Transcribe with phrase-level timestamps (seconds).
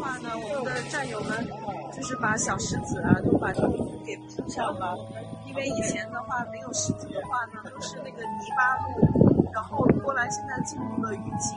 [0.00, 1.46] 话呢，我们的战友们
[1.92, 3.68] 就是把小石子啊，都把这个
[4.04, 4.96] 给铺上了。
[5.46, 9.50] 因为以前的话没有石子的话呢，都是那个泥巴路。
[9.52, 11.56] 然后波兰现在进入了雨季，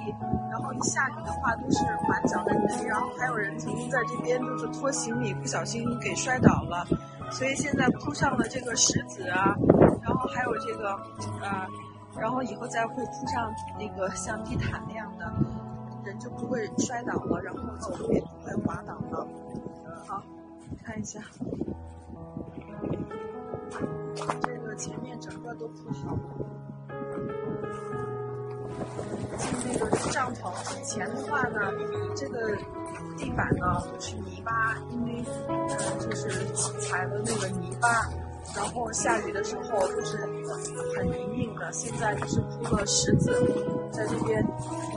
[0.52, 2.86] 然后一下雨的话都是满脚的泥。
[2.88, 6.86] 然后还有人曾经在这边就是拖行李，不小心给摔倒了。
[7.32, 9.56] 所以现在铺上了这个石子啊，
[10.02, 10.90] 然后还有这个
[11.42, 11.68] 呃，
[12.20, 15.32] 然后以后再会铺上那个像地毯那样的。
[16.04, 19.28] 人就不会摔倒了，然后走路也不会滑倒了。
[20.06, 20.22] 好，
[20.84, 21.22] 看一下，
[24.42, 26.22] 这个前面整个都铺好了。
[29.38, 31.72] 进那个帐篷之前的话呢，
[32.16, 32.56] 这个
[33.18, 36.30] 地板呢是泥巴，因为呃就是
[36.80, 37.88] 踩了那个泥巴。
[38.56, 40.18] 然后下雨的时候就是
[40.96, 43.32] 很泥泞的，现在就是铺了石子，
[43.92, 44.46] 在这边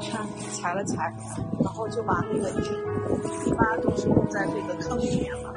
[0.03, 1.15] 看踩了踩，
[1.63, 5.55] 然后就把那个泥巴都是弄在这个坑里面了。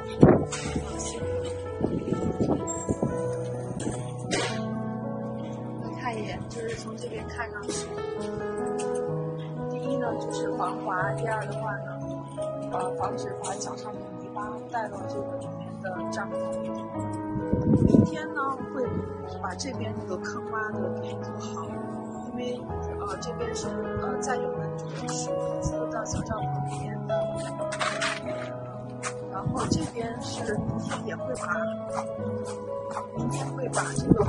[6.00, 7.86] 看一眼，就是从这边看上去，
[9.70, 11.98] 第一呢就是防滑，第二的话呢，
[12.72, 17.29] 呃防止把脚上的泥巴带到这个里面的帐篷里。
[17.86, 18.40] 明天呢，
[18.74, 18.84] 会
[19.42, 21.66] 把这边那个坑洼的给做好，
[22.30, 22.60] 因为
[23.00, 23.68] 呃这边是
[24.02, 25.30] 呃战友们就是
[25.62, 27.14] 住到小帐篷里面的，
[29.32, 31.54] 然后这边是明天也会把，
[33.16, 34.24] 明天会把这个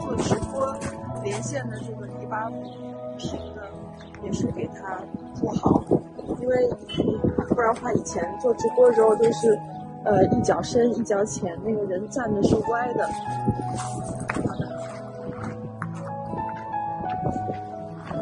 [0.00, 0.74] 做直播
[1.22, 2.48] 连线的这个泥巴
[3.18, 3.70] 平的
[4.22, 4.98] 也是给它
[5.34, 5.82] 做好，
[6.40, 6.68] 因为
[7.48, 9.58] 不然的话以前做直播的时候都是。
[10.02, 13.06] 呃，一脚深一脚浅，那个人站的是歪的。
[14.46, 14.66] 好的，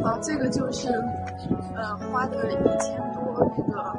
[0.02, 0.88] 好，这个就是
[1.76, 3.96] 呃花的一千多那个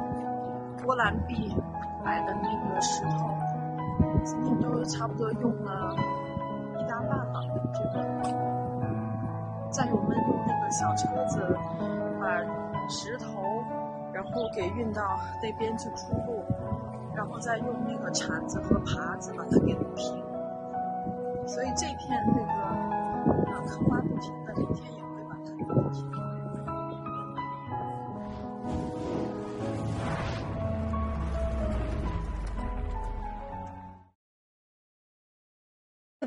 [0.82, 1.56] 波兰币
[2.04, 3.30] 买的那个石头，
[4.24, 5.96] 今天都差不多用了
[6.78, 7.40] 一大半了。
[7.72, 8.04] 这个
[9.70, 10.14] 在我们
[10.46, 11.56] 那个小车子
[12.20, 12.26] 把
[12.90, 13.24] 石头，
[14.12, 16.44] 然后给运到那边去出路。
[17.15, 20.21] 然后再用那个铲子和耙子把它给捋平，
[21.47, 22.51] 所以这片那个
[23.51, 26.05] 呃坑洼不平的，明天也会把它捋平。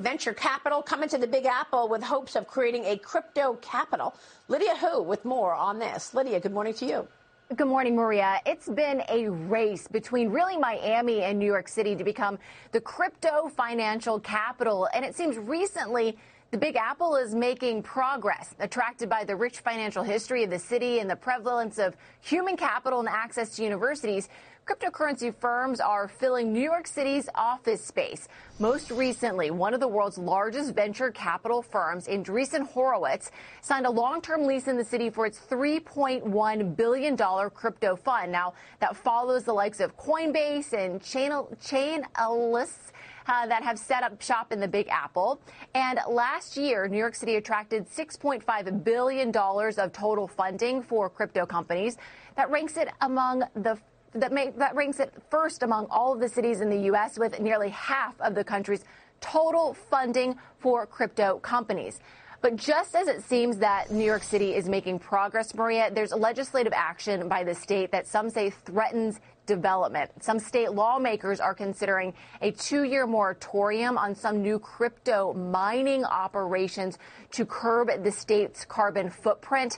[0.01, 4.15] Venture capital coming to the Big Apple with hopes of creating a crypto capital.
[4.47, 6.15] Lydia Hu with more on this.
[6.15, 7.09] Lydia, good morning to you.
[7.50, 8.40] Good morning, Maria.
[8.48, 12.40] It's been a race between really Miami and New York City to become
[12.72, 14.88] the crypto financial capital.
[14.96, 16.18] And it seems recently
[16.50, 21.00] the Big Apple is making progress, attracted by the rich financial history of the city
[21.00, 24.30] and the prevalence of human capital and access to universities.
[24.66, 28.30] Cryptocurrency firms are filling New York City's office space.
[28.60, 33.30] Most recently, one of the world's largest venture capital firms, Andreessen Horowitz,
[33.62, 37.18] signed a long-term lease in the city for its $3.1 billion
[37.50, 38.32] crypto fund.
[38.32, 42.92] Now, that follows the likes of Coinbase and Chainalysis
[43.28, 45.42] uh, that have set up shop in the Big Apple.
[45.76, 51.98] And last year, New York City attracted $6.5 billion of total funding for crypto companies.
[52.38, 53.78] That ranks it among the
[54.16, 57.18] that, that ranks it first among all of the cities in the U.S.
[57.18, 58.84] with nearly half of the country's
[59.22, 62.00] total funding for crypto companies.
[62.42, 66.74] But just as it seems that New York City is making progress, Maria, there's legislative
[66.76, 70.12] action by the state that some say threatens development.
[70.22, 76.98] Some state lawmakers are considering a two year moratorium on some new crypto mining operations
[77.32, 79.78] to curb the state's carbon footprint.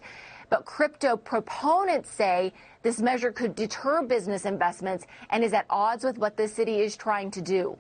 [0.50, 6.18] But crypto proponents say this measure could deter business investments and is at odds with
[6.18, 7.78] what the city is trying to do.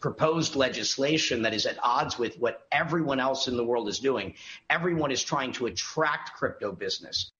[0.00, 4.34] Proposed legislation that is at odds with what everyone else in the world is doing.
[4.70, 7.30] Everyone is trying to attract crypto business.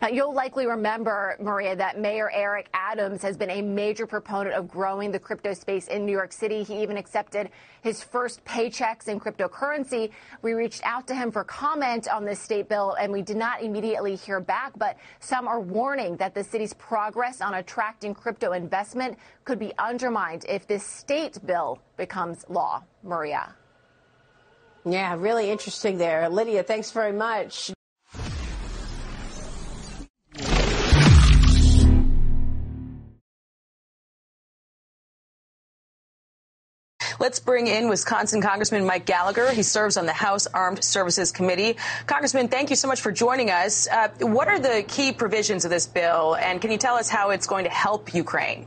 [0.00, 4.68] Now, you'll likely remember, Maria, that Mayor Eric Adams has been a major proponent of
[4.68, 6.62] growing the crypto space in New York City.
[6.62, 7.50] He even accepted
[7.82, 10.10] his first paychecks in cryptocurrency.
[10.42, 13.62] We reached out to him for comment on this state bill, and we did not
[13.62, 14.72] immediately hear back.
[14.76, 20.44] But some are warning that the city's progress on attracting crypto investment could be undermined
[20.48, 22.82] if this state bill becomes law.
[23.02, 23.54] Maria.
[24.84, 26.28] Yeah, really interesting there.
[26.28, 27.72] Lydia, thanks very much.
[37.18, 39.50] Let's bring in Wisconsin Congressman Mike Gallagher.
[39.50, 41.78] He serves on the House Armed Services Committee.
[42.06, 43.88] Congressman, thank you so much for joining us.
[43.88, 47.30] Uh, what are the key provisions of this bill, and can you tell us how
[47.30, 48.66] it's going to help Ukraine?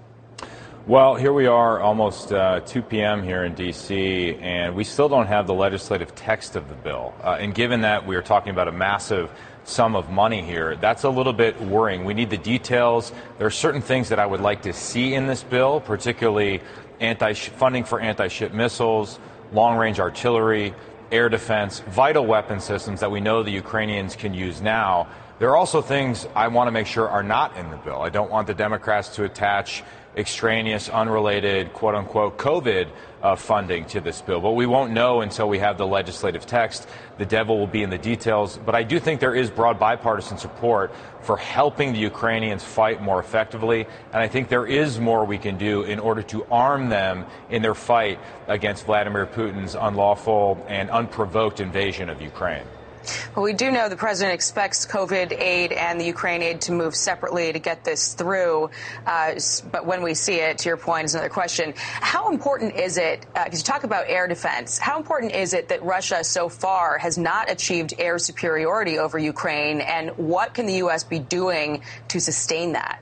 [0.88, 3.22] Well, here we are almost uh, 2 p.m.
[3.22, 7.14] here in D.C., and we still don't have the legislative text of the bill.
[7.24, 9.30] Uh, and given that we are talking about a massive
[9.64, 12.04] sum of money here, that's a little bit worrying.
[12.04, 13.12] We need the details.
[13.38, 16.62] There are certain things that I would like to see in this bill, particularly
[17.00, 19.20] anti funding for anti-ship missiles,
[19.52, 20.74] long-range artillery,
[21.12, 25.08] air defense, vital weapon systems that we know the Ukrainians can use now.
[25.40, 28.02] There are also things I want to make sure are not in the bill.
[28.02, 29.84] I don't want the Democrats to attach
[30.18, 32.90] extraneous, unrelated, quote unquote, COVID
[33.22, 34.40] uh, funding to this bill.
[34.40, 36.88] But we won't know until we have the legislative text.
[37.18, 38.58] The devil will be in the details.
[38.58, 40.92] But I do think there is broad bipartisan support
[41.22, 43.88] for helping the Ukrainians fight more effectively.
[44.14, 47.62] And I think there is more we can do in order to arm them in
[47.62, 52.66] their fight against Vladimir Putin's unlawful and unprovoked invasion of Ukraine.
[53.36, 56.96] Well, we do know the president expects COVID aid and the Ukraine aid to move
[56.96, 58.70] separately to get this through.
[59.06, 59.36] Uh,
[59.72, 61.74] but when we see it, to your point, is another question.
[61.78, 65.70] How important is it, because uh, you talk about air defense, how important is it
[65.70, 69.82] that Russia so far has not achieved air superiority over Ukraine?
[69.82, 71.04] And what can the U.S.
[71.04, 73.02] be doing to sustain that?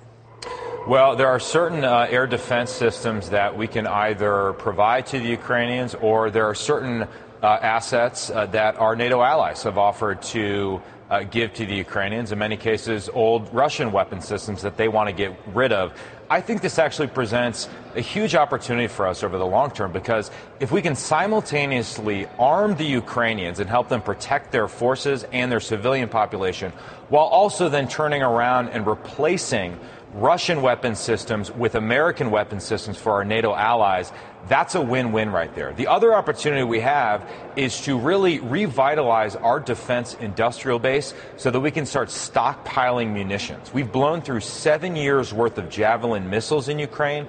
[0.87, 5.27] Well, there are certain uh, air defense systems that we can either provide to the
[5.27, 7.07] Ukrainians, or there are certain
[7.45, 12.39] assets uh, that our NATO allies have offered to uh, give to the Ukrainians, in
[12.39, 15.93] many cases, old Russian weapon systems that they want to get rid of.
[16.29, 20.29] I think this actually presents a huge opportunity for us over the long term because
[20.59, 25.61] if we can simultaneously arm the Ukrainians and help them protect their forces and their
[25.61, 26.73] civilian population,
[27.07, 29.79] while also then turning around and replacing
[30.13, 34.11] Russian weapon systems with American weapon systems for our NATO allies,
[34.47, 35.73] that's a win win right there.
[35.73, 41.59] The other opportunity we have is to really revitalize our defense industrial base so that
[41.59, 43.73] we can start stockpiling munitions.
[43.73, 47.27] We've blown through seven years worth of Javelin missiles in Ukraine.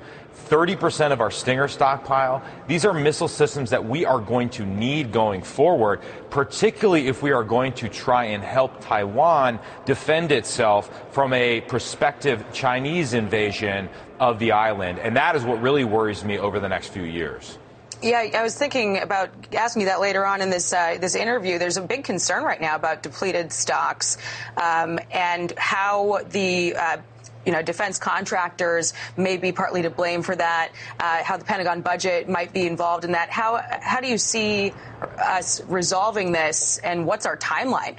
[0.49, 2.43] 30% of our Stinger stockpile.
[2.67, 6.01] These are missile systems that we are going to need going forward,
[6.31, 12.45] particularly if we are going to try and help Taiwan defend itself from a prospective
[12.53, 13.89] Chinese invasion
[14.21, 14.99] of the island.
[14.99, 17.59] And that is what really worries me over the next few years.
[18.01, 21.59] Yeah, I was thinking about asking you that later on in this uh, this interview.
[21.59, 24.19] There's a big concern right now about depleted stocks
[24.57, 26.99] um, and how the uh,
[27.49, 30.71] you know, defense contractors may be partly to blame for that.
[31.01, 33.31] Uh, how the Pentagon budget might be involved in that.
[33.31, 34.75] How how do you see
[35.19, 37.97] us resolving this, and what's our timeline?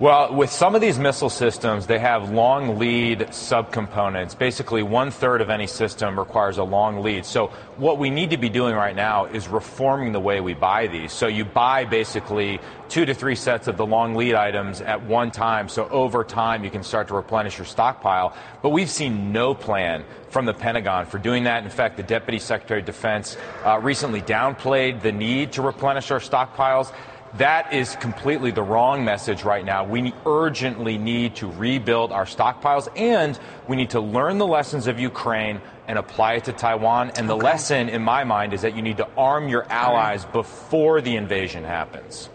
[0.00, 4.36] Well, with some of these missile systems, they have long lead subcomponents.
[4.36, 7.26] Basically, one third of any system requires a long lead.
[7.26, 10.86] So, what we need to be doing right now is reforming the way we buy
[10.86, 11.12] these.
[11.12, 15.30] So, you buy basically two to three sets of the long lead items at one
[15.30, 15.68] time.
[15.68, 18.34] So, over time, you can start to replenish your stockpile.
[18.62, 21.62] But we've seen no plan from the Pentagon for doing that.
[21.62, 23.36] In fact, the Deputy Secretary of Defense
[23.66, 26.90] uh, recently downplayed the need to replenish our stockpiles.
[27.34, 29.84] That is completely the wrong message right now.
[29.84, 33.38] We urgently need to rebuild our stockpiles and
[33.68, 37.12] we need to learn the lessons of Ukraine and apply it to Taiwan.
[37.16, 37.44] And the okay.
[37.44, 41.62] lesson, in my mind, is that you need to arm your allies before the invasion
[41.62, 42.28] happens.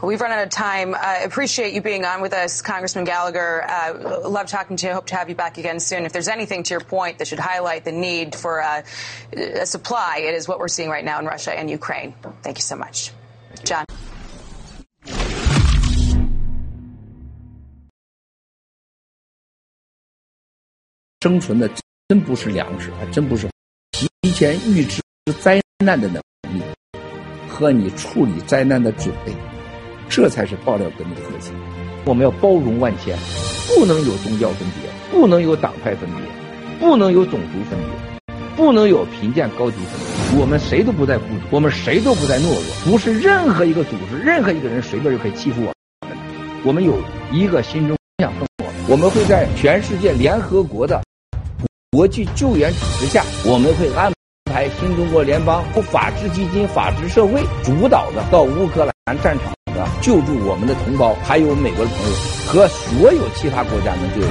[0.00, 0.96] Well, we've run out of time.
[0.96, 3.64] I uh, appreciate you being on with us, Congressman Gallagher.
[3.68, 4.92] Uh, love talking to you.
[4.92, 6.06] Hope to have you back again soon.
[6.06, 8.82] If there's anything to your point that should highlight the need for uh,
[9.36, 12.14] a supply, it is what we're seeing right now in Russia and Ukraine.
[12.42, 13.12] Thank you so much.
[13.64, 13.84] John.
[21.20, 21.70] 生存的
[22.08, 23.48] 真不是粮食，还真不是
[23.92, 25.00] 提前预知
[25.40, 26.20] 灾难的能
[26.52, 26.60] 力
[27.48, 29.32] 和你处理灾难的准备，
[30.08, 31.54] 这才是爆料革命的核心。
[32.04, 33.16] 我们要包容万千，
[33.68, 38.11] 不能有宗教分别，不能有党派分别，不能有种族分别，
[38.56, 40.40] 不能有贫贱高低分。
[40.40, 45.74] 我们谁都不在孤独，我们谁都不在懦弱，不是任何一个组织、任何一个人随便就可以欺负我们。
[46.64, 46.98] 我们有
[47.30, 51.02] 一个心中想生活，我们会在全世界联合国的
[51.90, 54.10] 国际救援组织下，我们会安
[54.50, 62.16] 排新中国联邦由法治基金、法治社会主导的到乌克兰战场的救助我们的同胞，还有美国的朋友
[62.46, 64.30] 和所有其他国家能救援。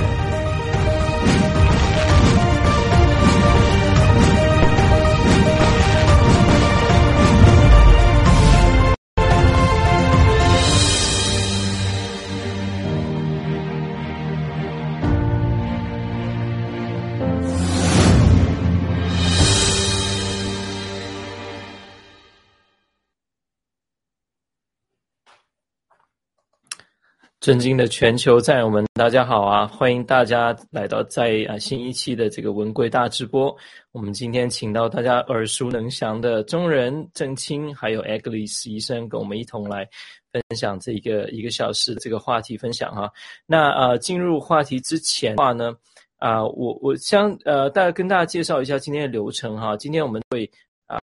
[27.41, 29.65] 尊敬的全球战友们，大家好啊！
[29.65, 33.57] 欢迎大家来到在啊新一期的这个文贵大直播。
[33.91, 39.89] 我们今天请到大家耳熟能详的中人郑清，还有 Agnes 医生，跟我们一同来
[40.31, 43.12] 分享这一个一个小时这个话题分享哈。
[43.48, 45.75] 那呃，进入话题之前的话呢，
[46.17, 49.75] 啊，我我想呃，大家跟大家介绍一下今天的流程哈。
[49.75, 50.48] 今天我们会
[50.86, 51.00] 啊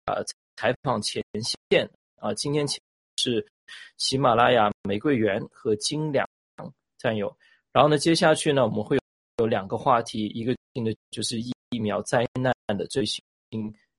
[0.56, 1.90] 采访前线
[2.20, 2.64] 啊，今天
[3.16, 3.44] 是。
[3.98, 6.28] 喜马拉雅、玫瑰园和金良
[6.98, 7.36] 战友，
[7.72, 8.98] 然后呢，接下去呢，我们会
[9.38, 13.22] 有两个话题，一个的就是疫苗灾难的最新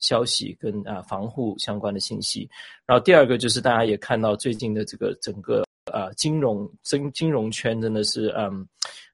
[0.01, 2.49] 消息跟啊防护相关的信息，
[2.87, 8.67] 然后第二个就是大家也看到最近的这个整个啊金融金金融圈真的是嗯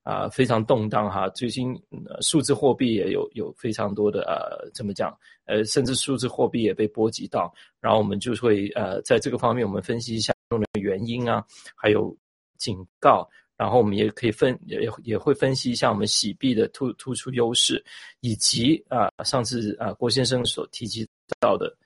[0.03, 1.75] 啊非常动荡哈，最近
[2.21, 10.34] 数字货币也有有非常多的呃怎么讲呃甚至数字货币也被波及到，然后我们就会呃在这个方面我们分析一下。
[10.51, 12.17] 的原因啊，还有
[12.59, 17.85] 警告，然后我们也可以分也也会分析一下我们洗币的突突出优势，
[18.21, 21.07] 以及啊上次啊郭先生所提及
[21.41, 21.77] 到的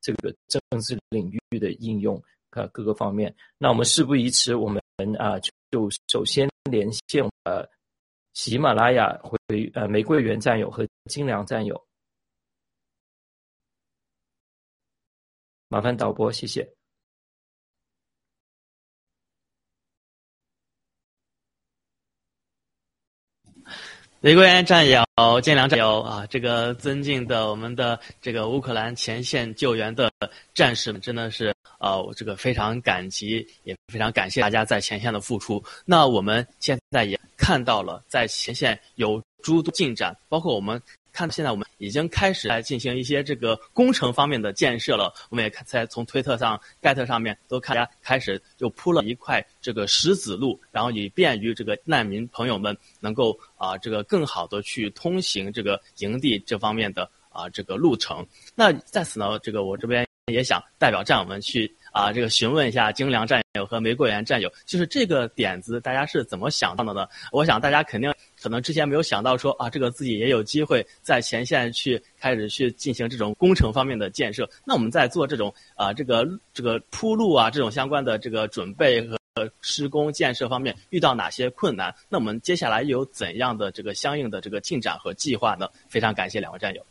[0.00, 2.16] 这个政治领域的应用
[2.50, 3.34] 啊各个方面。
[3.58, 4.82] 那我们事不宜迟，我们
[5.18, 5.38] 啊
[5.70, 7.68] 就首先连线呃
[8.34, 9.38] 喜马拉雅回
[9.74, 11.80] 呃玫瑰园战友和金良战友，
[15.68, 16.79] 麻烦导播，谢谢。
[24.22, 25.02] 玫瑰园战友、
[25.40, 30.12] 建良战友啊，这个尊敬的我们的这个乌克兰前线救援的
[30.52, 35.64] 战士们，真的是啊，我，这个非常感激，也非常感谢大家在前线的付出。
[35.86, 40.78] 那我们现在也看到了，在前线有诸多进展，包括我们。
[41.12, 45.12] 看，现在我们已经开始来进行一些这个工程方面的建设了。
[45.28, 58.26] 我们也看在从推特上、盖特上面都看，大家开始就铺了一块这个石子路，然后以便于这个难民朋友们能够啊这个更好的去通行这个营地这方面的啊这个路程。
[58.54, 61.74] 那在此呢，这个我这边也想代表战友们去。
[61.92, 67.06] 啊，这个询问一下精良战友和玫瑰园战友，就是这个点子，大家是怎么想到的呢？
[67.32, 74.48] 我想大家肯定可能之前没有想到说啊，这个自己也有机会在前线去开始去进行这种工程方面的建设。
[74.64, 79.18] 那我们在做这种啊，这个这个铺路啊，这种相关的这个准备和
[79.60, 81.94] 施工建设方面遇到哪些困难？
[82.08, 85.68] 那我们接下来又有怎样的这个相应的这个进展和计划呢？
[85.88, 86.84] 非常感谢两位战友。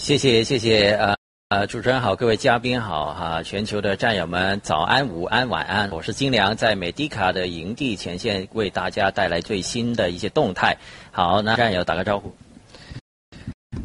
[0.00, 1.14] 谢谢谢谢呃
[1.50, 10.74] 呃主持人好，各位嘉宾好哈，全球的战友们早安午安晚安，我是金良，在美迪卡的营地前线为大家带来最新的一些动态。
[11.12, 12.34] 好，那战友打个招呼。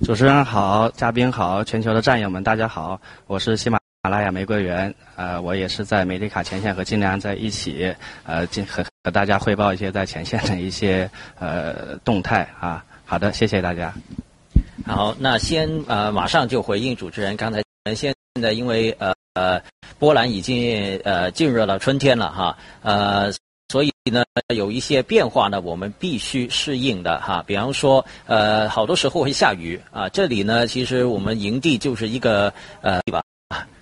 [0.06, 3.78] 主持人好，嘉宾好，全球的战友们大家好，我是喜马
[4.10, 7.94] 拉雅玫瑰园，呃，我也是在美迪卡前线和金良在一起，
[8.24, 12.86] 呃，进和和大家汇报一些在前线的一些呃动态啊。
[13.04, 13.94] 好的，谢谢大家。
[14.86, 17.64] 好，那先呃，马上就回应主持人刚才。
[17.96, 19.62] 现在因为呃呃，
[20.00, 23.32] 波兰已经呃进入了春天了哈，呃，
[23.70, 24.24] 所以呢
[24.56, 27.44] 有一些变化呢，我们必须适应的哈。
[27.46, 32.52] 比方说呃，好多时候会下雨啊，这里呢其实我们营地就是一个
[32.82, 33.24] 呃地吧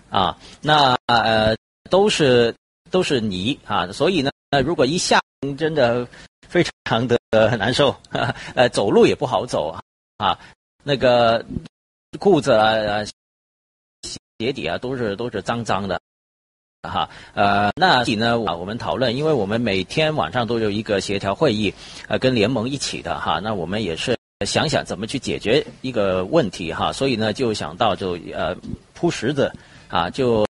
[0.10, 1.56] 啊，那呃
[1.90, 2.54] 都是
[2.92, 4.32] 都是泥啊，所以呢，
[4.66, 5.22] 如果一下
[5.58, 6.06] 真的
[6.48, 7.18] 非常的
[7.58, 7.96] 难受，
[8.56, 9.82] 呃，走路也不好走啊
[10.18, 10.40] 啊。
[10.84, 11.44] 那个
[12.20, 13.04] 裤子啊、
[14.40, 16.00] 鞋底啊，都是都是脏脏的，
[16.82, 21.74] 哈，呃，那里呢，我们讨论，因为我们每天晚上都有一个协调会议，
[22.10, 28.56] 呃，跟联盟一起的哈，那我们也是想想怎么去解决一个问题哈，所以呢，就想到就呃
[28.94, 29.50] 铺石子
[29.88, 30.46] 啊，就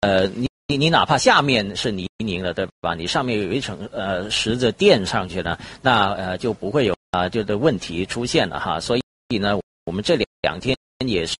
[0.00, 2.94] 呃你你你哪怕下面是泥泞的对吧？
[2.94, 9.03] 你上面有一层呃石子垫上去呢，那呃就不会有啊就的问题出现了哈，所以。
[9.28, 10.76] 所以呢，我们这两两天
[11.06, 11.36] 也是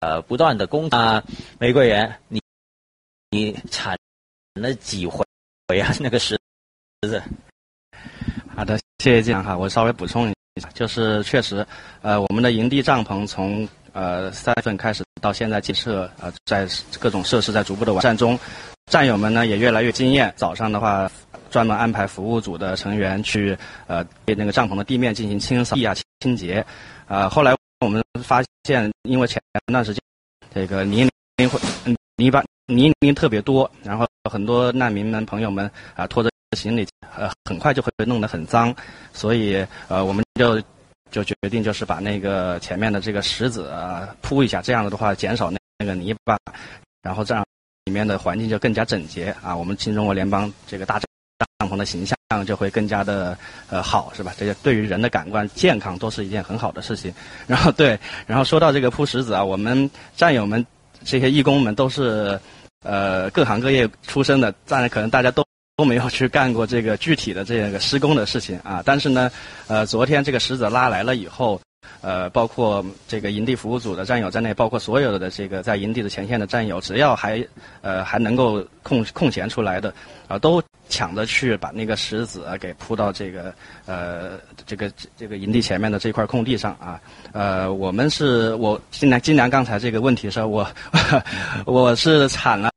[0.00, 1.22] 呃不断的攻啊，
[1.58, 2.40] 玫瑰园，你
[3.30, 3.98] 你铲
[4.54, 5.24] 了几回
[5.66, 5.92] 回啊？
[6.00, 6.38] 那个石
[7.02, 7.20] 子。
[8.54, 11.66] 好的，谢谢这样哈，我稍微补充一下，就是确实，
[12.02, 16.68] 呃，我们的营地帐篷从呃三月份开始到现在建设，呃，在
[17.00, 18.38] 各种设施在逐步的完善中，
[18.86, 20.32] 战友们呢也越来越经验。
[20.36, 21.10] 早上的话，
[21.50, 23.56] 专门安排服务组的成员去
[23.86, 26.64] 呃对那个帐篷的地面进行清扫地啊清洁。
[27.06, 30.00] 啊，后来我们发现，因为前段时间
[30.54, 31.58] 这个泥泞会
[32.16, 38.74] 泥巴泥泞特别多，然后很多难民们朋友们啊拖着行李，呃，很快就会被弄得很脏，
[39.12, 40.62] 所以呃，我们就
[41.10, 46.38] 就决定就是把那个前面的这个石子啊铺一下，这样子的话减少那那个泥巴，
[47.02, 47.44] 然后这样
[47.84, 51.00] 里面的环境就更加整洁啊，我们新中国联邦这个大
[51.58, 53.36] 帐篷的形象就会更加的
[53.68, 54.32] 呃好，是吧？
[54.38, 57.12] 这些对于人的感官健康都是一件很好的事情。
[57.46, 60.64] 然后对，然后说到这个铺石子啊，我们战友们
[61.04, 62.40] 这些义工们都是
[62.84, 65.44] 呃各行各业出身的，当然可能大家都
[65.76, 68.82] 都没有去干过这个具体的这个施工的事情啊。
[68.84, 69.30] 但是呢，
[69.66, 71.60] 呃，昨天这个石子拉来了以后。
[72.00, 77.44] 呃，包括这个营地服务组的战友在内，包括所有的这个在营地的前线的战友，只要还
[77.80, 79.92] 呃还能够空空闲出来的，
[80.28, 83.54] 啊，都抢着去把那个石子给铺到这个
[83.86, 87.00] 呃这个这个营地前面的这块空地上啊。
[87.32, 90.66] 呃，我们是我金良金良刚才这个问题是我
[91.64, 92.70] 我是铲了，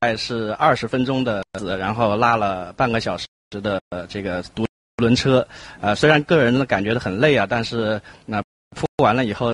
[0.00, 4.64] 大概是二十分钟的子，然后拉了半个小时的这个独
[4.96, 5.46] 轮车，
[5.80, 8.42] 呃，虽然个人感觉的很累啊，但是那。
[8.74, 9.52] 铺完了以后，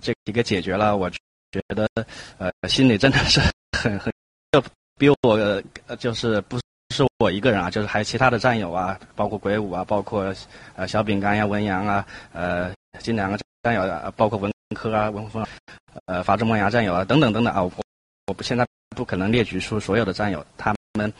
[0.00, 1.88] 这一个解决了，我觉得
[2.36, 3.38] 呃心里真的是
[3.78, 4.12] 很 很，
[4.50, 4.60] 就
[4.98, 5.34] 比我
[5.86, 6.58] 呃就是不
[6.90, 10.34] 是我一个人啊，就是还有其他的战友啊，包括鬼舞啊，包括
[10.74, 15.48] 呃小饼干呀、文阳啊、呃金两个战友啊，包括文科啊、文峰啊，
[16.06, 17.70] 呃法治萌芽战友啊等等等等啊，我
[18.26, 18.66] 我不现在
[18.96, 21.12] 不可能列举出所有的战友，他们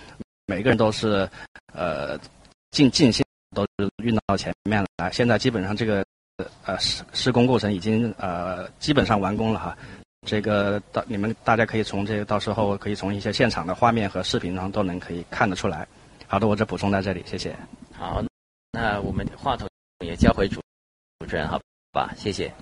[0.47, 1.31] 每个人都是
[1.73, 2.19] 呃
[2.73, 3.25] 尽尽心
[3.57, 3.67] 都
[4.05, 6.05] 运到前面来，现在基本上这个。
[6.67, 9.75] 呃，施施工过程已经呃基本上完工了哈，
[10.27, 15.89] 这个到你们大家可以从这个到时候可以从一些现场的画面和视频上都能可以看得出来。
[16.27, 17.57] 好的，我这补充在这里，谢谢。
[17.95, 18.23] 好，
[18.73, 19.67] 那我们话筒
[20.05, 20.61] 也交回主
[21.21, 21.59] 主持人好
[21.91, 22.53] 吧，谢谢。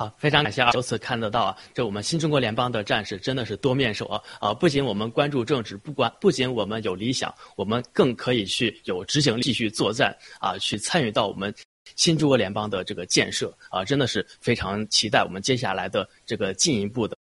[0.00, 0.70] 好，非常感谢啊！
[0.72, 4.22] 由此看得到啊，这我们新中国联邦的战士真的是多面手啊！
[4.40, 11.54] 啊，不仅我们关注政治，不管不仅我们有理想，我们更可以去有执行力，继续作战啊，去参与到我们。
[11.96, 17.14] 新中国联邦的这个建设啊，真的是非常期待我们接下来的这个进一步的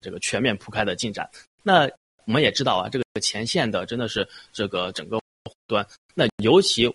[0.00, 1.28] 这个全面铺开的进展。
[1.62, 1.86] 那
[2.24, 5.20] 我们也知道啊，这个前线的真的是这个整个
[5.66, 6.90] 端，那尤其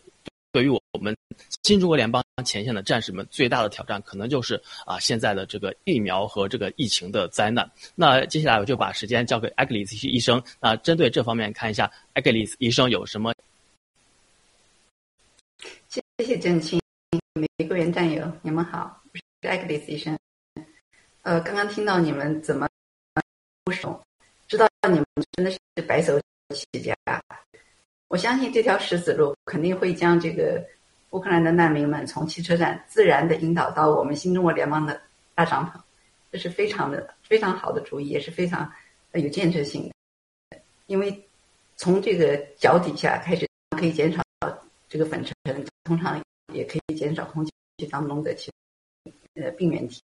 [0.58, 1.16] 对于我们
[1.62, 7.70] 新中国联邦前线的战士们最大的挑战，可能就是啊现在的这个疫苗和这个疫情的灾难。
[7.94, 13.32] 那接下来我就把时间交给艾格里斯医生，那针对这方面看一下艾格里斯医生有什么？
[15.90, 16.82] 谢谢郑清。
[17.36, 20.18] 玫瑰园战友，你们好，我是艾克里斯医生。
[21.22, 22.68] 呃，刚刚听到你们怎么
[23.64, 24.02] 不熟，
[24.48, 26.96] 知道你们真的是白手起家。
[28.08, 30.66] 我相信这条石子路肯定会将这个
[31.12, 35.02] 乌克兰的难民们从汽车站自然的引导到我们新中国联邦的
[35.36, 35.80] 大帐篷，
[36.32, 38.72] 这是非常的非常好的主意，也是非常
[39.14, 39.90] 有建设性
[40.50, 40.60] 的。
[40.86, 41.28] 因为
[41.76, 44.22] 从这个脚底下开始，可以减少
[44.88, 46.20] 这个粉尘，通常。
[46.54, 47.52] 也可以减少空气
[47.92, 48.50] 当中的其
[49.36, 50.02] 呃病原体。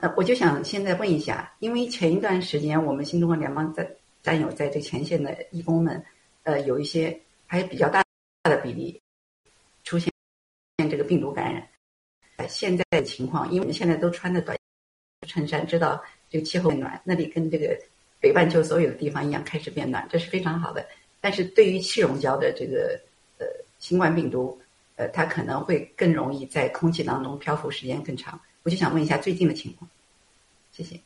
[0.00, 3.88] 呃，我就想现在问一下，因为前一段时间我们新中国联邦在
[4.24, 6.04] 战友在这前线的义工们，
[6.42, 8.04] 呃，有一些还比较大
[8.44, 9.00] 的比例
[9.84, 10.10] 出现
[10.90, 11.68] 这个病毒感染。
[12.36, 14.56] 呃，现在的情况，因为我们现在都穿的短
[15.28, 17.78] 衬衫，知道这个气候变暖，那里跟这个
[18.20, 20.86] 北半球所有的地方一样开始变暖，这是非常好的。
[21.20, 23.00] 但是对于气溶胶的这个
[23.38, 23.46] 呃
[23.78, 24.58] 新冠病毒。
[24.94, 28.38] 呃，它可能会更容易在空气当中漂浮时间更长。
[28.62, 29.90] 我就想问一下最近的情况，
[30.70, 31.00] 谢谢。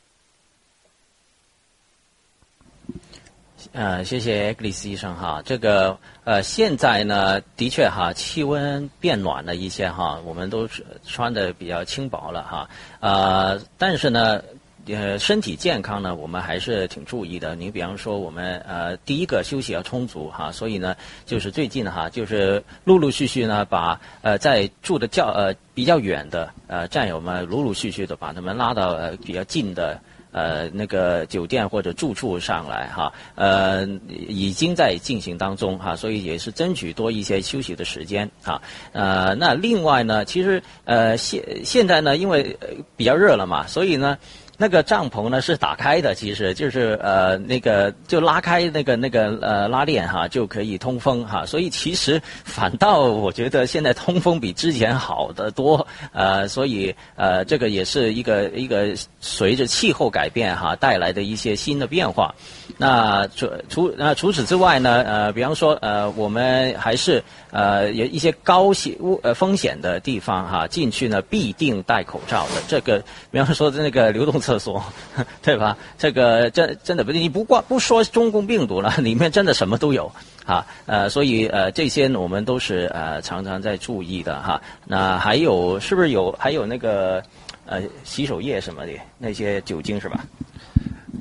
[3.72, 5.42] 呃，谢谢格里斯医生哈。
[5.44, 10.68] 这个呃，现在呢，的确哈，气温变暖了一些哈，我们都
[11.04, 12.68] 穿的比较轻薄了哈。
[13.00, 14.42] 呃，但是呢。
[14.88, 17.56] 呃，身体健康呢，我们还是挺注意的。
[17.56, 30.00] 你比方说，我们呃，第一个休息要充足哈，所以呢，就是最近哈，就是陆陆续续呢，把呃在住的较呃比较远的呃战友们，陆陆续续的把他们拉到呃比较近的
[30.36, 33.88] 呃那个酒店或者住处上来哈，呃
[34.28, 38.60] 已经在进行当中哈，所以也是争取多一些休息的时间啊。
[38.92, 42.54] 呃，那另外呢，其实呃现现在呢，因为
[42.96, 44.18] 比较热了嘛，所以呢。
[44.58, 62.34] 那个帐篷呢是打开的，其实就是呃那个就拉开那个那个呃拉链哈就可以通风哈，所以其实反倒我觉得现在通风比之前好得多呃，所以呃这个也是一个一个随着气候改变哈带来的一些新的变化。
[62.78, 67.22] 那除除那除此之外呢呃比方说呃我们还是
[67.56, 74.36] 呃有一些高险污呃风险的地方哈进去呢必定戴口罩的这个比方说那个流动。
[74.36, 74.84] 厕所，
[75.42, 75.76] 对吧？
[75.96, 80.12] 这个真真的不，你不挂不说中共病毒了，里面真的什么都有
[80.44, 80.64] 啊。
[80.84, 84.60] 呃，所以呃，这些我们都是呃常常在注意的哈。
[84.84, 87.22] 那还有是不是有还有那个
[87.64, 90.24] 呃洗手液什么的那些酒精是吧？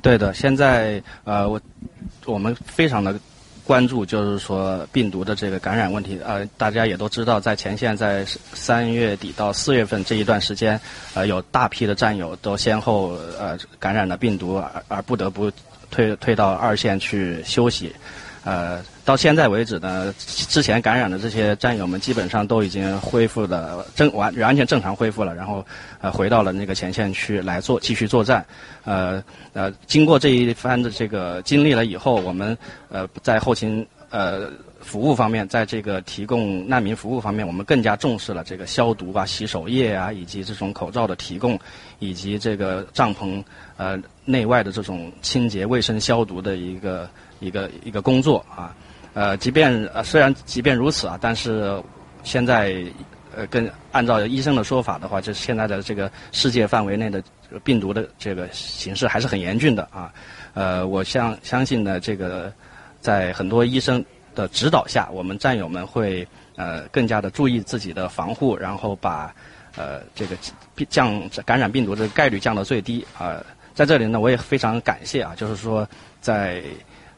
[0.02, 1.60] 对的，现在呃我
[2.26, 3.18] 我们非常的
[3.66, 6.18] 关注，就是说病毒的这个感染问题。
[6.24, 8.24] 呃，大家也都知道，在前线，在
[8.54, 10.80] 三月底到四月份这一段时间，
[11.14, 15.50] 呃，有大批的战友都先后呃感染了病毒，而而不得不
[15.90, 17.92] 退退到二线去休息。
[18.46, 25.66] 呃，到现在为止呢，之前感染的这些战友们基本上都已经恢复了正完完全正常恢复了，然后
[26.00, 28.46] 呃回到了那个前线去来做继续作战。
[28.84, 29.20] 呃
[29.52, 32.56] 呃，经过这一番的这个经历了以后，我们
[32.88, 34.48] 呃在后勤呃
[34.80, 41.58] 服务方面，在这个提供难民服务方面，我们更加重视了这个消毒啊、洗手液啊，以及这种口罩的提供，
[41.98, 43.42] 以及这个帐篷
[43.76, 47.10] 呃内外的这种清洁卫生消毒的一个。
[47.40, 48.74] 一个一个工作啊，
[49.14, 51.82] 呃，即便呃虽然即便如此啊，但是
[52.22, 52.84] 现在
[53.36, 57.22] 呃，跟按照医生的说法的话，就是现在的这个世界范围内的
[57.62, 60.10] 病毒的这个形势还是很严峻的啊。
[60.54, 62.50] 呃，我相相信呢，这个
[63.00, 64.02] 在很多医生
[64.34, 69.34] 的指导下，我们战友们会呃更加的注意自己的防护，然后把
[69.76, 70.34] 呃这个
[70.88, 73.44] 降感染病毒的概率降到最低啊。
[73.74, 75.86] 在这里呢，我也非常感谢啊，就是说
[76.22, 76.62] 在。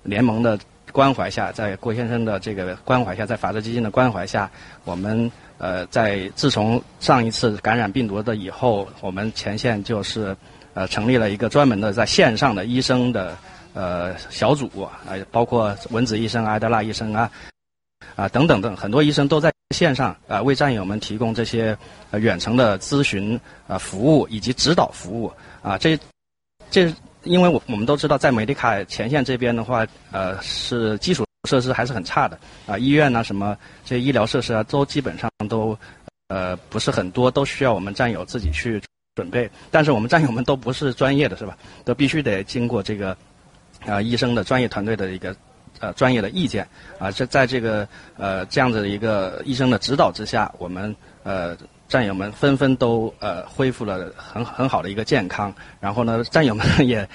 [0.09, 0.59] 联盟的
[0.91, 4.51] 关怀下，在郭先生的这个关怀下，在法治基金的关怀下，
[4.85, 10.35] 我们呃，在自从上一次感染病毒的以后，我们前线就是
[10.73, 13.37] 呃成立了一个专门的在线上的医生的
[13.75, 17.31] 呃小组，呃，包括文子医生、埃德拉医生啊
[18.17, 21.77] 啊等等等很多医生都在线上啊为战友们提供这些
[22.13, 25.31] 远程的咨询啊服务以及指导服务
[25.63, 25.99] 啊这
[26.71, 26.93] 这。
[27.29, 35.79] 因为我我们都知道，在美迪卡前线这边的话，呃，是基础设施还是很差的啊，医院呢，什么这医疗设施啊，都基本上都
[36.29, 38.83] 呃不是很多，都需要我们战友自己去
[39.15, 39.49] 准备。
[39.71, 41.57] 但是我们战友们都不是专业的，是吧？
[41.85, 43.17] 都必须得经过这个
[43.85, 45.37] 啊医生的专业团队的一个
[45.81, 46.67] 呃专业的意见
[46.99, 47.87] 啊，这在这个
[48.17, 51.57] 呃这样子的一个医生的指导之下，我们呃。
[51.89, 57.09] 战友们纷纷都呃恢复了很很好的一个健康，然后呢，战友们 也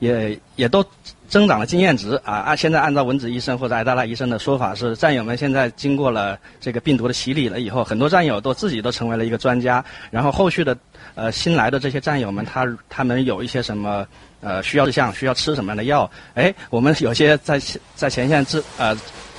[0.00, 0.84] 也也都
[1.28, 2.56] 增长了经验值啊按！
[2.56, 9.84] 现在按照文子医生或者艾达拉医生的说法是，战友们现在经过了这个病毒的洗礼了以后，很多战友都自己都成为了一个专家。
[10.10, 10.76] 然后后续的
[11.14, 14.06] 呃新来的这些战友们，他他们有一些什么
[14.40, 16.08] 呃需要事项，需要吃什么样的药？
[16.34, 17.58] 哎，我们有些在
[17.94, 18.94] 在前线治呃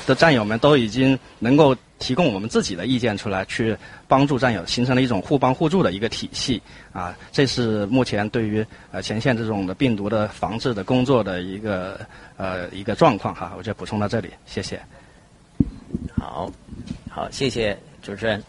[0.06, 1.76] 的战友们都已经能够。
[2.00, 6.62] 提供我们自己的意见出来，去帮助战友，形成了一种互帮互助的一个体系
[6.94, 7.16] 啊！
[7.32, 12.00] 这是目前对于呃前线这种的病毒的防治的工作的一个
[12.38, 14.82] 呃一个状况哈，我就补充到这里，谢谢。
[16.18, 16.52] 好，
[17.10, 18.42] 好，谢谢主持人。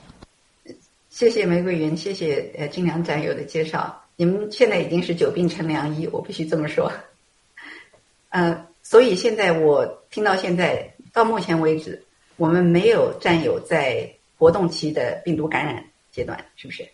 [1.09, 4.01] 谢谢玫瑰云，谢谢呃金良战友的介绍。
[4.17, 6.91] 你们现在已经是久病成良医，我必须这么说。
[8.29, 12.01] 呃，所以现在我听到现在到目前为止。
[12.41, 16.89] 我们没有占有在活动期的病毒感染阶段，是不是？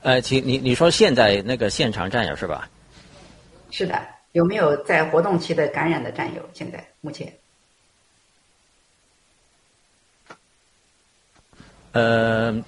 [0.00, 2.68] 呃，请你你说现在那个现场战友是吧？
[3.70, 6.42] 是的，有没有在活动期的感染的战友？
[6.52, 7.32] 现在目前？
[11.92, 12.60] 呃，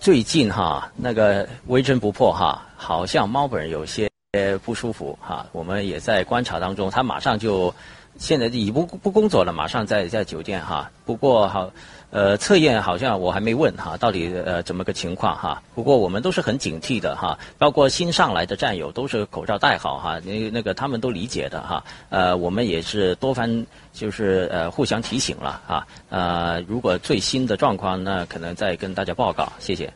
[0.00, 4.10] 最近哈，那个微针不破哈，好像猫本人有些。
[4.34, 6.90] 呃，不舒服哈，我们也在观察当中。
[6.90, 7.72] 他马上就
[8.18, 10.90] 现在已不不工作了，马上在在酒店哈。
[11.06, 11.70] 不过好，
[12.10, 15.62] 呃，测验好像我还没问哈，到底呃怎么个情况哈。
[15.76, 21.84] 不过我们都是很警惕的哈，包括新上来的战友都是口罩戴好哈，那那个他们都理解的哈。
[22.08, 25.86] 呃，我们也是多番就是呃互相提醒了啊。
[26.08, 29.52] 呃，如果最新的状况呢，可能再跟大家报告。
[29.60, 29.92] 谢谢。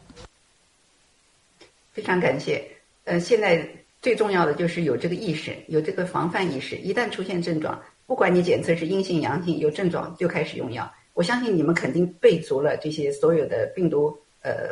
[1.93, 2.65] 非常感谢。
[3.03, 3.69] 呃，现在。
[4.01, 6.77] 最重要的就是有这个意识，有这个防范意识。
[6.77, 10.91] 一旦出现症状，不管你检测是阴性、阳性，有症状就开始用药。
[11.15, 14.69] 我相信你们肯定备足了这些所有的病毒呃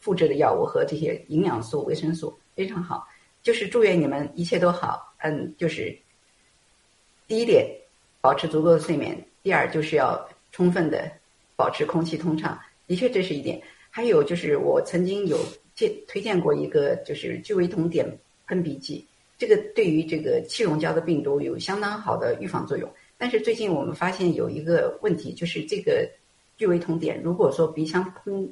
[0.00, 3.06] 复制的药物和这些营养素、维生素，非常好。
[3.44, 5.14] 就是祝愿你们一切都好。
[5.18, 5.96] 嗯，就是
[7.28, 7.64] 第一点，
[8.20, 11.08] 保持足够的睡眠；第二，就是要充分的
[11.54, 12.58] 保持空气通畅。
[12.88, 13.62] 的确，这是一点。
[13.88, 15.38] 还有就是，我曾经有
[15.76, 18.04] 荐推荐过一个，就是聚维酮碘。
[18.46, 19.06] 喷鼻剂，
[19.38, 22.88] 这个对于这个气溶胶的病毒有相当好的预防作用。
[23.16, 26.08] 但是最近我们发现有一个问题，就是这个
[26.56, 28.48] 聚维酮碘，如果说鼻腔喷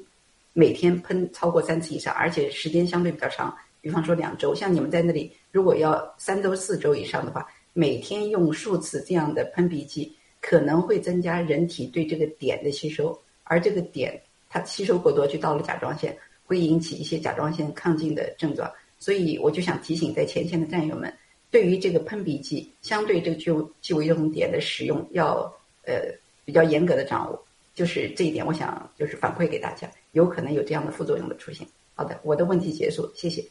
[0.53, 14.11] 每天喷超过三次以上，而且时间相对比较长，比方说两周，像你们在那里如果要三周四周以上的话，每天用数次这样的喷鼻剂，可能会增加人体对这个碘的吸收，而这个碘
[14.49, 16.17] 它吸收过多就到了甲状腺。
[16.45, 18.69] 会引起一些甲状腺亢进的症状。
[19.03, 21.13] 所以我就想提醒在前线的战友们，
[21.51, 25.53] 对于这个喷鼻剂，相对这个就就危重点的使用要
[25.85, 25.93] 呃
[26.45, 27.45] 比较严格的掌握。
[27.75, 31.67] 就是这一点，我想就是反馈给大家，有可能有这样的副作用的出现。
[31.95, 33.43] 好的，我的问题结束，谢谢。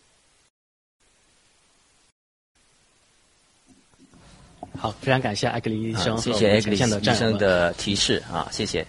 [4.79, 8.87] 好，非常感谢艾格林医生，谢谢艾格林医生的提示啊，谢谢。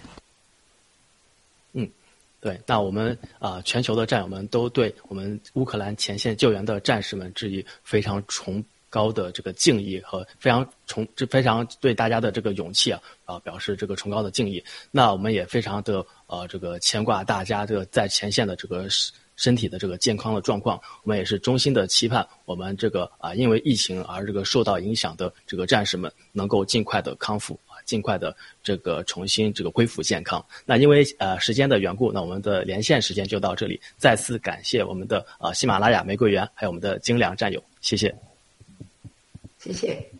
[2.44, 14.62] 对，那我们啊，全球的战友们都对我们乌克兰前线救援的战士们致以非常崇高的这个敬意和非常崇，这非常对大家的这个勇气啊啊表示这个崇高的敬意。
[14.90, 18.86] 那我们也非常的呃这个牵挂大家这个在前线的这个。
[19.36, 30.44] 身体的这个健康的状况，我们也是衷心的期盼我们这个啊，因为疫情而这个受到影响的这个战士们能够尽快的康复，尽快的这个重新这个恢复健康。
[30.64, 33.80] 那因为呃时间的缘故那我们的连线时间就到这里。
[33.96, 38.14] 再次感谢我们的呃喜马拉雅玫瑰园还有我们的精良战友谢谢。
[39.58, 40.10] 谢谢。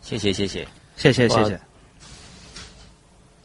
[0.00, 0.66] 谢谢谢谢。
[0.96, 1.67] 谢谢谢谢。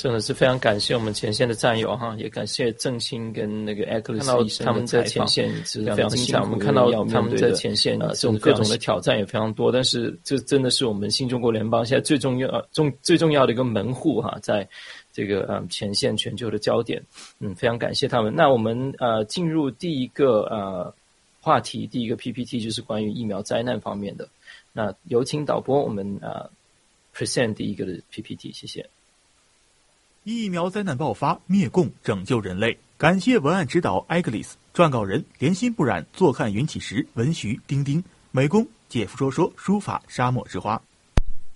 [0.04, 6.42] 真的是非常感谢我们前线的战友哈，也感谢郑兴跟那个艾克利斯医生他们在前线是非常精彩。
[6.42, 14.68] 我们看到他们在前线这种各种的挑战也非常多，但是这真的是我们新中国联邦现在最重要、重最重要的一个门户哈，在
[15.14, 17.02] 这个呃前线全球的焦点。
[17.40, 18.36] 嗯，非常感谢他们。
[18.36, 20.94] 那我们呃进入第一个呃
[21.40, 24.28] 话题，第一个 PPT 就是关于疫苗灾难方面的。
[24.74, 26.50] 那有请导播我们呃
[27.16, 28.86] present 第一个的 PPT，谢谢。
[30.26, 32.78] 疫苗灾难爆发，灭共拯救人类。
[32.98, 40.82] 感谢文案指导艾格里斯，撰稿人莲心不染，坐看云起时，文徐丁丁，美工姐夫说说书法沙漠之花。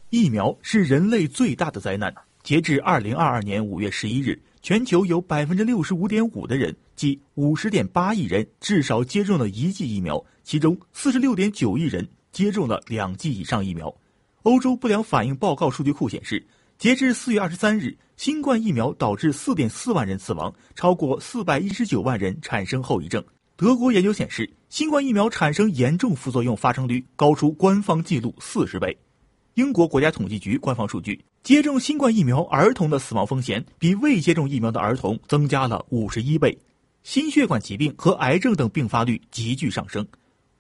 [0.10, 2.14] 疫苗是人类最大的灾难。
[2.44, 13.96] 截至二零二二年五月十一日，全球有百分之六十五点五的人，即五十点八亿人，至少接种了一剂疫苗，其中四十六点九亿人接种了两剂以上疫苗。
[14.44, 16.46] 欧洲不良反应报告数据库显示。
[16.78, 23.24] 截至四月二十三日，新冠疫苗导致四点四万人死亡，超过四百一十九万人产生后遗症。
[23.56, 28.96] 德国研究显示，新冠疫苗产生严重副作用发生率高出官方记录四十倍。
[29.56, 36.56] 英国国家统计局官方数据，接种新冠疫苗儿童的死亡风险比未接种疫苗的儿童增加了五十一倍，
[37.02, 40.08] 心血管疾病和癌症等并发率急剧上升。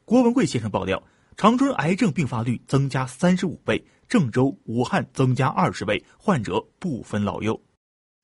[0.03, 0.99] 郭文贵先生爆料，
[1.36, 3.86] 长春癌症并发率增加三十五倍。
[4.08, 7.60] 郑州、武汉增加二十倍，患者不分老幼。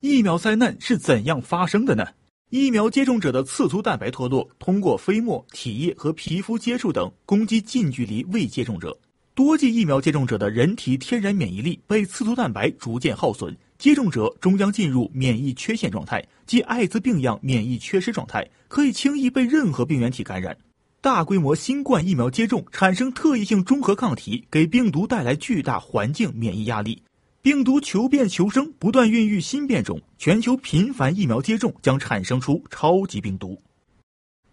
[0.00, 2.06] 疫苗灾难是怎样发生的呢？
[2.50, 8.96] 疫苗接种者的刺突蛋白脱落，通过飞沫、体液和皮肤接触等攻击近距离未接种者。
[9.34, 20.56] 多剂疫苗接种者的人体天然免疫力被刺突蛋白逐渐耗损，接种者终将进入免疫缺陷状态，即艾滋病样免疫缺失状态，可以轻易被任何病原体感染。
[21.04, 27.02] 大规模新冠疫苗接种产生特异性中和抗体，给病毒带来巨大环境免疫压力。
[27.42, 30.00] 病毒求变求生，不断孕育新变种。
[30.16, 33.60] 全球频繁疫苗接种将产生出超级病毒。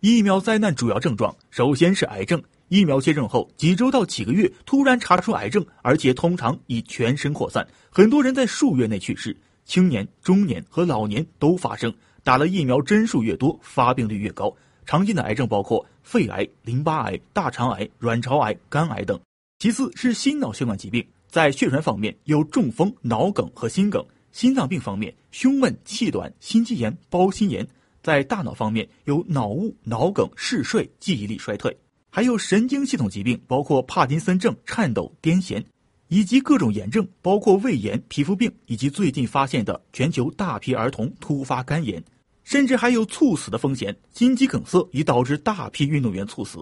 [0.01, 2.43] 疫苗灾难主要症状，首先是癌症。
[2.67, 9.33] 疫苗接种后几周到几个月，突然查出癌症，而且通常已全身扩散，很多人在数月内去世。
[9.63, 11.93] 青年、中年和老年都发生。
[12.23, 14.53] 打了疫苗针数越多，发病率越高。
[14.85, 19.19] 常见的癌症包括肺癌、淋巴癌、大肠癌、卵巢癌、肝癌等。
[19.59, 27.63] 其次是心脑血管疾病，在血栓方面有中风、脑梗和心梗；心脏病方面，胸闷、气短、心肌炎、包心炎；
[28.01, 31.71] 在大脑方面有脑雾、脑梗、嗜睡、记忆力衰退；
[32.09, 35.63] 还有神经系统疾病，包括帕金森症、颤抖、癫痫，
[36.07, 42.03] 以及各种炎症，包括胃炎、皮肤病，以及最近发现的全球大批儿童突发肝炎。
[42.43, 46.59] 甚至还有猝死的风险，心肌梗塞已导致大批运动员猝死。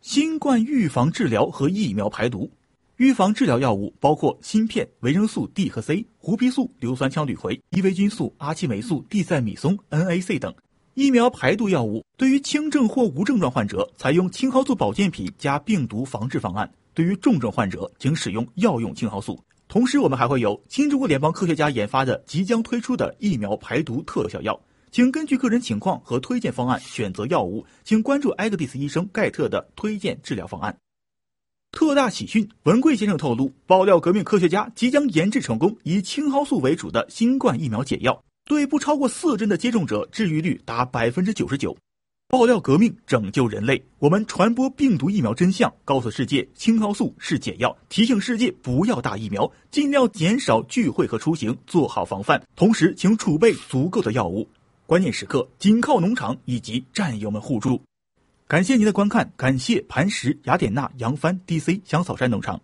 [0.00, 2.50] 新冠预防治疗和疫苗排毒，
[2.96, 10.54] 预防治疗药物包括芯片、维生素 D 和 C、胡皮素、硫酸羟氯喹、伊维菌素、阿奇霉素、地塞米松、NAC 等。
[10.94, 19.36] 疫苗排毒药物对于轻症或无症状患者，采用青蒿素保健品加病毒防治方案；对于重症患者，请使用药用青蒿素。
[19.74, 24.56] 同时，我们还会有新中国联邦科学家研发的即将推出的疫苗排毒特效药，
[24.92, 30.76] 请根据个人情况和推荐方案选择药物，请关注艾格蒂斯医生盖特的推荐治疗方案。
[31.72, 41.76] 特大喜讯，文贵先生透露，爆料革命科学家即将研制成功以青蒿素为主的新冠疫苗解药，对不超过四针的接种者治愈率达百分之九十九。
[42.34, 43.80] 爆料革命，拯救人类。
[44.00, 52.42] 我们传播病毒疫苗真相，告诉世界青蒿素是解药，提醒世界不要打疫苗，尽量减少聚会和出行，做好防范。
[52.56, 54.48] 同时，请储备足够的药物。
[54.84, 57.80] 关键时刻紧靠农场以及战友们互助。
[58.48, 62.60] 感谢您的观看，感谢磐石、雅典娜、扬帆、DC 香草山农场。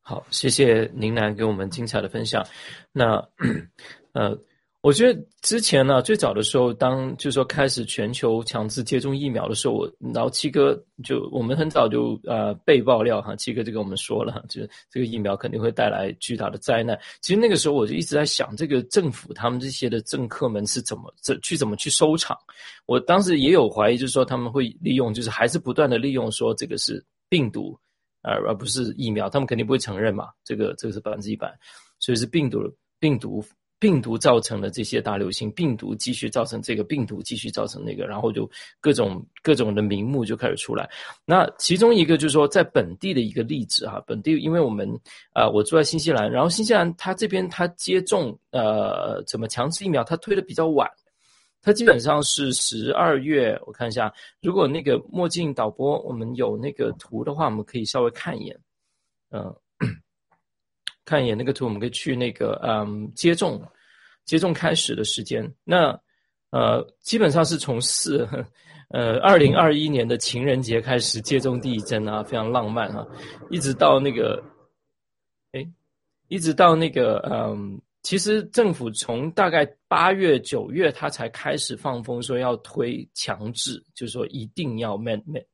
[0.00, 2.44] 好，谢谢宁南给我们精彩的分享。
[2.90, 3.28] 那，
[4.14, 4.36] 呃。
[4.82, 16.98] 我觉得之前呢，最早的时候，当就是说开始全球强制接种疫苗的时候，我然后七哥就我们很早就呃被爆料哈，七哥就跟我们说了，就是这个疫苗肯定会带来巨大的灾难。
[17.20, 22.34] 其实那个时候我就一直在想，这个政府他们这些的政客们是怎么怎去怎么去收场？
[22.86, 27.78] 我当时也有怀疑，就是说他们会利用，就是还是不断的利用说这个是病毒，
[28.22, 31.54] 而而不是疫苗，他们肯定不会承认嘛，这个这个是百分之一百，
[31.98, 32.60] 所以是病毒
[32.98, 33.44] 病毒。
[33.80, 40.88] 病毒造成了这些大流行，病毒继续造成这个，病毒继续造成那个，然后就各种各种的名目就开始出来。
[41.24, 44.86] 那其中一个就是说，在本地的一个例子哈，本地因为我们
[45.32, 50.86] 啊，我住在新西兰，然后新西兰它这边它接种呃怎么强制疫苗，它推的比较晚，
[51.62, 53.58] 它基本上是十二月。
[53.64, 54.12] 我看一下，
[54.42, 58.60] 如果那个墨镜导播我们有那个图的话，我们可以稍微看一眼，
[59.30, 59.56] 嗯。
[61.04, 63.60] 看一眼那个图，我们可以去那个嗯接种，
[64.24, 65.50] 接种开始的时间。
[65.64, 65.98] 那
[66.50, 68.28] 呃基本上是从四
[68.90, 73.06] 呃二零二一年的情人节开始接种第一针啊，非常浪漫啊，
[73.50, 74.42] 一直到那个
[75.52, 75.64] 哎，
[76.28, 85.44] 一直到那个嗯，其实政府从大概八月九月，他才开始放风说要推强制，就是说一定要 man man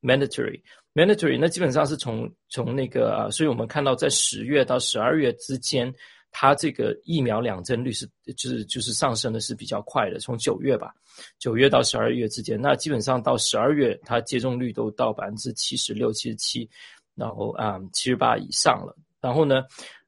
[0.00, 0.60] mandatory。
[0.94, 5.92] Mandatory 那基本上是从从那个啊，所以我们看到在十月到十二月之间，
[6.30, 10.20] 它这个疫苗两针率是就是就是上升的是比较快的。
[10.20, 10.94] 从九月吧，
[11.36, 16.70] 九月到十二月之间，那基本上到十二月，它接种率都到百分之七十六、七十七，
[17.16, 18.96] 然后啊七十八以上了。
[19.20, 19.64] 然后呢，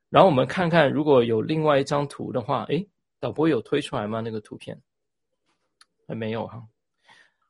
[0.09, 2.87] 然后我们看看如果有另外一张图的话，诶，
[3.19, 4.21] 导播有推出来吗？
[4.21, 4.81] 那个图片
[6.07, 6.63] 还没有哈，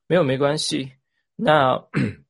[0.07, 0.91] 没有没关系，
[1.37, 1.79] 那。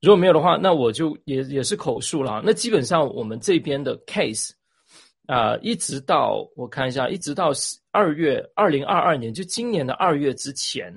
[0.00, 2.40] 如果没有的话，那我就也也是口述了。
[2.44, 4.50] 那基本上我们这边的 case
[5.26, 7.50] 啊，一直到我看一下，一直到
[7.90, 10.94] 二月二零二二年，就今年的二月之前，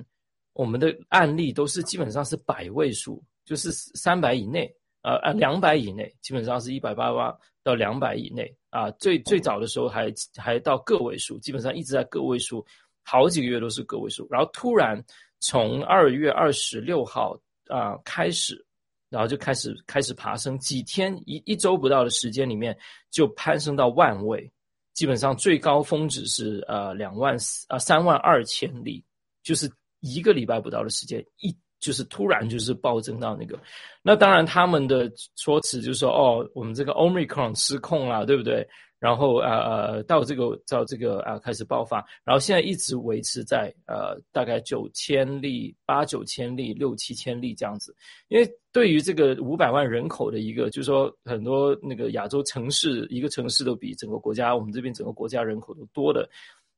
[0.52, 8.88] 我们的案例都是基本上是百位数，就是三百以内，呃呃两百以内，基本上是一百八八到两百以内啊。
[8.92, 12.64] 最最早的时候还还到个位数，基本上一直在个位数，
[13.02, 14.28] 好几个月都是个位数。
[14.30, 15.04] 然后突然
[15.40, 17.36] 从二月二十六号
[17.66, 18.64] 啊开始。
[19.12, 22.74] 然后就开始开始爬升，几天一一周不到的时间里面
[23.10, 24.50] 就攀升到万位，
[24.94, 29.04] 基本上最高峰值是呃两万四啊三万二千里，
[29.42, 29.70] 就是
[30.00, 33.60] 一个礼拜不到的时间，一就是突然就是暴增到那个，
[34.02, 38.66] 那当然他们的说辞就是说哦我们这个 omicron 失控了，对不对？
[39.02, 47.92] 然后呃呃到这个到这个啊开始爆发，然后现在一直维持在呃大概九千例八九千例六七千例这样子，
[48.28, 56.30] 因为对于这个五百万人口的一个，就是说很多那个亚洲城市一个城市都比整个国家我们这边整个国家人口都多的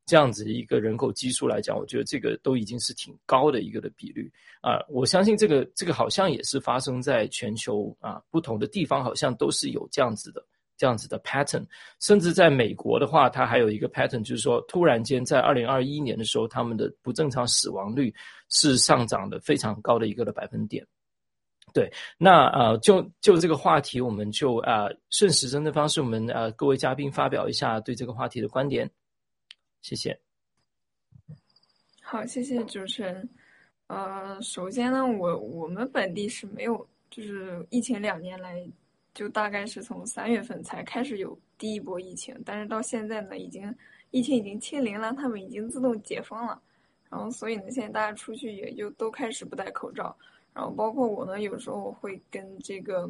[0.07, 10.43] 这样子一个人口基数来讲，我觉得这个都已经是挺高的一个的比率啊，我相信这个这个好像也是发生在全球啊不同的地方，好像都是有这样子的。
[10.77, 11.65] 这样子的 pattern，
[11.99, 18.13] 甚至在美国的话，它还有一个 pattern，就是说，突然间在二零二一年的时候，他们的不正常死亡率
[18.49, 20.85] 是上涨的非常高的一个的百分点。
[21.73, 28.89] 对，那呃，就就这个话题，我们就啊顺时针的方式，我们呃各位嘉宾发表一下对这个话题的观点。
[29.81, 30.17] 谢谢。
[32.01, 33.29] 好，谢谢主持人。
[33.87, 38.65] 呃，首先呢，我我们本地是没有，就是疫情两年来。
[39.15, 43.73] 就大概是从三月份才开始有第一波疫情，但是到现在呢，已经
[44.11, 46.61] 疫情已经清零了，他们已经自动解封了，
[47.09, 50.13] 然后所以呢，现在大家出去也就都开始不戴口罩，
[50.53, 53.09] 然后包括我呢，有时候会跟这个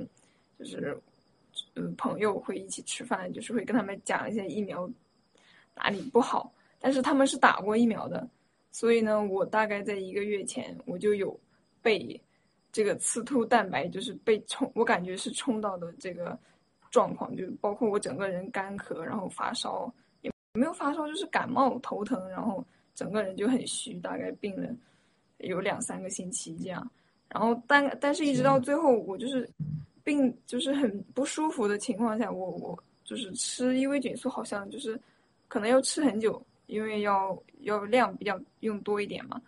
[0.60, 0.96] 就是
[1.74, 4.88] 嗯朋友会一起吃饭，就是会跟他们讲一些疫苗
[5.74, 8.30] 哪里不好，但是他们是打过疫苗的，
[8.72, 11.36] 所以呢，我大概在一个月前我就有
[11.82, 12.22] 被。
[12.76, 16.38] 这个刺突蛋白就是被冲，我感觉是冲到的这个
[16.92, 22.62] 状况，就包括我整个人干咳，然后发烧，也没有发烧，就是感冒头疼，然后
[22.94, 24.68] 整个人就很虚，大概病了
[25.38, 26.86] 有两三个星期这样。
[27.30, 29.50] 然后但但是一直到最后，我就是
[30.04, 35.00] 病就是很不舒服的情况下，我我就是吃伊维菌素，好像就是
[35.48, 39.42] 可能要吃很久，因为要要量比较用多一点嘛。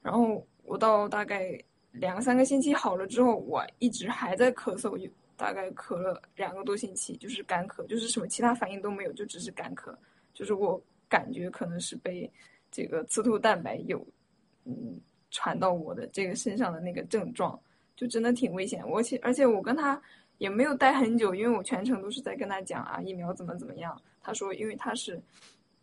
[0.00, 1.60] 然后我到大概。
[2.00, 9.94] 两三个星期好了之后，我一直还在咳嗽，就大概咳了两个多星期，就是干咳，就是什么其他反应都没有，就只是干咳。
[10.34, 12.30] 就是我感觉可能是被
[12.70, 14.06] 这个刺突蛋白有
[14.64, 17.58] 嗯传到我的这个身上的那个症状，
[17.96, 18.88] 就真的挺危险。
[18.88, 20.00] 我且而且我跟他
[20.38, 24.00] 也没有待很久，因为我全程都是在跟他讲啊疫苗怎么怎么样。
[24.20, 25.20] 他说，因为他是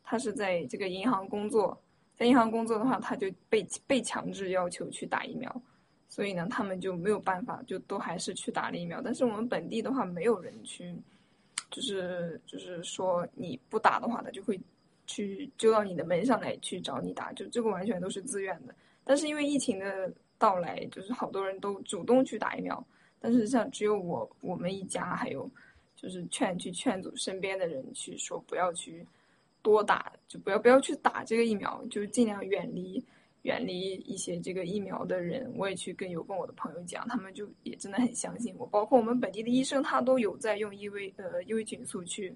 [0.03, 1.77] 他是在这个银行工作，
[2.15, 5.61] 在银行工作的话，他就被被强制要求去打疫苗。
[6.07, 9.01] 所以呢，他们就没有办法，就都还是去打了疫苗。
[9.01, 10.95] 但是我们本地的话，没有人去，
[11.69, 14.57] 就是就是说你不打的话，他就会
[15.07, 18.73] 去揪到你的门上来去找你打，就这个完全都是自愿的。
[19.03, 22.81] 但是因为疫情的到来，就是好多人都主动去打疫苗，
[23.19, 25.49] 但是像只有我我们一家，还有
[25.95, 29.05] 就是劝去劝阻身边的人去说不要去
[29.61, 33.03] 多打，就不要不要去打这个疫苗，就尽量远离。
[33.45, 38.65] 远离一些这个疫苗的人，我也去跟有跟我的朋友讲，他们就也真的很相信我。
[38.65, 42.33] 包括我们本地的医生，他都有在用伊维呃伊维菌素去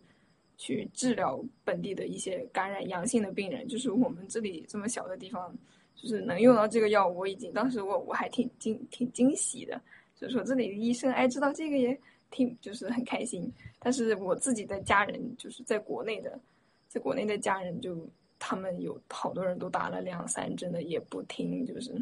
[0.56, 3.68] 去治疗本地的一些感染阳性的病人。
[3.68, 5.52] 就是我们这里这么小的地方，
[5.96, 9.82] 就是能用到这个药，我已经当时我我还挺惊挺惊喜的。
[10.14, 12.00] 所以说这里的医生哎知道这个也
[12.30, 13.52] 挺就是很开心。
[13.80, 16.40] 但是我自己的家人就是在国内的，
[16.88, 17.98] 在国内的家人就。
[18.40, 21.94] 他们有好多人都打了两三针的，也不听，就是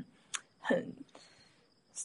[0.59, 0.85] 很，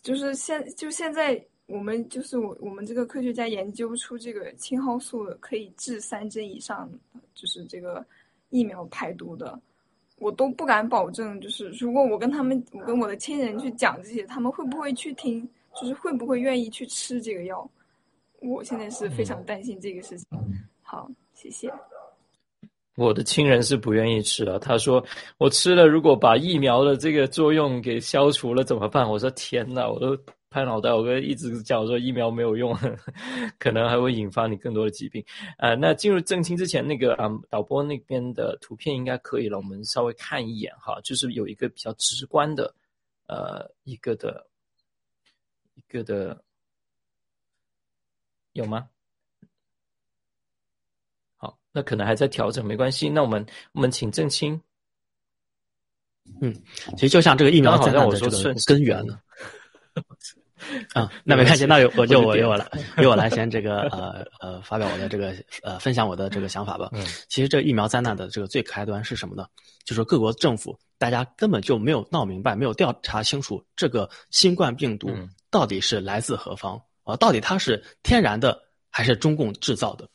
[0.02, 6.90] 就是现就现在我们就是我我们这个科学家研究出这个青蒿素可以治三针以上，
[7.34, 8.04] 就是这个
[8.48, 9.60] 疫苗排毒的，
[10.16, 15.48] 我都不敢保证，就是如果我跟他们，我跟我的亲人去讲这些，他们会不会去听，
[15.80, 17.70] 就是会不会愿意去吃这个药？
[18.40, 20.26] 我现在是非常担心这个事情。
[20.82, 21.72] 好，谢谢。
[22.96, 24.58] 我的亲人是不愿意吃的。
[24.58, 25.02] 他说
[25.38, 30.14] ：“我吃了，如果把疫苗的这个作用给消除了怎么办？”我说：“天哪，我都
[30.50, 32.76] 拍脑袋。”我哥一直讲说疫苗没有用，
[33.58, 35.24] 可能还会引发你更多的疾病。
[35.56, 39.56] 呃，那进入正清之前，那个啊，导播那边的图片应该可以了。
[39.56, 42.74] 我们稍微看一眼哈，就是有一个比较直观的，
[43.26, 44.46] 呃，一个的，
[45.74, 46.42] 一个的，
[48.52, 48.86] 有吗？
[51.72, 53.08] 那可能还在调整，没关系。
[53.08, 54.60] 那我们我们请郑清。
[56.40, 56.54] 嗯，
[56.96, 59.18] 其实就像这个疫苗灾难的这个根源呢。
[60.94, 66.88] 啊，那没关系，那我就我由我来，由我来先这个呃呃发表我的这个呃分享我的这个想法吧。
[66.92, 69.44] 嗯，其实这个疫苗灾难的这个最开端是什么呢？
[69.84, 75.10] 就是各国政府大家根本就没有闹明白，没有调查清楚这个新冠病毒
[75.50, 77.16] 到底是来自何方啊？
[77.16, 78.56] 到底它是天然的
[78.88, 80.08] 还是中共制造的？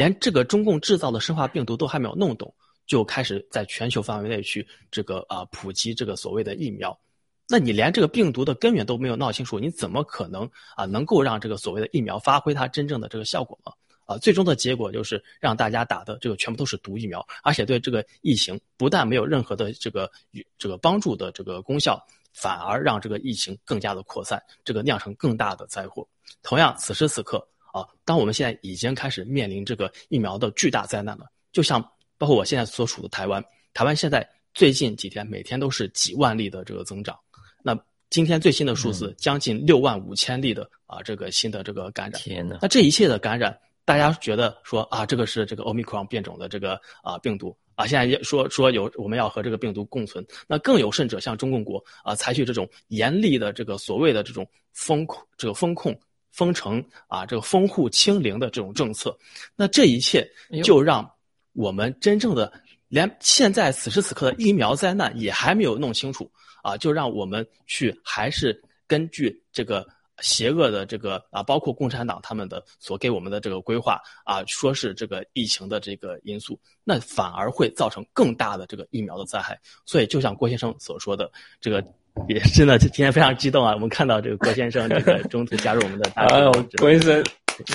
[0.00, 2.54] 连这个中共制造的生化病毒都还没有弄懂，
[2.86, 6.98] 就开始在全球范围内去这个啊普及这个所谓的疫苗，
[7.46, 13.70] 那你连这个病毒的根源都没有闹清楚，你怎么可能啊能够让这个所谓的疫苗发挥它真正的这个效果呢？
[14.06, 20.10] 啊，最终的结果就是让大家打的这个全部都是毒疫苗，而且对这个疫情不但没有任何的这个
[20.56, 26.08] 这个帮助的这个功效，反而让这个疫情更加的扩散，这个酿成更大的灾祸。
[26.42, 27.46] 同样，此时此刻。
[27.72, 31.80] 啊，当我们现在已经开始面临这个疫苗的巨大灾难了，就像
[32.18, 33.42] 包括我现在所处的台湾，
[33.74, 37.18] 台湾现在最近几天每天都是几万例的这个增长，
[37.62, 37.78] 那
[38.10, 55.96] 今天最新的数字将近六万五千例的啊这个新的这个感染，天呐，那这一切的感染，大家觉得说啊这个是这个奥密克戎变种的这个啊病毒啊，现在也说说有我们要和这个病毒共存，那更有甚者，像中共国啊采取这种严厉的这个所谓的这种风控这个风控。
[56.32, 59.16] 封城啊，这个封户清零的这种政策，
[59.56, 60.26] 那这一切
[60.62, 61.08] 就让
[61.52, 62.52] 我们真正的
[62.88, 66.30] 连现在此时此刻的疫苗灾难也还没有弄清楚
[66.62, 69.86] 啊，就让我们去还是根据这个
[70.20, 79.60] 邪恶的这个啊，包括共产党他们的所给我们的这个规划啊，说是这个疫情的这个因素，那反而会造成更大的这个疫苗的灾害。
[79.84, 81.84] 所以，就像郭先生所说的这个。
[82.28, 83.72] 也真的今天非常激动啊！
[83.74, 87.24] 我们看到这个郭先生这个 中途加入我们的大哎呦，郭先生，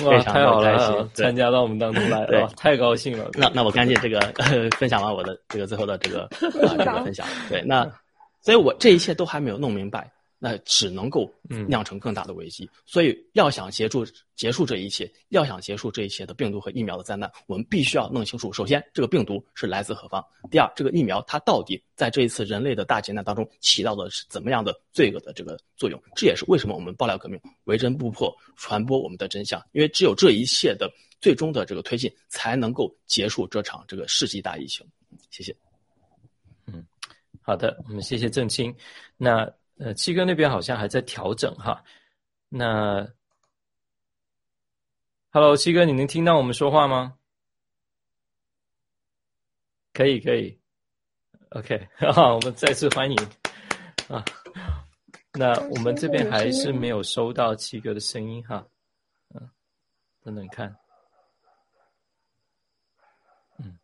[0.04, 3.30] 哇，太好了，参加到我们当中来了，太高兴了。
[3.34, 4.20] 那那我赶紧这个
[4.78, 6.22] 分享完我的这个最后的这个
[6.66, 7.26] 啊这个分享。
[7.48, 7.84] 对，那
[8.42, 10.10] 所以我这一切都还没有弄明白。
[10.38, 11.32] 那只能够
[11.66, 20.20] 酿成更大的危机，所以要想结束结束这一切，要想结束这一切的病毒和疫苗的灾难，我们必须要弄清楚：首先，这个病毒是来自何方；
[20.50, 25.98] 第二，这个疫苗它到底在这一次人类的大劫难当中起到的是怎么样的罪恶的这个作用？
[26.14, 34.86] 这也是为什么我们爆料革命为真不破，传播我们的真相，因为只有这一切的最终的这个推进，才能够结束这场这个世纪大疫情。
[35.30, 35.56] 谢谢。
[36.66, 36.84] 嗯，
[37.40, 38.74] 好的，我们谢谢郑清。
[39.16, 39.50] 那。
[39.78, 41.84] 呃，七哥那边好像还在调整哈。
[42.48, 43.06] 那
[45.30, 47.18] ，Hello，七哥，你能听到我们说话吗？
[49.92, 50.58] 可以可以
[51.50, 53.16] ，OK， 好，我们再次欢迎
[54.08, 54.24] 啊。
[55.32, 58.66] 那我们这边还是没有收到七哥的声音哈，
[59.34, 59.50] 嗯，
[60.22, 60.74] 等等看，
[63.58, 63.78] 嗯，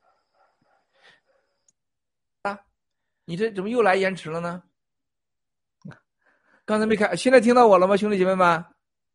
[2.42, 2.58] 啊，
[3.26, 4.62] 你这怎么又来延迟了呢？
[6.64, 8.64] 刚才没开，现在听到我了吗，兄弟姐妹们？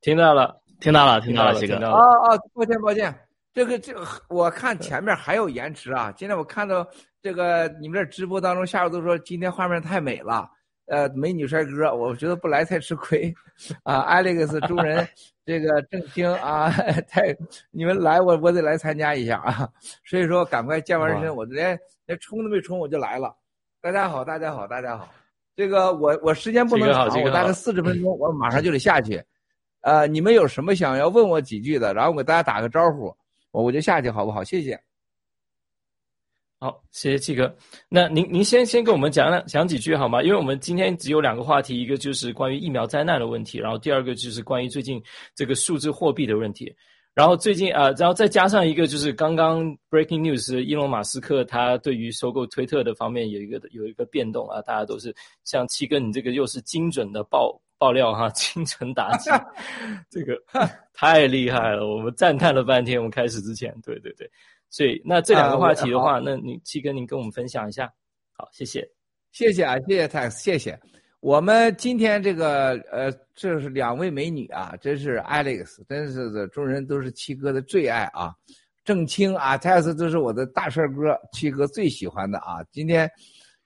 [0.02, 1.76] 听到了，听到了，听到了，七哥。
[1.88, 3.14] 哦哦，抱歉抱歉，
[3.54, 6.12] 这个这个我看前面还有延迟啊。
[6.16, 6.86] 今天我看到
[7.22, 10.50] 这个你们这直播当中，下边都说今天画面太美了。
[10.88, 13.34] 呃，美女帅哥，我觉得不来太吃亏，
[13.84, 15.06] 啊，Alex 中人，
[15.46, 16.70] 这个正兴啊，
[17.10, 17.36] 太
[17.72, 19.68] 你们来我我得来参加一下啊，
[20.06, 23.36] 所以说赶快健完身，我连连冲都没冲我就来了。
[23.82, 25.10] 大家好，大家好，大家好，
[25.58, 29.20] 这个我我时间不能长，我大概四十分钟，我马上就得下去。
[29.82, 33.06] 呃，你们有什么想要问我几句的，然后我给大家打个招呼，
[33.50, 34.44] 我我就下去好不好？
[34.44, 34.80] 谢谢。
[36.60, 37.56] 好，谢谢七哥。
[37.90, 40.22] 那您您先先跟我们讲两讲几句好吗？
[40.22, 45.02] 因为我们今天只有两个话题，一个就是关于疫苗灾难的问题，然后第二个就是关于最近
[45.34, 46.72] 这个数字货币的问题。
[47.18, 55.12] 然后最近啊，然后再加上一个就是刚刚 breaking news，伊隆马斯克他对于收购推特的方面有一个有一个变动啊，大家都是
[55.44, 59.32] 像七哥，你这个又是精准的爆爆料哈， 精准打击，
[60.12, 60.40] 这个
[60.94, 63.00] 太厉害了，我们赞叹了半天。
[63.00, 64.30] 我们开始之前，对对对。
[64.70, 67.92] 所以，那这两个话题的话，那你七哥，您跟我们分享一下。
[68.32, 68.88] 好，谢谢，
[69.32, 70.80] 谢谢啊，谢谢 Tax，谢谢。
[71.20, 78.34] 我们今天这个呃，这是两位美女啊，真是 Alex，真是，众人都是七哥的最爱啊。
[78.86, 82.64] 郑清啊，Tax 都是我的大帅哥，七哥最喜欢的啊。
[82.72, 83.10] 今天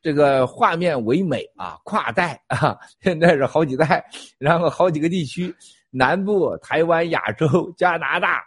[0.01, 4.03] 这个画面唯美啊，跨代 啊，现在是好几代，
[4.37, 5.53] 然后好几个地区，
[5.89, 8.41] 南部、台湾、亚洲、加拿大。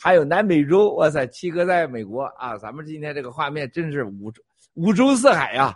[0.00, 2.56] 还有南美洲，哇塞，七哥在美国啊！
[2.58, 4.32] 咱们今天这个画面真是五
[4.74, 5.74] 五洲四海呀。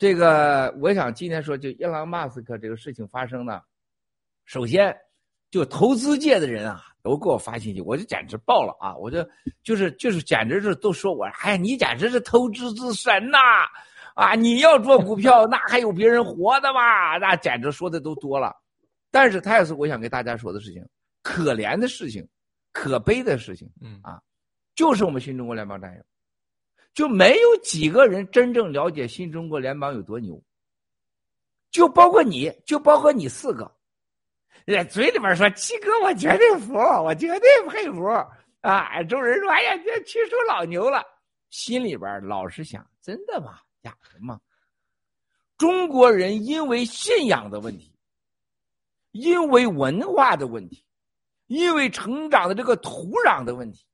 [0.00, 3.60] 这个，我想今天说，就伊朗马斯克这个事情发生呢，
[4.46, 4.96] 首先
[5.50, 8.96] 就投资界的人啊，都给我发信息，我就简直爆了啊！
[8.96, 9.22] 我就
[9.62, 13.38] 就是就是简直是都说我，哎呀，你简直是投资之神呐！
[14.14, 17.18] 啊，你要做股票，那还有别人活的吗？
[17.18, 18.56] 那简直说的都多了。
[19.10, 20.82] 但是他也是我想给大家说的事情，
[21.20, 22.26] 可怜的事情。
[22.72, 24.18] 可悲的事情，嗯啊，
[24.76, 26.02] 就是我们新中国联邦战友，
[26.92, 30.42] 就没有几个人真正了解新中国联邦有多牛。
[31.70, 33.70] 就包括你，就包括你四个，
[34.66, 38.04] 在嘴里边说七哥，我绝对服，我绝对佩服
[38.60, 39.02] 啊！
[39.04, 41.02] 众人说，哎呀，这七叔老牛了，
[41.48, 43.60] 心里边老是想，真的吗？
[43.82, 44.40] 假的吗？
[45.56, 47.94] 中国人因为信仰的问题，
[49.12, 50.84] 因为文化的问题。
[51.46, 53.84] 因为成长的这个土壤的问题，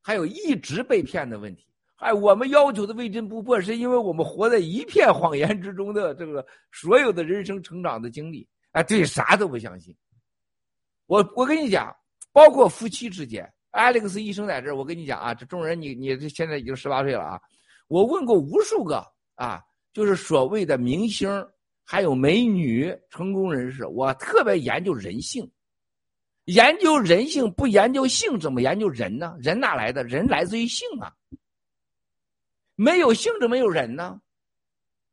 [0.00, 1.66] 还有一直被骗的问题，
[1.96, 9.96] 哎，我们要求的未真不破，是因为我们活在一片谎言之中的这个所有的人生成长的经历，哎，对啥都不相信。
[11.06, 11.94] 我我跟你讲，
[12.32, 17.40] 包括夫妻之间，Alex 医生在这儿，我跟你讲啊，这众人你你这现在已经十八岁了啊，
[17.88, 21.28] 我问过无数个啊，就是所谓的明星，
[21.84, 25.48] 还有美女成功人士，我特别研究人性。
[26.46, 29.34] 研究人性不研究性，怎么研究人呢？
[29.40, 30.02] 人哪来的？
[30.04, 31.10] 人来自于性啊！
[32.76, 34.20] 没有性就没有人呢。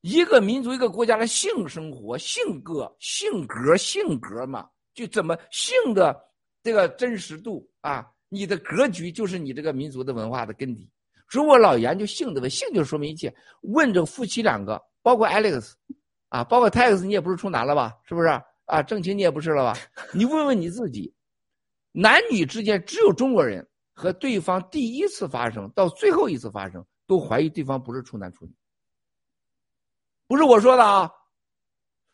[0.02, 6.20] 一个民族、一个国家的性生活、性格、性格、性格嘛，就怎么性的
[6.64, 8.06] 这个真实度啊？
[8.30, 10.90] 你的格局就是你这个民族的文化的根底。
[11.30, 13.34] 所以我老研究性的问性就说明一切。
[13.62, 15.74] 问这夫妻两个，包括 Alex，
[16.30, 17.94] 啊，包括 Tex，你也不是处男了吧？
[18.06, 18.28] 是不是
[18.66, 18.82] 啊？
[18.82, 19.80] 郑清你也不是了吧？
[20.14, 21.14] 你问问你自己。
[21.92, 28.54] 男女之间只有中国人和对方第一次发生到最后一次发生都怀疑对方不是处男处女，
[30.28, 31.12] 不是我说的啊。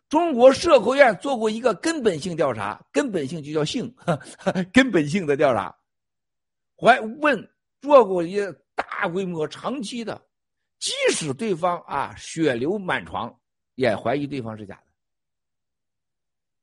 [0.09, 3.95] 中国社科院做过一个根本性调查，根本性就叫性，
[4.73, 5.77] 根本性的调查，
[6.75, 7.47] 怀问
[7.79, 10.19] 做过一个大规模长期的，
[10.79, 13.31] 即使对方啊血流满床，
[13.75, 14.81] 也怀疑对方是假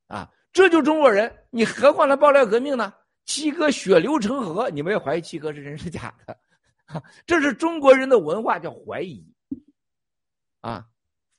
[0.09, 2.93] 的，啊，这就中国人，你何况他爆料革命呢？
[3.27, 6.37] 七哥血流成河，你们也怀疑七哥是真是假的？
[7.27, 9.25] 这是中国人的文化，叫怀疑。
[10.61, 10.87] 啊，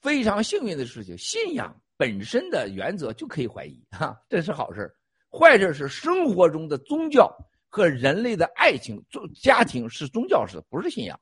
[0.01, 4.95] 非常幸运的事情，信仰本身的原则就可以怀疑，哈，这是好事
[5.31, 7.35] 坏事是生活中的宗教
[7.69, 11.19] 和人类的爱情，宗家庭是宗教式的，不是信仰。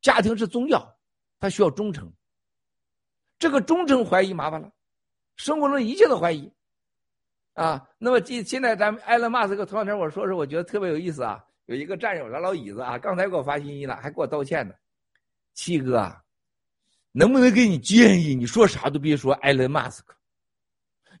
[0.00, 0.96] 家庭是宗教，
[1.40, 2.12] 它需要忠诚。
[3.38, 4.70] 这个忠诚怀疑麻烦了，
[5.36, 6.52] 生活中一切都怀疑。
[7.54, 11.44] 啊，那么今现在咱们埃隆马斯克头两天我说说，我觉得特别有意思啊。
[11.66, 14.74] 有一个战友，咱老椅子啊，刚才给我发信息了，还给我道歉呢。
[15.54, 16.10] 七哥，
[17.12, 18.34] 能不能给你建议？
[18.34, 20.14] 你说啥都别说埃隆·马斯克，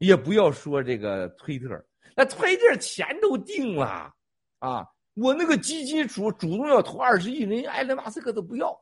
[0.00, 1.68] 也不要说这个推特。
[2.16, 4.12] 那推特钱都定了
[4.58, 4.86] 啊！
[5.14, 8.74] 我那个基金主主动要投二十亿，人家埃隆·马斯克都不要。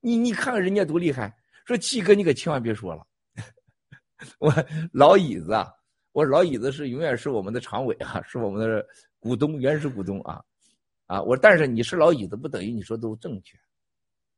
[0.00, 1.34] 你你看看人家多厉害！
[1.64, 3.06] 说七哥，你可千万别说了。
[4.38, 4.52] 我
[4.92, 5.72] 老椅子啊，
[6.12, 8.86] 我老椅子是永远是我们的常委啊，是我们的
[9.18, 10.42] 股东，原始股东啊。
[11.10, 13.58] 啊，我但是你是老椅子，不等于你说都正确。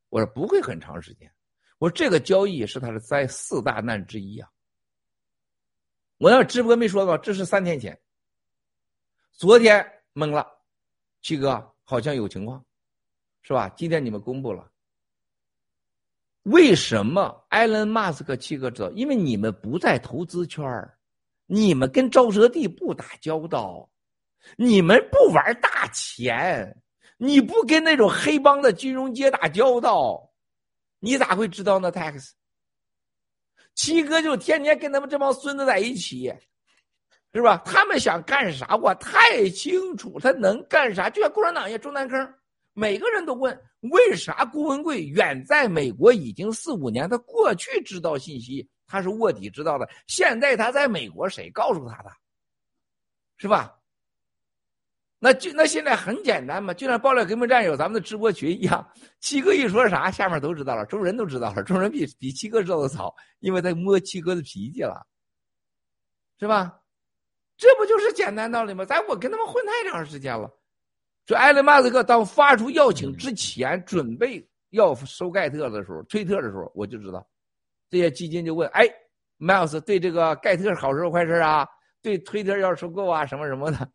[0.09, 1.31] 我说不会很长时间。
[1.77, 4.49] 我说这个交易是他的灾四大难之一啊。
[6.17, 8.01] 我要直播没说过，这是三天前。
[9.33, 10.47] 昨天懵了，
[11.21, 12.65] 七哥好像有情况，
[13.43, 13.69] 是吧？
[13.77, 14.73] 今天你们公布了。
[16.45, 18.91] 为什么埃隆·马斯克七哥知道？
[18.93, 20.65] 因为你们不在投资圈
[21.45, 23.91] 你们跟沼泽地不打交道。
[24.57, 26.83] 你们不玩大钱，
[27.17, 30.31] 你不跟那种黑帮的金融街打交道，
[30.99, 32.31] 你咋会知道呢？Tax，
[33.75, 36.33] 七哥就天天跟他们这帮孙子在一起，
[37.33, 37.63] 是吧？
[37.65, 41.09] 他们想干啥，我太清楚，他能干啥？
[41.09, 42.35] 就像共产党一样，中南坑，
[42.75, 52.11] 每个人都问为啥郭文贵远在美国已经四五年，他过去知道信息，他是卧底知道的，现在他在美国，谁告诉他的？
[53.39, 53.75] 是吧？
[55.25, 58.85] 那就那现在很简单嘛，就像爆料革命战友咱们的直播群一样，
[59.21, 65.07] 七哥一说啥，下面都知道了，众人都知道了，众人比比七哥知道的早，因为他摸七哥的脾气了，
[66.41, 66.77] 是吧？
[67.57, 68.85] 这不就是简单道理吗？
[68.85, 70.51] 咱我跟他们混太长时间了，
[71.25, 77.25] 说埃隆·马斯克当发出邀请之前，准备要收盖特的时候，推特的时候，我就知道，
[77.89, 78.89] 这些基金就问，哎，
[79.37, 81.65] 迈斯对这个盖特好事坏事啊？
[82.03, 83.89] 对推特要收购啊，什么什么的。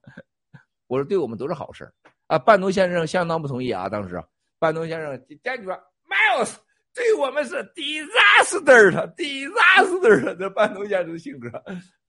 [0.87, 1.87] 我说对我们都是好事
[2.27, 2.39] 啊！
[2.39, 3.87] 半农先生相当不同意啊！
[3.87, 4.21] 当时
[4.59, 5.11] 半农先生
[5.43, 5.71] 坚决
[6.07, 6.55] ：“Miles
[6.93, 11.49] 对我们是 disaster，disaster 这半农先生的性格。”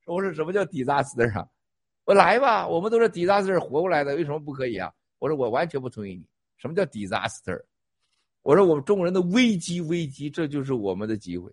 [0.07, 1.47] 我说什么叫 disaster 啊？
[2.05, 4.91] 我来吧，我们都是 disaster 活过来的，为什么不可以啊？
[5.19, 6.25] 我说我完全不同意你。
[6.57, 7.61] 什么叫 disaster？
[8.41, 11.51] 我说我们中国人的危机，危机，这就是我们的机会。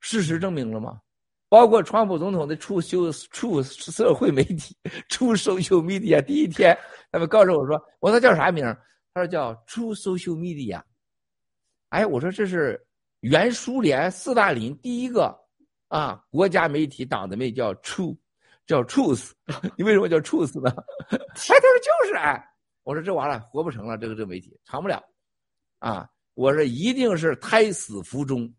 [0.00, 1.02] 事实证明了吗？
[1.50, 4.74] 包括川普总统的出修出社会媒体
[5.10, 6.74] 出 social media 第一天，
[7.12, 8.64] 他们告诉我说：“我说叫啥名？”
[9.12, 10.80] 他说叫出 social media。
[11.88, 12.80] 哎，我说这是
[13.20, 15.36] 原苏联斯大林第一个
[15.88, 18.16] 啊国家媒体党的媒叫 True，
[18.64, 19.32] 叫 Truth。
[19.76, 20.70] 你为什么叫 Truth 呢？
[21.10, 22.46] 哎，他说就是哎。
[22.82, 25.04] 我说这完了，活不成了，这个这个媒体长不了
[25.80, 26.08] 啊。
[26.34, 28.52] 我说一定是胎死腹中，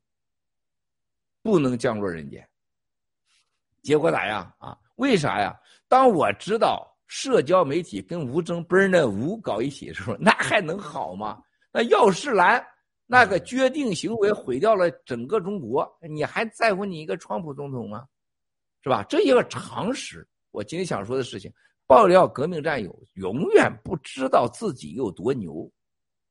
[1.41, 2.47] 不能降落人间。
[3.81, 4.77] 结果咋样啊？
[4.95, 5.59] 为啥呀？
[5.87, 11.41] 当我知道社交媒体跟吴征、b e r n 吴搞一起的时候，那还能好吗？
[11.71, 12.65] 那耀世兰
[13.05, 18.05] 那个决定行为毁掉了整个中国，你还在乎你一个川普总统吗？
[18.83, 19.03] 是吧？
[19.09, 20.27] 这一个常识。
[20.51, 21.51] 我今天想说的事情，
[21.87, 25.69] 爆料革命战友永远不知道自己有多牛，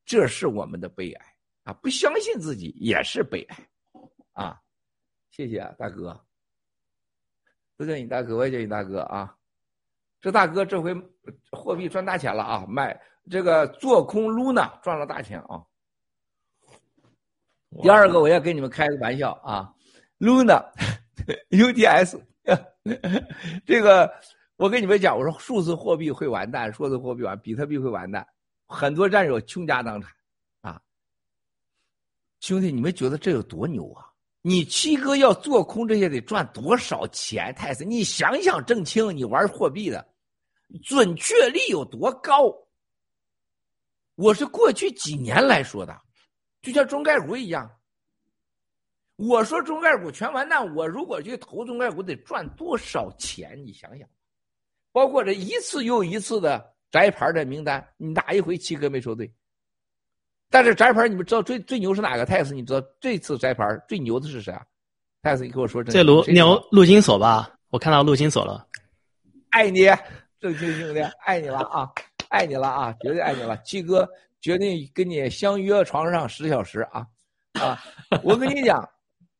[0.05, 1.25] 这是我们的悲哀
[1.63, 1.73] 啊！
[1.73, 3.57] 不相信自己也是悲哀
[4.33, 4.59] 啊！
[5.29, 6.19] 谢谢啊，大哥。
[7.81, 9.35] 都叫你大哥，我也叫你大哥啊！
[10.19, 10.95] 这大哥这回
[11.51, 12.63] 货币赚大钱了啊！
[12.67, 15.65] 卖这个做空 Luna 赚了大钱啊！
[17.81, 19.73] 第二个我要跟你们开个玩笑啊
[20.19, 20.63] ，Luna
[21.49, 22.21] UTS
[23.65, 24.13] 这个
[24.57, 28.27] 我跟你们讲，我说数字货币会完蛋，数字货币完，比特币会完蛋，
[28.67, 30.11] 很多战友倾家荡产
[30.61, 30.79] 啊！
[32.41, 34.10] 兄弟，你们觉得这有多牛啊？
[34.43, 37.53] 你七哥要做空这些得赚多少钱？
[37.55, 40.07] 泰森，你想想，郑清，你玩货币的
[40.83, 42.51] 准确率有多高？
[44.15, 46.01] 我是过去几年来说的，
[46.61, 47.69] 就像中概股一样。
[49.15, 53.63] 我说中概股全完蛋，我如果去投中概股得赚多少钱？
[53.63, 54.09] 你想想，
[54.91, 59.31] 包括这一次又一次的摘牌的名单，你哪一回七哥没说对？
[60.51, 62.25] 但是摘牌，你们知道最最牛是哪个？
[62.25, 64.61] 泰斯，你知道这次摘牌最牛的是谁啊？
[65.21, 65.81] 泰斯，你跟我说。
[65.81, 67.49] 这卢牛陆金所吧？
[67.69, 68.67] 我看到陆金所了。
[69.51, 69.85] 爱你，
[70.41, 71.89] 郑清兄弟，爱你了啊！
[72.29, 72.93] 爱你了啊！
[73.01, 73.57] 绝对爱你了。
[73.63, 74.07] 七哥
[74.41, 77.07] 决定跟你相约床上十小时啊
[77.53, 77.81] 啊！
[78.21, 78.87] 我跟你讲，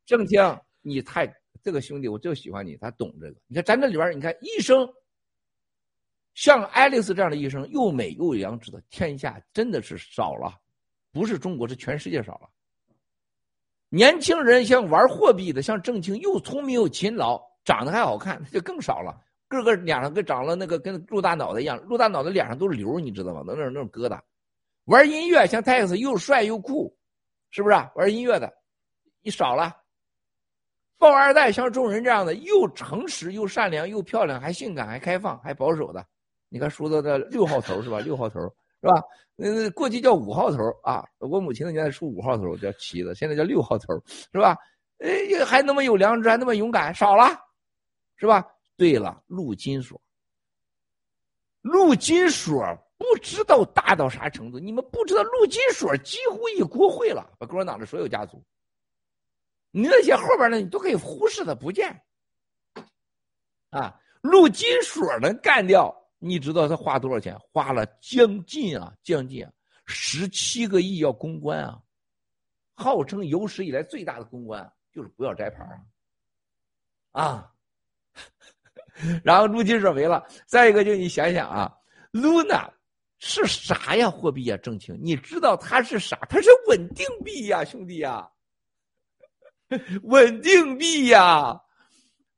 [0.05, 0.41] 郑清，
[0.81, 1.27] 你太
[1.61, 3.35] 这个兄弟，我就喜欢你，他懂这个。
[3.47, 4.87] 你看咱这里边，你看医生，
[6.35, 10.57] 像爱丽丝这样的医生，又美又有良知的，天下真的是少了。
[11.11, 12.49] 不是中国，是全世界少了。
[13.89, 19.21] 年轻人像玩货币的，像郑清又聪明又勤劳，长得还好看，就更少了。
[19.49, 23.43] 个个脸上跟长了那个跟鹿大脑袋一样，鹿大脑袋脸上都是瘤，你知道吗？
[23.45, 24.17] 那那那种疙瘩。
[24.85, 26.97] 玩音乐像泰克斯又帅又酷，
[27.49, 28.51] 是不是、玩音乐的，
[29.21, 29.75] 你少了。
[30.97, 36.05] 富二代像众人这样的，又诚实又善良又漂亮，还性感还开放还保守的，
[36.47, 37.99] 你看说到的六号头是吧？
[37.99, 39.03] 六号头是吧？
[39.43, 43.87] 那那过去叫五号头啊，我母亲的年代出五号头叫旗子，现在叫六号头
[44.31, 44.55] 是吧？
[44.99, 47.25] 哎，还那么有良知，还那么勇敢，少了，
[48.17, 48.45] 是吧？
[48.77, 49.99] 对了，陆金所，
[51.61, 52.63] 陆金所
[52.99, 58.43] 不知道大到啥程度，你们不知道陆金所几乎一国会了，把共产党的所有家族。
[59.71, 62.03] 你那些后边的你都可以忽视的不见，
[63.71, 65.91] 啊，陆金所能干掉，
[66.23, 67.35] 你知道他花多少钱？
[67.51, 69.43] 花了将近啊，将近
[69.85, 71.81] 十七个亿要公关啊，
[72.75, 75.63] 号称有史以来最大的公关，就是不要摘牌
[77.11, 77.51] 啊，啊，
[79.23, 81.75] 然后陆金所没了，再一个就你想想啊
[82.11, 82.69] ，Luna
[83.17, 84.09] 是啥呀？
[84.09, 86.17] 货币呀，正清，你知道它是啥？
[86.29, 88.29] 它是稳定币呀，兄弟呀。
[90.03, 91.59] 稳定币呀，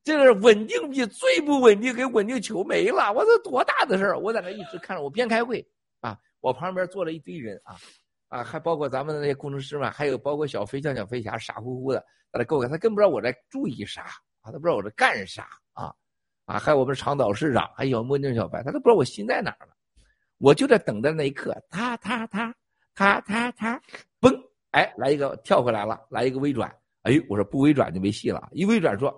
[0.04, 3.12] 这个稳定币最不稳定，给稳定球没了。
[3.14, 4.20] 我这多大的事儿！
[4.20, 5.66] 我在那一直看着，我边开会
[6.01, 7.76] 啊，我旁边坐了一堆人啊
[8.28, 11.99] 啊，还包括咱们的那些工程师们，还有包括小飞象、小飞侠，傻乎乎的
[12.32, 14.04] 在那够看，他更不知道我在注意啥
[14.41, 15.93] 啊，他不知道我在干啥啊
[16.45, 19.74] 啊，还有我们长岛市长，还有墨镜小白，他都不知道我心在哪儿了。
[20.39, 22.54] 我就在等待那一刻，他他他
[22.93, 23.82] 他他他，
[24.20, 24.38] 嘣，
[24.72, 26.70] 哎，来一个跳回来了，来一个微转。
[27.04, 28.49] 哎，我说不微转就没戏了。
[28.51, 29.10] 一微转说，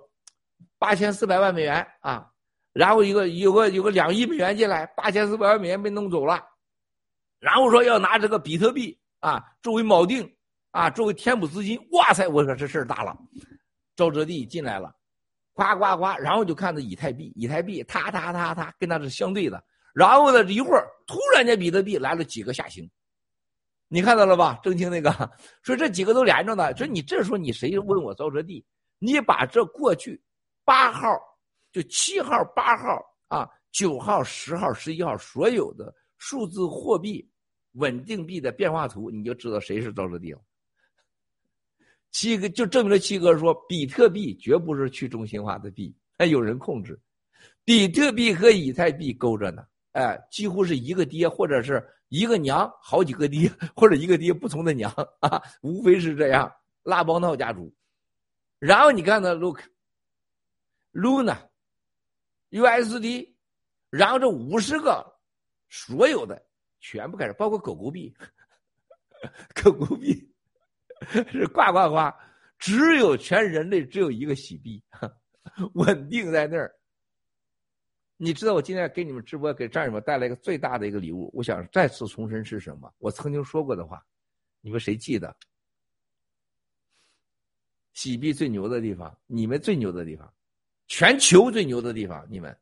[0.78, 2.26] 八千四百万美元啊，
[2.72, 6.42] 然后一个有个有个两亿美元进来，八千四百万美元被弄走了，
[7.38, 10.30] 然后说要拿这个比特币啊作为锚定
[10.70, 11.78] 啊作为填补资金。
[11.92, 13.16] 哇塞，我说这事儿大了。
[13.94, 14.94] 赵哲地进来了，
[15.54, 19.64] 呱呱呱，然后就看着以太币，以太币哒哒哒哒跟他是相对的。
[19.94, 22.86] 然后呢，一会儿突然间比特币来了几个下行。
[23.88, 24.58] 你看到了吧？
[24.62, 25.10] 正清那个
[25.62, 26.76] 说这几个都连着呢。
[26.76, 28.62] 说你这时候你谁问我赵哲地？
[28.98, 30.20] 你把这过去
[30.66, 31.08] 八号
[31.72, 37.26] 就七号、八号啊、九号、十号、十一号所有的数字货币
[37.72, 40.40] 稳定币的变化图，你就知道谁是赵哲地了。
[42.10, 47.00] 七哥就证明了七哥说，比特币绝不是去中心化的币，还有人控制。
[47.64, 51.82] 比特币和以太币勾着呢，哎，几乎是一个爹，或者是。
[52.08, 54.88] 一个娘，好几个爹，或者一个爹不同的娘
[55.18, 56.48] 啊，无非是这样。
[56.84, 57.74] 拉帮闹家族，
[58.60, 59.34] 然后你看呢
[62.50, 63.34] Luna，USD，
[63.90, 65.04] 然后这五十个，
[65.68, 66.42] 所有的
[66.80, 68.16] 全部开始，包括狗狗币，
[69.62, 70.32] 狗狗币
[71.30, 72.10] 是呱呱呱，
[72.58, 74.82] 只有全人类只有一个洗币，
[75.74, 76.74] 稳定在那儿。
[78.16, 81.30] 你知道我今天给你们直播，给战友们带来一个最大的一个礼物。
[81.34, 82.90] 我想再次重申是什么？
[82.96, 84.02] 我曾经说过的话，
[84.62, 85.36] 你们谁记得？
[87.92, 90.32] 洗币最牛的地方，你们最牛的地方，
[90.88, 92.56] 全球最牛的地方，你们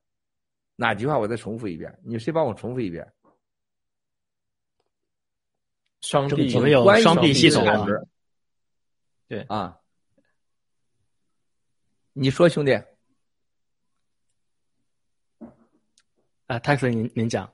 [0.76, 1.18] 哪句话？
[1.18, 3.06] 我再重复一遍，你谁帮我重复一遍？
[6.00, 7.86] 双臂我们有双臂系统啊，
[9.26, 9.78] 对啊，
[12.12, 12.72] 你说兄弟。
[16.46, 17.50] 啊，泰克您您讲，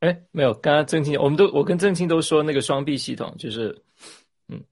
[0.00, 3.84] 哎，没有，刚刚郑清，我们都我跟郑清都说那个双臂系统就是，
[4.48, 4.64] 嗯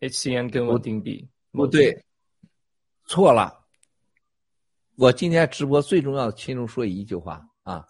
[0.00, 2.04] ，HCN 跟稳定币不对，
[3.06, 3.61] 错了。
[5.02, 7.84] 我今天直播最重要的，其中说一句话啊，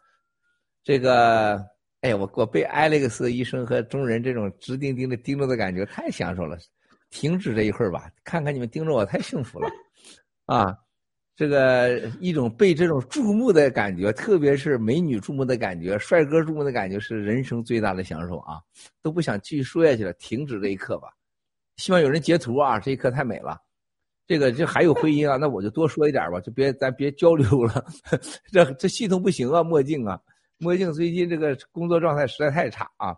[0.82, 1.62] 这个，
[2.00, 6.56] 哎呀，我我被艾利克斯医生和中人这种直盯盯的盯着的感觉太享受了。
[7.10, 9.68] 停止这一会儿吧，看看你们盯着我太幸福了，
[10.46, 10.74] 啊。
[11.36, 18.56] 这个一种被这种注目的感觉，特别是美女注目的感觉、帅哥注目的感觉，是人生最大的享受啊！
[19.02, 21.08] 都不想继续说下去了，停止这一刻吧。
[21.76, 23.58] 希望有人截图啊，这一刻太美了。
[24.32, 27.84] 这个这还有回音啊，那我就多说一点吧，就别咱别交流了。
[28.50, 30.18] 这这系统不行啊，墨镜啊，
[30.56, 33.14] 墨镜最近这个工作状态实在太差啊。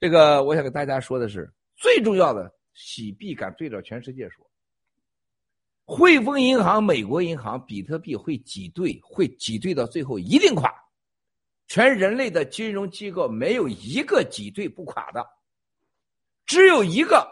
[0.00, 4.42] 这个我想跟大家说的是，最重要的洗币敢对着全世界说。
[5.84, 10.72] 汇丰银行、美国银行，比特币会挤兑，会挤兑到最后一定垮。
[11.66, 15.26] 全人类的金融机构没有一个挤兑不垮的，
[16.46, 17.30] 只有一个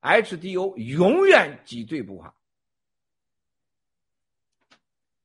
[0.00, 2.34] HDO 永远挤兑不垮。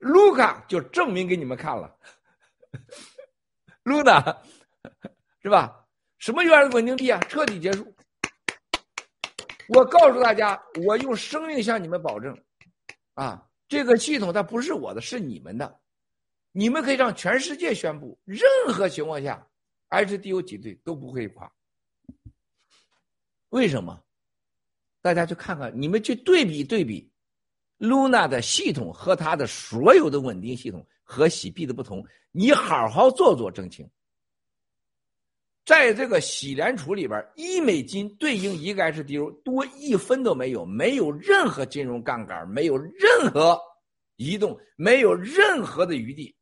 [0.03, 1.97] 卢卡就证明给你们看了，
[3.83, 4.21] 卢娜
[5.41, 5.87] 是吧？
[6.17, 7.19] 什么原来的稳定币啊？
[7.21, 7.93] 彻底结束。
[9.69, 12.37] 我告诉大家，我用生命向你们保证。
[13.13, 15.79] 啊，这个系统它不是我的，是你们的，
[16.51, 18.41] 你们可以让全世界宣布，任
[18.73, 19.47] 何情况下
[19.89, 21.49] HDO 挤兑都不会垮。
[23.49, 24.03] 为什么？
[25.01, 27.12] 大家去看看，你们去对比对比
[27.83, 33.89] ，Luna 的系统和它的所有的稳定系统和洗币的不同，你好好做做证清。
[35.65, 43.59] 在这个洗联储里边，一美金对应一个 HDO 多一分都没有，没有任何金融杠杆，没有任何
[44.15, 46.35] 移动，没有任何的余地，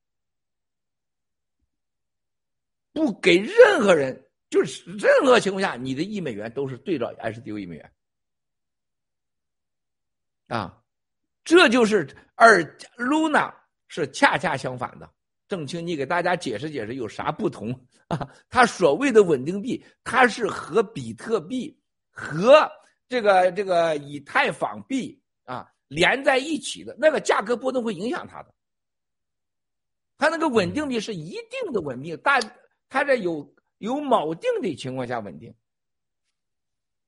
[2.94, 7.94] 不给任何人，就是任何情况下，你的一美元都是对照 HDO 一美元？
[10.48, 10.80] 啊，
[11.44, 12.64] 这就是而
[12.98, 13.54] Luna
[13.88, 15.10] 是恰恰相反的。
[15.48, 17.72] 郑清，你给大家解释解释有啥不同
[18.08, 18.30] 啊？
[18.50, 21.78] 它所谓的稳定币，它是和比特币
[22.10, 22.72] 和
[23.10, 28.54] 这个这个以太坊币啊连在一起的，那个价格波动会影响它的。
[30.18, 32.39] 它那个稳定币是一定的稳定，但
[32.88, 35.54] 它在有有锚定的情况下稳定。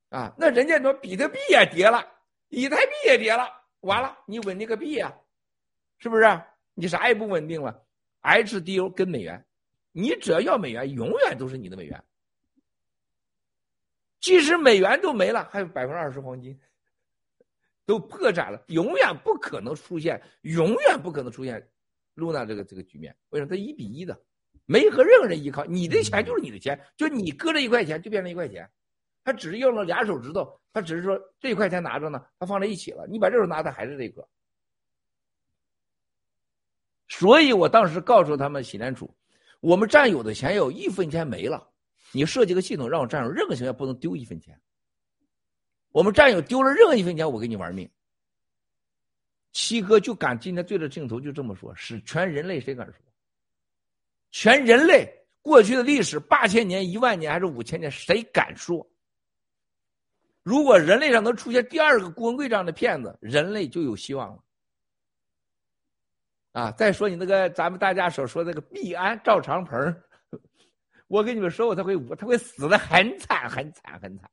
[0.10, 2.06] 啊，那人家说比特币也跌了，
[2.50, 3.48] 以太币也跌了，
[3.84, 5.14] 完了你稳定个屁呀？
[6.00, 6.24] 是不是？
[6.74, 7.86] 你啥也不稳定了。
[8.22, 9.46] HDO 跟美元，
[9.92, 12.04] 你只要要美元，永远都是你的美元。
[14.20, 16.58] 即使美元都没了，还有百分之二十黄金，
[17.86, 21.70] 都破产了，永远不可能出现，永远不可能出现
[22.14, 23.16] 露娜这个这个局面。
[23.30, 23.50] 为什么？
[23.50, 24.18] 它一比一的，
[24.66, 28.70] 没和任何人依靠，你的钱就是你的钱，就你搁这一块钱就变成一块钱，
[29.24, 34.28] 他只是用了俩手指头，他只是说这一块钱拿着呢，他放在一起了，你把这手拿，他还是这个。
[37.08, 39.16] 所以我当时告诉他们，洗联储，
[39.60, 41.70] 我们占有的钱有一分钱没了，
[42.12, 44.60] 你设计个系统让我占有，任何情况下不能丢一分钱。
[45.92, 47.90] 我们占有丢了任何一分钱，我跟你玩命。
[49.52, 52.96] 七哥就敢今天对着镜头就这么说，是全人类谁敢说？
[54.32, 55.08] 全人类
[55.44, 58.90] 过去的历史八千年、一万年还是五千年，谁敢说？
[60.44, 64.44] 如果人类上能出现第二个郭文贵这样的骗子，人类就有希望了。
[66.52, 66.72] 啊！
[66.74, 69.76] 再说你那个咱们大家所说那个毕安赵长鹏，
[71.08, 74.30] 我跟你们说过，他会他会死的很惨很惨很惨，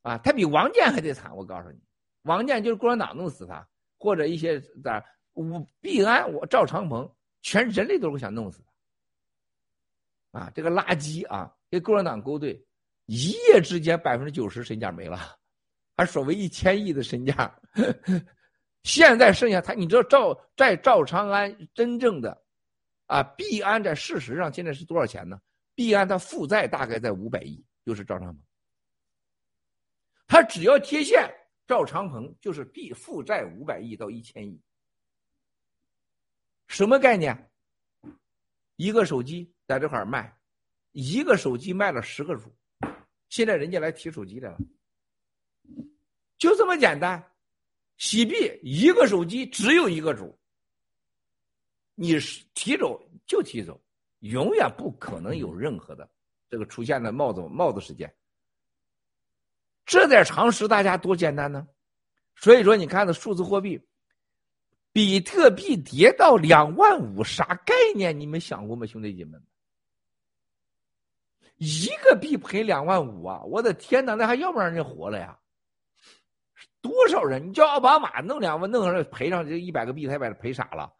[0.00, 1.36] 啊，他比王建还得惨。
[1.36, 1.78] 我告诉你，
[2.22, 5.44] 王建就是共产党弄死他，或者一些咋我
[5.82, 8.62] 毕安我赵长鹏，全人类都会想弄死
[10.32, 12.58] 他，啊，这个垃圾啊，跟共产党勾兑，
[13.14, 15.36] 一夜之间百分之九十身价没了，
[15.94, 17.54] 还所谓一千亿的身价。
[18.84, 22.42] 现在剩下他，你知道赵在赵长安真正的，
[23.08, 25.38] 啊，币安在事实上现在是多少钱呢？
[25.74, 28.42] 币安它负债大概在五百亿，就是赵长鹏。
[30.26, 31.30] 他只要贴现，
[31.66, 34.58] 赵长鹏就是币负债五百亿到一千亿。
[36.66, 37.50] 什么概念？
[38.76, 40.34] 一个手机在这块卖，
[40.92, 42.50] 一个手机卖了十个主，
[43.32, 44.58] 现在人家来提手机来了，
[46.36, 47.32] 就这么简单。
[47.96, 50.38] 洗币一个手机只有一个主，
[51.94, 52.18] 你
[52.52, 53.80] 提走就提走，
[54.18, 56.06] 永远不可能有任何的
[56.50, 58.14] 这个出现的帽子帽子事件。
[59.86, 61.66] 这点常识大家多简单呢？
[62.36, 63.80] 所以说，你看的数字货币，
[64.92, 68.20] 比特币跌到两万五，啥概念？
[68.20, 69.42] 你们想过吗，兄弟姐妹们？
[71.64, 73.40] 一个币赔两万五啊！
[73.44, 75.38] 我的天哪，那还要不让人活了呀？
[76.80, 77.48] 多少人？
[77.48, 80.92] 你叫奥巴马弄两万，弄上赔上这一百个币，他把他赔傻了。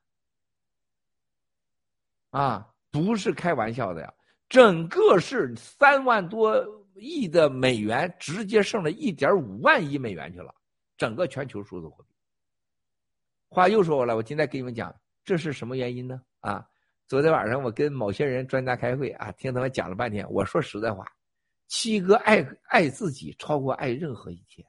[2.31, 4.15] 啊，不是开玩笑的呀！
[4.49, 10.55] 整个是三万多亿的美元，直接剩了一点五万亿美元去了。
[10.97, 12.15] 整个全球数字货币。
[13.49, 14.95] 话又说回来，我今天给你们讲，
[15.25, 16.23] 这是什么原因呢？
[16.39, 16.65] 啊，
[17.13, 20.27] 昨天晚上我跟某些人专家开会啊，听他们讲了半天。
[20.33, 21.05] 我说实在话，
[21.69, 24.65] 七哥爱爱自己超过爱任何一切。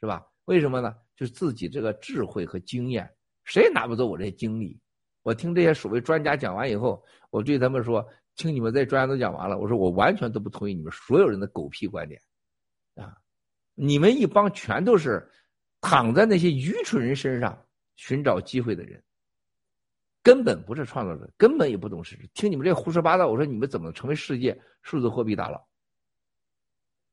[0.00, 0.24] 是吧？
[0.44, 0.94] 为什么呢？
[1.16, 3.12] 就是自己这个智慧和经验，
[3.42, 4.80] 谁也拿不走我这些经历。
[5.24, 8.08] 我听这些所谓专家讲完以后，我对他们说
[8.38, 12.20] ：“听你们这专家都讲完了，我说我完全都不同意你们所有人的狗屁观点，
[12.94, 13.18] 啊！
[13.74, 15.28] 你们一帮全都是
[15.80, 17.66] 躺在那些愚蠢人身上
[17.96, 19.02] 寻找机会的人，
[20.24, 22.28] 根本不是创造者，根本也不懂事实。
[22.34, 25.64] 听你们这胡说八道，我说你们怎么成为世界数字货币大佬？”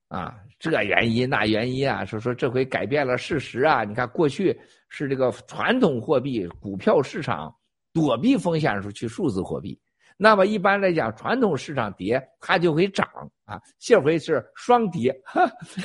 [0.07, 3.85] 啊，这原因那原因啊，说说这回改变了事实啊！
[3.85, 4.53] 你看过去
[4.89, 7.55] 是这个传统货币股票市场
[7.93, 9.79] 躲避风险的时候去数字货币，
[10.17, 13.07] 那么一般来讲，传统市场跌它就会涨
[13.45, 15.17] 啊，这回是双跌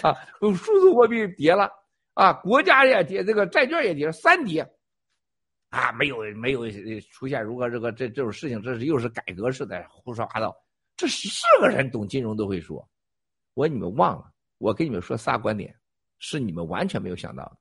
[0.02, 1.70] 啊，数字货币跌了
[2.14, 4.68] 啊，国家也跌，这个债券也跌，三跌
[5.70, 6.70] 啊，没有没有
[7.10, 10.56] 出现如何这个这这种事情，这是又是改革式的胡说八道。
[10.96, 11.28] 这是
[11.60, 12.88] 个人懂金融都会说。
[13.54, 15.74] 我你们忘了，我跟你们说仨观点，
[16.18, 17.56] 是你们完全没有想到的。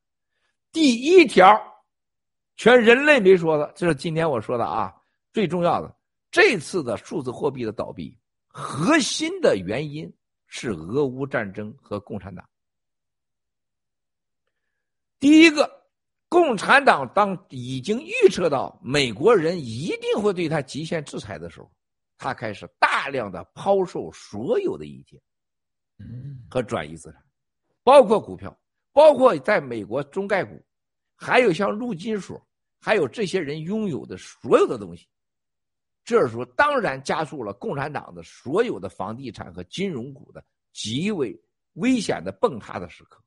[0.71, 1.59] 第一条，
[2.57, 4.93] 全人类没说的，这是今天我说的啊，
[5.33, 5.93] 最重要的。
[6.31, 10.13] 这次的数字货币的倒闭，核心的原因
[10.47, 12.47] 是俄乌战争和共产党。
[15.17, 15.84] 第一个，
[16.35, 21.71] 共产党当已经预测到美国人一定会对他极限制裁的时候，
[22.17, 25.17] 他开始大量的抛售所有的一切。
[26.49, 27.23] 和转移资产，
[27.85, 28.53] 包括股票，
[28.91, 30.61] 包括在美国中概股，
[31.15, 32.45] 还有像陆金所，
[32.81, 35.07] 还有这些人拥有的所有的东西。
[36.03, 41.33] 这时候当然加速了共产党的所有的房地产和金融股的极为
[41.75, 43.23] 危险的崩塌的时刻。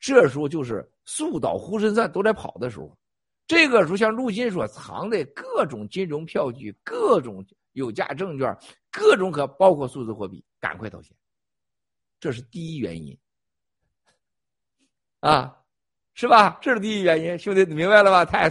[0.00, 2.96] 这时候就是树倒猢狲散都在跑的时候。
[3.46, 8.54] 这个时候，像陆金所藏的各种金融票据、各种有价证券、
[8.90, 11.16] 各种可包括数字货币，赶快套现。
[12.20, 13.16] 这是第一原因，
[15.20, 15.56] 啊，
[16.12, 16.58] 是吧？
[16.60, 18.24] 这是第一原因，兄弟，你明白了吧？
[18.24, 18.50] 太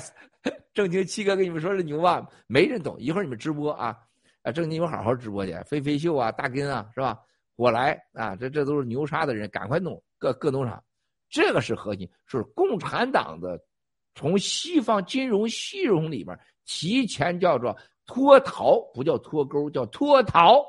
[0.74, 2.28] 正经七哥跟你们说是牛吧？
[2.48, 3.00] 没人懂。
[3.00, 3.96] 一会儿你们直播啊，
[4.42, 5.54] 啊，正经你们好好直播去。
[5.66, 7.20] 飞飞秀啊，大根啊，是吧？
[7.56, 10.82] 我来啊，这这都是牛叉的人，赶快弄各各农场，
[11.30, 13.62] 这个是核心，是共产党的
[14.16, 20.66] 从西方金融系统里边提前叫做脱逃，不叫脱钩，叫脱逃。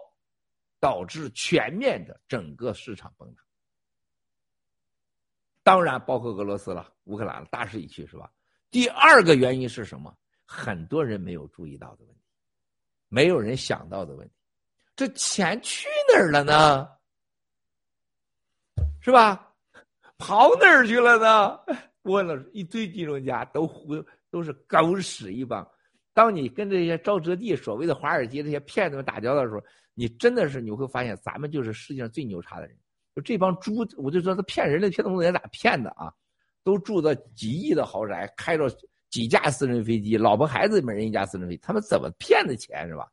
[0.81, 3.43] 导致全面的整个市场崩塌，
[5.65, 8.31] 当然包括俄罗斯了、乌克兰了，大势已去，是吧？
[8.71, 10.17] 第二个原因是什么？
[10.45, 12.23] 很多人没有注意到的问题，
[13.09, 14.35] 没有人想到的问题，
[14.95, 16.89] 这钱去哪儿了呢？
[19.01, 19.48] 是吧？
[20.19, 21.59] 跑哪儿去了呢？
[22.03, 23.95] 问了一堆金融家，都忽
[24.31, 25.66] 都是狗屎一帮。
[26.12, 29.62] 当你跟这些沼泽地、所谓的华尔街这些骗子们打交道的时候，
[29.95, 32.77] 你真的是你会发现，咱们就是世界上最牛叉的人。
[33.14, 36.12] 就这帮猪，我就说他骗人的骗东西咋骗的啊？
[36.64, 38.69] 都住在几亿的豪宅，开着
[39.11, 43.09] 几架私人飞机，老婆孩子每人一架私人飞机，他们怎么骗的钱是吧？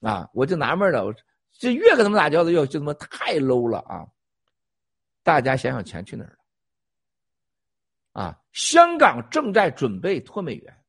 [0.00, 1.14] 啊，我就纳闷了，我
[1.52, 4.06] 这越跟他们打交道，越就他妈太 low 了啊！
[5.24, 6.38] 大家想想钱去哪儿
[8.12, 8.22] 了？
[8.22, 10.84] 啊，香港正在准备脱美元，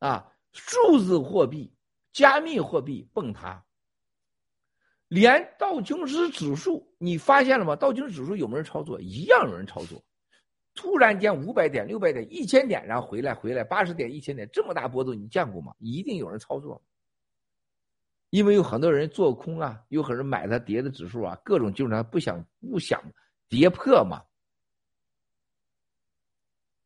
[0.00, 1.72] 啊，数字货币。
[2.10, 3.64] 加密货币崩塌，
[5.06, 7.76] 连道琼斯指数，你发现了吗？
[7.76, 9.00] 道琼斯指数有没有人操作？
[9.00, 10.02] 一样有人操作。
[10.74, 15.72] 突然间五百点、六百点、一千点，然后回来回来八十点、一千点，这么大波动，你见过吗？
[15.78, 16.82] 一定有人操作，
[18.30, 23.02] 因为有很多人做空啊，有很多人买它跌的指数啊，各种就是他不想不想
[23.48, 24.22] 跌破嘛。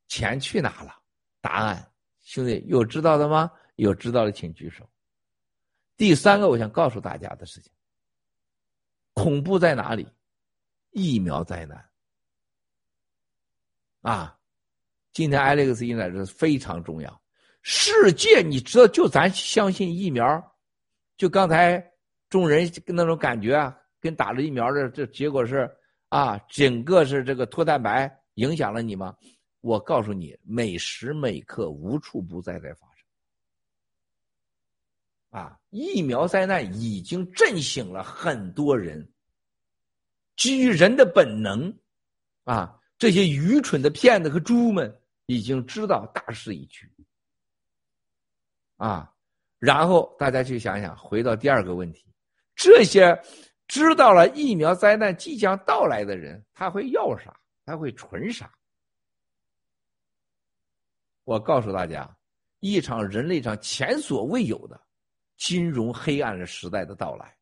[0.08, 0.94] 钱去哪了？
[1.40, 3.50] 答案，兄弟有知道的吗？
[3.76, 4.88] 有知道的请举手。
[5.96, 7.72] 第三个，我想告诉大家的事情，
[9.14, 10.06] 恐怖在哪里？
[10.90, 11.88] 疫苗灾难
[14.02, 14.38] 啊！
[15.12, 17.22] 今天 Alex 一来是非常重要。
[17.62, 20.51] 世界，你知道，就咱相信疫苗，
[21.16, 21.84] 就刚才
[22.28, 25.70] 众人那种感觉啊，跟打了疫苗的这结果是
[26.08, 29.16] 啊，整个是这个脱蛋白影响了你吗？
[29.60, 33.04] 我告诉你，每时每刻无处不在在发生。
[35.30, 35.58] 啊！
[35.70, 39.08] 疫苗灾难已经震醒了很多人。
[40.36, 41.72] 基于人的本能，
[42.42, 46.90] 啊，这些愚蠢的骗子和猪们已经知道大势已去。
[48.76, 49.11] 啊，
[49.62, 52.04] 然后大家去想想，回到第二个问题：
[52.56, 53.16] 这些
[53.68, 57.32] 知道了疫苗灾难即将到来的人，他会要啥？
[57.64, 58.52] 他会存啥？
[61.22, 62.12] 我告诉大家，
[62.58, 64.80] 一场人类上前所未有的。
[65.36, 67.36] 金融黑暗的时代的到来，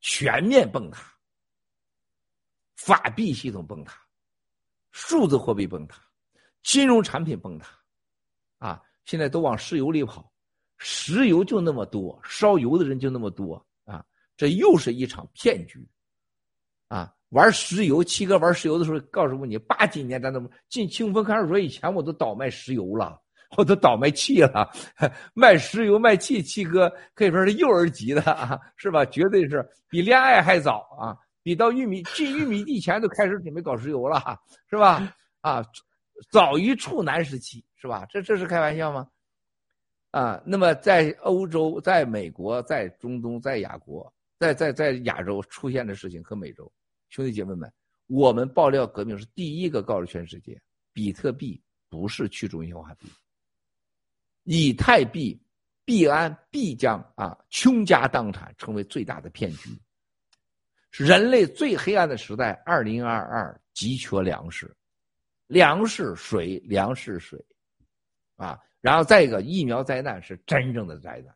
[0.00, 1.02] 全面崩塌，
[2.76, 4.02] 法币系统崩塌，
[4.90, 6.02] 数字货币崩塌，
[6.62, 7.68] 金融产品崩塌，
[8.56, 10.29] 啊，现在都往石油里跑，
[10.80, 14.04] 石油就那么多，烧油的人就那么多啊，
[14.36, 15.86] 这又是一场骗局，
[16.88, 23.20] 啊，玩石油，七哥玩石油的时候，告诉过你，八几年咱怎么进清风看守所以前，我都倒卖石油了。
[23.56, 24.70] 我都倒卖气了，
[25.34, 29.04] 卖石油卖气，七哥可以说是幼儿级的啊，是吧？
[29.04, 34.38] 绝对是比恋爱还早啊，比到玉米进玉米地前都开始准备搞石油了，
[34.70, 35.12] 是吧？
[35.40, 35.64] 啊，
[36.30, 38.06] 早于处男时期，是吧？
[38.08, 39.08] 这这是开玩笑吗？
[40.10, 46.70] 啊，那么在欧洲、在美国、在中东、在亚国、在在在亚洲出现的事情和美洲
[47.10, 47.72] 兄弟姐妹们，
[48.06, 50.60] 我们爆料革命是第一个告诉全世界，
[50.92, 53.06] 比特币不是去中心化币。
[54.44, 55.40] 以太币
[55.84, 59.70] 币安必将啊倾家荡产，成为最大的骗局。
[60.90, 64.74] 人类最黑暗的时代，二零二二急缺粮食，
[65.46, 67.40] 粮食水，粮食水，
[68.34, 71.34] 啊，然后再一个疫苗灾难是真正的灾难，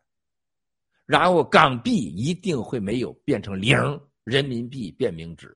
[1.05, 3.77] 然后港币一定会没有变成零，
[4.23, 5.55] 人民币变名纸。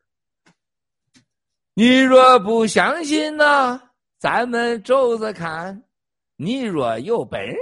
[1.73, 3.81] 你若不相信呢，
[4.17, 5.81] 咱们走着看；
[6.35, 7.57] 你若有本事，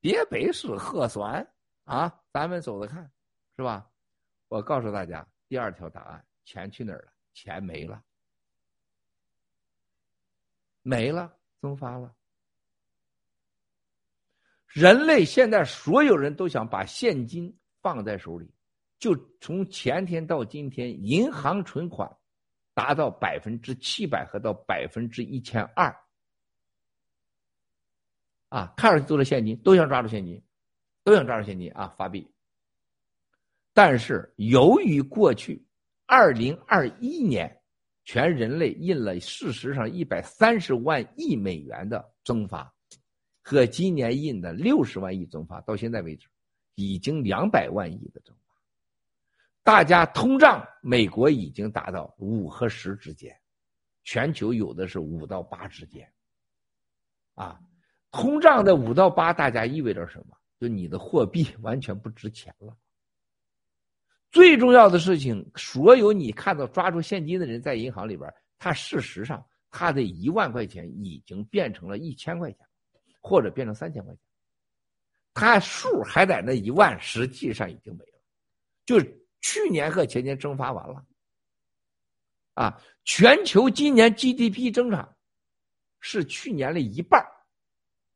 [0.00, 1.46] 别背诗核酸
[1.84, 3.10] 啊，咱们走着看，
[3.56, 3.88] 是吧？
[4.48, 5.26] 我告诉大家。
[5.48, 7.12] 第二条答案，钱去哪儿了？
[7.34, 8.02] 钱没了，
[10.82, 12.14] 没了，蒸发了。
[14.72, 18.50] 人类现在所有人都想把现金放在手里，
[18.98, 22.10] 就从前天到今天，银行存款
[22.72, 25.94] 达到百分之七百和到百分之一千二，
[28.48, 30.42] 啊，看上去都是现金，都想抓住现金，
[31.04, 32.26] 都想抓住现金啊，发币。
[33.74, 35.66] 但是由于过去
[36.06, 37.60] 二零二一年
[38.04, 42.72] 全人类印了事实上一百三十万亿美元的增发，
[43.42, 46.28] 和今年印的六十万亿增发，到现在为止
[46.76, 48.54] 已经两百万亿的增发。
[49.62, 53.36] 大家通胀，美国已经达到五和十之间，
[54.04, 56.10] 全球有的是五到八之间。
[57.34, 57.60] 啊，
[58.10, 60.36] 通胀的五到八，大家意味着什么？
[60.58, 62.76] 就你的货币完全不值钱了。
[64.30, 72.66] 最重要的事情，所有你看到抓住现金的人在银行里边，他事实上他的一万块钱已经变成了一千块钱，
[73.22, 74.20] 或者变成三千块钱，
[75.32, 78.20] 他数还在那一万，实际上已经没了。
[78.84, 79.00] 就
[79.40, 81.02] 去年和前年蒸发完了，
[82.54, 85.16] 啊，全球今年 GDP 增长
[86.00, 87.24] 是去年的一半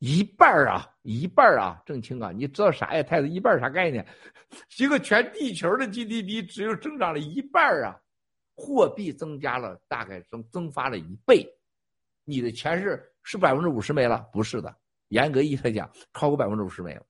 [0.01, 3.03] 一半啊，一半啊，郑清啊，你知道啥呀？
[3.03, 4.07] 太子一半啥概念？
[4.77, 7.99] 一个全地球的 GDP 只有增长了一半啊，
[8.55, 11.49] 货币增加了大概增增发了一倍，
[12.25, 14.29] 你的钱是是百分之五十没了？
[14.33, 14.77] 不是的，
[15.09, 17.07] 严格意义来讲，超过百分之五十没了。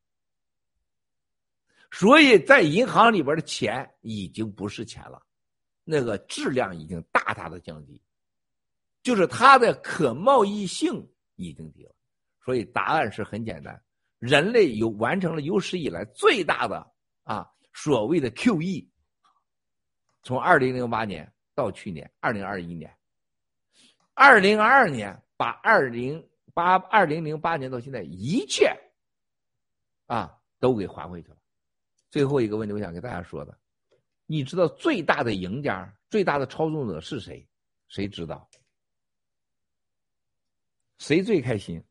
[1.90, 5.22] 所以在银行里边的钱已经不是钱了，
[5.84, 8.02] 那个质量已经大大的降低，
[9.02, 11.94] 就是它的可贸易性已经低了。
[12.44, 13.82] 所以答案是很简单，
[14.18, 16.92] 人类有完成了有史以来最大的
[17.22, 18.86] 啊所谓的 QE，
[20.22, 22.94] 从二零零八年到去年二零二一年，
[24.12, 28.74] 二零二二年把二零八二零零八年到现在一切
[30.06, 31.36] 啊都给还回去了。
[32.08, 33.58] 最后一个问题，我想给大家说的，
[34.24, 37.46] 你知道最大的赢家、最大的操纵者是谁？
[37.88, 38.48] 谁知道？
[40.96, 41.84] 谁最开心？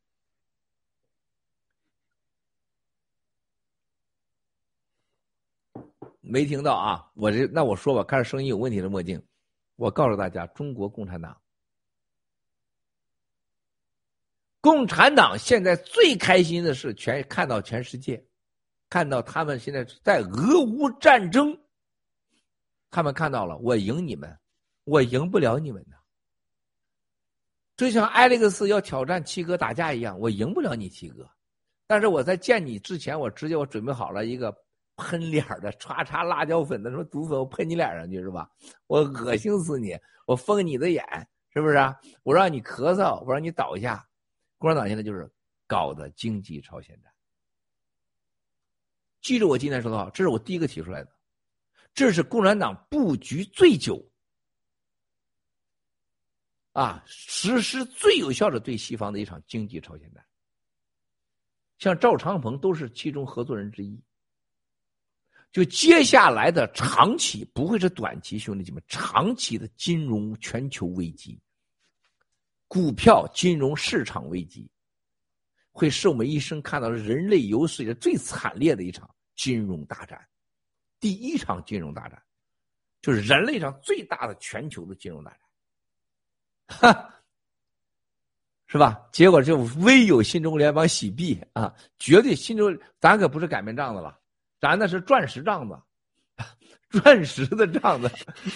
[6.22, 7.12] 没听到啊！
[7.14, 9.24] 我这那我说吧，看着声音有问题的墨镜，
[9.76, 11.40] 我告诉大家，中国共产党，
[14.66, 18.26] 共产党现在最开心的是全看到全世界，
[18.90, 21.56] 看到他们现在在俄乌战争，
[22.90, 24.36] 他们看到了我赢你们，
[24.86, 25.92] 我赢不了你们的，
[27.78, 31.30] 就像艾利克斯要挑战七哥打架一样，我赢不了你七哥，
[31.86, 34.52] 但是我在见你之前，我直接我准备好了一个。
[34.98, 38.50] 喷脸的，唰唰辣椒粉的，什么毒粉，我喷你脸上去是吧？
[38.88, 39.94] 我恶心死你！
[40.26, 41.04] 我封你的眼，
[41.54, 41.94] 是不是啊？
[42.24, 44.02] 我让你咳嗽，我让你倒下。
[44.66, 45.32] 共产党现在就是
[45.68, 47.14] 搞的经济超限战。
[49.22, 51.16] 记住我今天说的话，这是我第一个提出来的，
[51.94, 54.04] 这是共产党布局最久，
[56.72, 60.26] 啊，实施最有效的对西方的一场经济超限战。
[61.78, 64.02] 像赵长鹏都是其中合作人之一。
[65.52, 71.40] 就接下来的长期不会是短期，兄弟姐妹，长期的金融全球危机、
[72.68, 74.70] 股票金融市场危机，
[75.72, 80.20] 会是我们一生看到人类有史以来最惨烈的一场金融大战，
[81.00, 82.22] 第一场金融大战，
[83.02, 85.32] 就是人类上最大的全球的金融大
[86.68, 87.14] 战，哈，
[88.68, 89.08] 是吧？
[89.12, 94.20] 结果就唯有新中国联邦洗币啊，绝对新中，咱可不是擀面杖子了。
[94.60, 95.80] 咱那是钻石杖子，
[96.90, 98.10] 钻石的杖子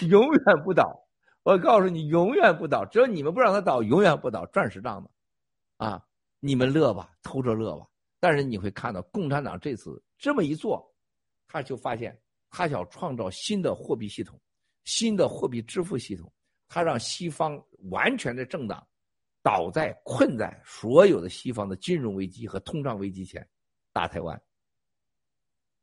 [0.07, 1.07] 永远不倒。
[1.43, 2.85] 我告诉你，永远不倒。
[2.85, 4.45] 只要你们不让他倒，永远不倒。
[4.47, 5.09] 钻石帐子，
[5.77, 6.05] 啊，
[6.39, 7.87] 你们乐吧，偷着乐吧。
[8.19, 10.93] 但是你会看到，共产党这次这么一做，
[11.47, 14.39] 他就发现他想创造新的货币系统，
[14.83, 16.31] 新的货币支付系统。
[16.67, 17.59] 他让西方
[17.89, 18.85] 完全的政党
[19.41, 23.47] 倒在困在所有的西方的金融危机和通胀危机前，
[23.91, 24.39] 打台湾。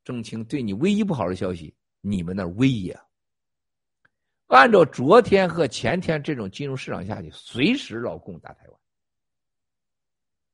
[0.05, 2.97] 郑清对你唯一不好的消息，你们那威也。
[4.47, 8.65] 按照昨天和前天这种金融市场下去，随时老共打台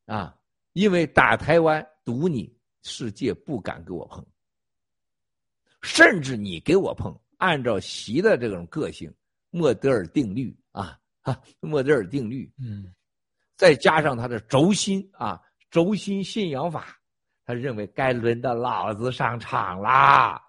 [0.07, 0.37] 湾，啊，
[0.73, 2.51] 因为打台湾赌你
[2.83, 4.25] 世界不敢给我碰，
[5.83, 9.13] 甚至你给我碰，按照习的这种个性，
[9.51, 12.95] 莫德尔定律啊，啊，莫德尔定律，嗯，
[13.57, 15.39] 再加上他的轴心啊，
[15.71, 16.99] 轴心信仰法，
[17.45, 20.43] 他认为该轮到老子上场啦。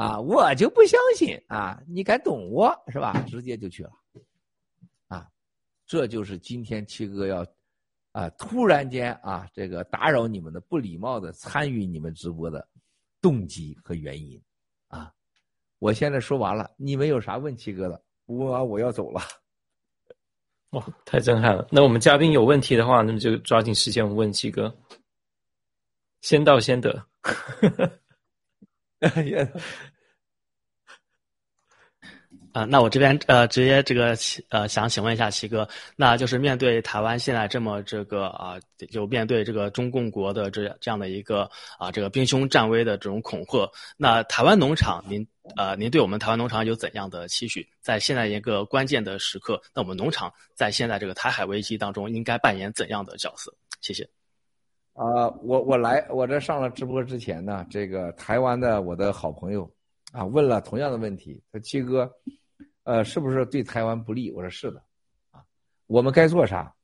[0.00, 1.78] 啊，我就不相信啊！
[1.86, 3.12] 你敢动我是吧？
[3.28, 3.90] 直接就去了，
[5.08, 5.28] 啊，
[5.86, 7.46] 这就是今天七哥要
[8.12, 12.66] 啊突然间啊这个打扰你们的不礼貌的参与你们直播的
[13.20, 14.40] 动机和原因
[14.88, 15.12] 啊！
[15.78, 18.02] 我现在说完了，你们有啥问七哥的？
[18.24, 19.20] 问完我要走了。
[20.72, 21.68] 哇，太震撼了！
[21.70, 24.74] 那我们嘉宾有问题的话，那么就抓紧时间我们问七哥，
[26.22, 27.06] 先到先得。
[32.52, 34.16] 啊，那我这边呃，直接这个
[34.48, 38.58] 呃，想请问一下齐哥，那就是面对台湾现在这么这个啊，
[38.90, 41.48] 就面对这个中共国的这这样的一个
[41.78, 45.24] 啊，这个兵凶战危的这种恐吓，那台湾农场，您
[45.56, 47.64] 呃，您对我们台湾农场有怎样的期许？
[47.80, 53.54] 在现在一个关键的时刻，那我们农场在现在这个台海危机当中应该扮演怎样的角色？
[53.80, 54.19] 谢谢。
[54.92, 59.70] 啊，我我来，我这上了直播之前呢，这个台湾的我的好朋友
[60.12, 62.10] 啊，问了同样的问题，说七哥。
[62.84, 64.32] 呃，是不是对台湾不利？
[64.32, 64.82] 我说是的，
[65.30, 65.44] 啊，
[65.86, 66.74] 我们该做啥？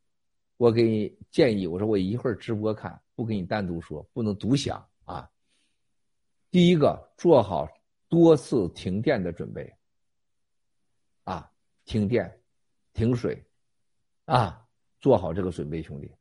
[0.59, 5.29] 我给你建议，我说我一会儿直播看，不给你单独说，不能独享啊。
[6.51, 7.67] 第一个，做好
[8.09, 9.75] 多次停电的准备，
[11.25, 11.51] 啊，
[11.87, 12.41] 停电、
[12.93, 13.43] 停水，
[14.27, 14.65] 啊，
[15.01, 16.13] 做好这个准备，兄弟，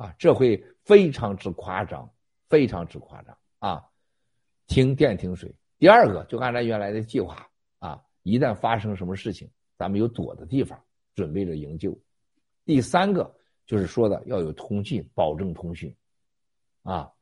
[0.00, 2.10] 啊，这会非常之夸张，
[2.48, 3.84] 非常之夸张啊，
[4.66, 5.54] 停电停水。
[5.78, 7.46] 第二个，就按照原来的计划
[7.80, 8.02] 啊。
[8.22, 10.82] 一旦发生什么事情，咱们有躲的地方，
[11.14, 11.94] 准备着营救。
[12.64, 13.30] 第三个
[13.66, 15.94] 就是说的要有通讯，保证通讯，
[16.82, 17.12] 啊，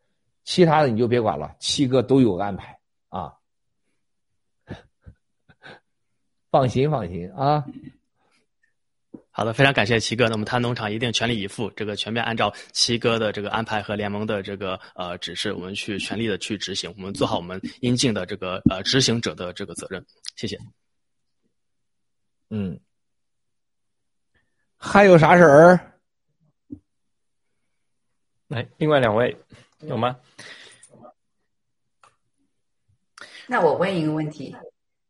[0.45, 2.79] 其他的你就别管了，七哥都有安排
[3.09, 3.37] 啊，
[6.49, 7.67] 放心放心啊。
[9.39, 20.05] 好的，非常感谢齐哥，那我们滩农场一定全力以赴，这个全面按照齐哥的这个安排和联盟的这个呃指示，我们去全力的去执行，我们做好我们应尽的这个呃执行者的这个责任。
[20.35, 20.59] 谢谢。
[22.51, 22.81] 嗯，
[24.77, 25.93] 还有啥事儿？
[28.49, 29.37] 来，另外两位
[29.83, 30.19] 有吗？
[33.47, 34.57] 那我问一个问题，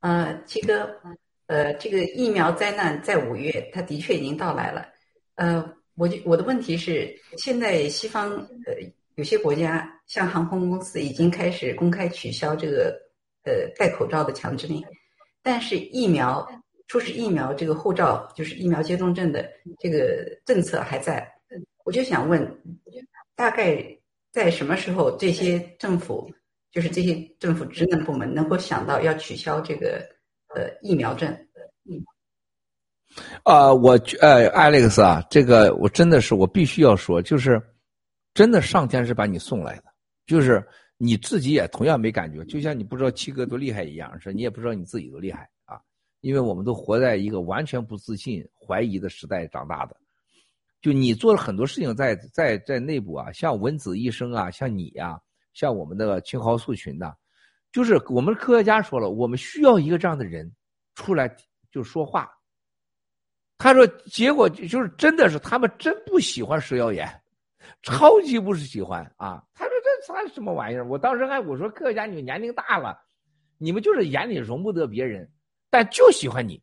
[0.01, 1.01] 呃，七哥，
[1.49, 4.87] 呃，这个疫苗灾难在五月，它的确已经到来了。
[5.35, 5.63] 呃，
[5.97, 8.31] 我就我的问题是，现在西方
[8.65, 8.75] 呃
[9.17, 12.97] 有些国家，像航空公司已经开始公开取消这个
[13.43, 14.83] 呃戴口罩的强制令，
[15.43, 16.49] 但是疫苗。
[16.91, 19.47] 出示疫苗这个护照，就是疫苗接种证的
[19.79, 21.31] 这个政策还在，
[21.85, 22.41] 我就想问，
[23.37, 23.85] 大概
[24.33, 26.33] 在什么时候这些政府，
[26.73, 30.03] 就是这些政府职能部门能够想到要取消这个
[30.55, 31.29] 呃疫苗证？
[33.43, 37.61] 啊，我呃，Alex 啊，这个我真的是我必须要说，就是
[38.35, 39.85] 真的上天是把你送来的，
[40.27, 40.65] 就是
[40.99, 45.81] 你自己也同样没感觉，就像你不知道七哥多厉害一样，是你也不知道你自己多厉害啊。
[46.21, 49.97] 因为我们都活在一个完全不自信、怀疑的时代长大的，
[50.81, 55.19] 就你做了很多事情，在在在内部啊，像文子医生啊，像你呀，
[55.55, 57.15] 像我们的青蒿素群呐，
[57.73, 60.51] 就是我们科学家说了，我们需要一个这样的人
[60.95, 61.35] 出来
[61.71, 62.31] 就说话。
[63.59, 67.09] 他说，结果就是真的是他们真不喜欢蛇妖炎，
[67.83, 69.45] 超级不是喜欢啊。
[69.53, 70.87] 他说这啥什么玩意儿？
[70.87, 72.97] 我当时还我说科学家你们年龄大了，
[73.59, 75.29] 你们就是眼里容不得别人。
[75.71, 76.63] 但就喜欢你，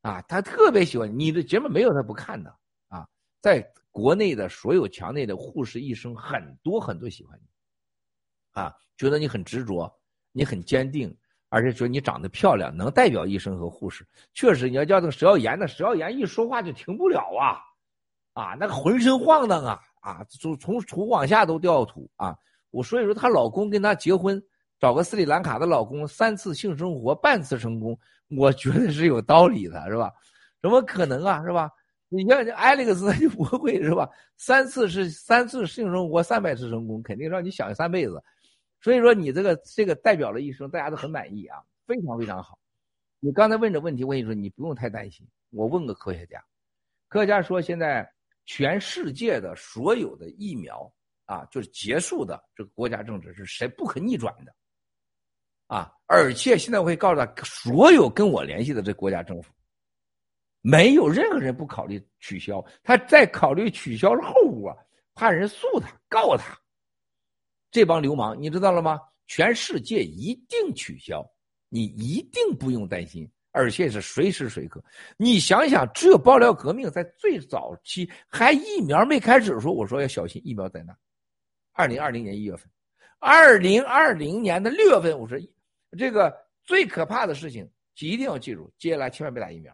[0.00, 2.50] 啊，他特别喜欢你的节目，没有他不看的
[2.88, 3.06] 啊。
[3.40, 3.60] 在
[3.90, 7.46] 国内的所有墙内的护士、医生，很多很多喜欢你，
[8.52, 9.99] 啊，觉得你很执着，
[10.32, 11.14] 你很坚定，
[11.48, 14.06] 而且觉得你长得漂亮，能代表医生和护士。
[14.34, 17.58] 确实，你要叫那个石耀岩的，石耀岩一说话就停不了啊，
[18.34, 22.36] 啊，那个浑身晃荡啊，啊，从从土往下都掉土啊。
[22.70, 24.42] 我所以说，她老公跟她结婚。
[24.78, 27.94] 找个斯里兰卡的老公，三次性生活半次成功，
[28.38, 30.10] 我觉得是有道理的，是吧？
[30.62, 31.70] 怎么可能啊，是吧？
[32.08, 34.08] 你像这艾利克斯就不会是吧？
[34.38, 38.24] 三次是三次性生活三百次成功，肯定让你想三辈子。
[38.80, 42.58] 所以说你这个这个代表了一生，大家都很满意啊，非常非常好。
[43.18, 45.26] 你刚才问这问题，我跟你说，你不用太担心。
[45.50, 46.42] 我问个科学家，
[47.08, 48.10] 科学家说现在
[48.46, 50.90] 全世界的所有的疫苗
[51.26, 54.54] 啊，就是结束的这个国家政治是谁不可逆转的。
[55.66, 59.52] 啊，而且现在我可以告诉他，所有跟我联系的这国家政府，
[60.62, 62.64] 没有任何人不考虑取消。
[62.82, 64.76] 他在考虑取消的后果，
[65.14, 66.58] 怕人诉他告他。
[67.70, 69.00] 这帮流氓，你知道了吗？
[69.26, 71.24] 全世界一定取消，
[71.68, 74.82] 你一定不用担心，而且是随时随刻。
[75.16, 80.96] 你想想，这爆料革命在最早期还疫苗没开始的时候，我说要小心疫苗灾难。
[81.72, 82.68] 二零二零年一月份，
[83.20, 85.38] 二零二零年的六月份，我说
[85.96, 87.70] 这个最可怕的事情，
[88.00, 89.72] 一定要记住，接下来千万别打疫苗。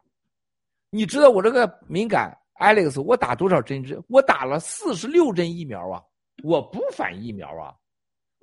[0.90, 4.02] 你知道我这个敏感，Alex，我打多少针针？
[4.08, 6.02] 我打了四十六针疫苗啊！
[6.42, 7.74] 我不反疫苗啊！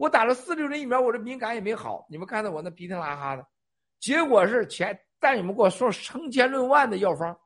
[0.04, 2.06] 我打了四六针疫苗，我这敏感也没好。
[2.10, 3.48] 你们看到我那鼻涕拉哈的，
[4.02, 7.40] 结果是前但你们给我说成千论万的药方，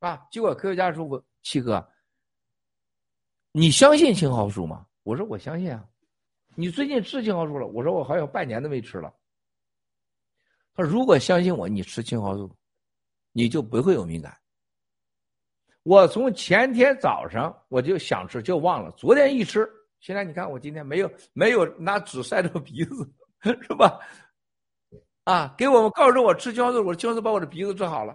[0.00, 1.82] 啊，结果科学家说我七哥，
[3.52, 4.86] 你相信青蒿素吗？
[5.02, 5.82] 我说我相信啊。
[6.54, 7.66] 你最近吃青蒿素了？
[7.68, 9.10] 我说我好像半年都没吃了。
[10.74, 12.54] 他说如果相信我，你吃青蒿素，
[13.32, 14.36] 你就不会有敏感。
[15.84, 19.66] 我从前天早上我就想吃，就忘了，昨天一吃。
[20.04, 23.10] 现在你看，我今天没有没有拿纸塞着鼻子，
[23.40, 23.98] 是吧？
[25.24, 28.14] 啊，给我们告诉我吃青蒿素，我青蒿素把我的鼻子治好了。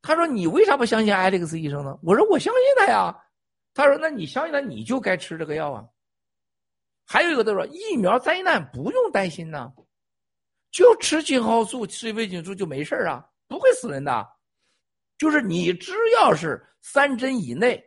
[0.00, 3.14] 他说：“你为啥不相信艾利克斯医生呢？”我说：“我相信他呀。”
[3.74, 5.84] 他说：“那你相信他，你就该吃这个药啊。”
[7.04, 9.70] 还有一个他说：“疫苗灾难不用担心呢，
[10.70, 14.26] 就吃青蒿素、吃维菌素就没事啊，不会死人的。
[15.18, 17.78] 就是你只要是三针以内。”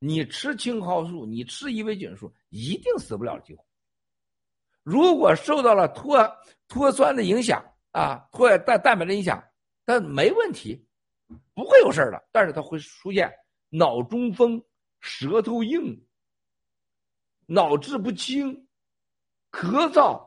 [0.00, 3.64] 你吃青蒿素，你吃伊维菌素，一定死不了几乎。
[4.82, 6.24] 如果受到了脱
[6.68, 9.42] 脱酸的影响啊，脱蛋蛋白的影响，
[9.84, 10.86] 但没问题，
[11.52, 12.28] 不会有事的。
[12.30, 13.30] 但是它会出现
[13.70, 14.62] 脑中风、
[15.00, 16.06] 舌头硬、
[17.46, 18.54] 脑质不清、
[19.50, 20.24] 咳嗽，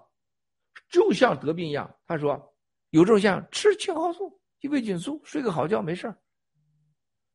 [0.89, 1.89] 就像得病一样。
[2.06, 2.56] 他说
[2.89, 6.14] 有这种像吃青蒿素、伊维菌素，睡个好觉没事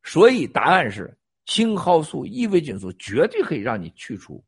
[0.04, 1.16] 所以答案是。
[1.46, 4.44] 青蒿素、伊维菌素绝对可以让你去除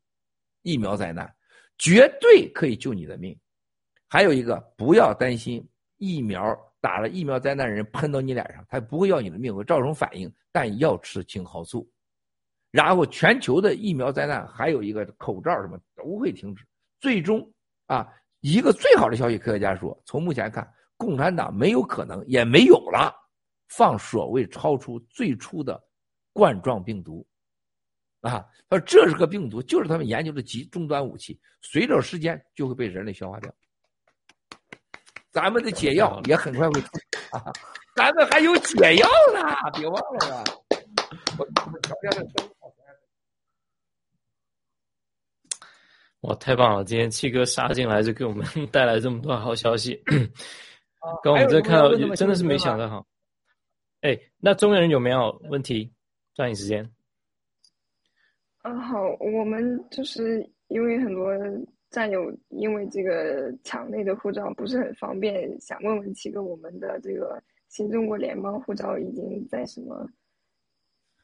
[0.61, 1.33] 疫苗灾难，
[1.77, 3.37] 绝对可以救你的命。
[4.07, 5.65] 还有一个，不要担心
[5.97, 11.89] 疫苗打了疫苗灾难人喷到你脸上，它不会要你的命，会造成反应，但要吃青蒿素。
[12.71, 16.65] 然后，全球的疫苗灾难还有一个口罩什么都会停止。
[16.99, 17.49] 最终
[17.87, 18.07] 啊，
[18.41, 23.15] 一个最好的消息，科学家说，从目前看，共产党没有可能也没有了
[23.69, 25.81] 放所谓超出最初的。
[26.33, 27.25] 冠状病毒，
[28.21, 33.53] 啊，他说这是个病毒，就是他们研究的极终端武器，随着时间就会被人类消化掉。
[35.31, 36.87] 咱们的解药也很快会出
[37.31, 37.51] 啊，
[37.95, 39.41] 咱们还有解药呢，
[39.73, 40.43] 别忘了呀。
[46.21, 46.83] 哇，太棒了！
[46.83, 49.95] 今天七哥杀进来就给我们 带来这么多好消息。
[51.23, 53.05] 刚我们这看到，真的是没想到哈。
[54.01, 55.93] 哎，那中原人有没有问题？
[56.39, 56.89] 抓紧时间。
[58.61, 59.61] 嗯，好，我们
[59.91, 61.29] 就是因为很多
[61.89, 70.09] 战友因为这个场内的护照不是很方便，想问问七哥，我们的这个新中国联邦护照已经在什么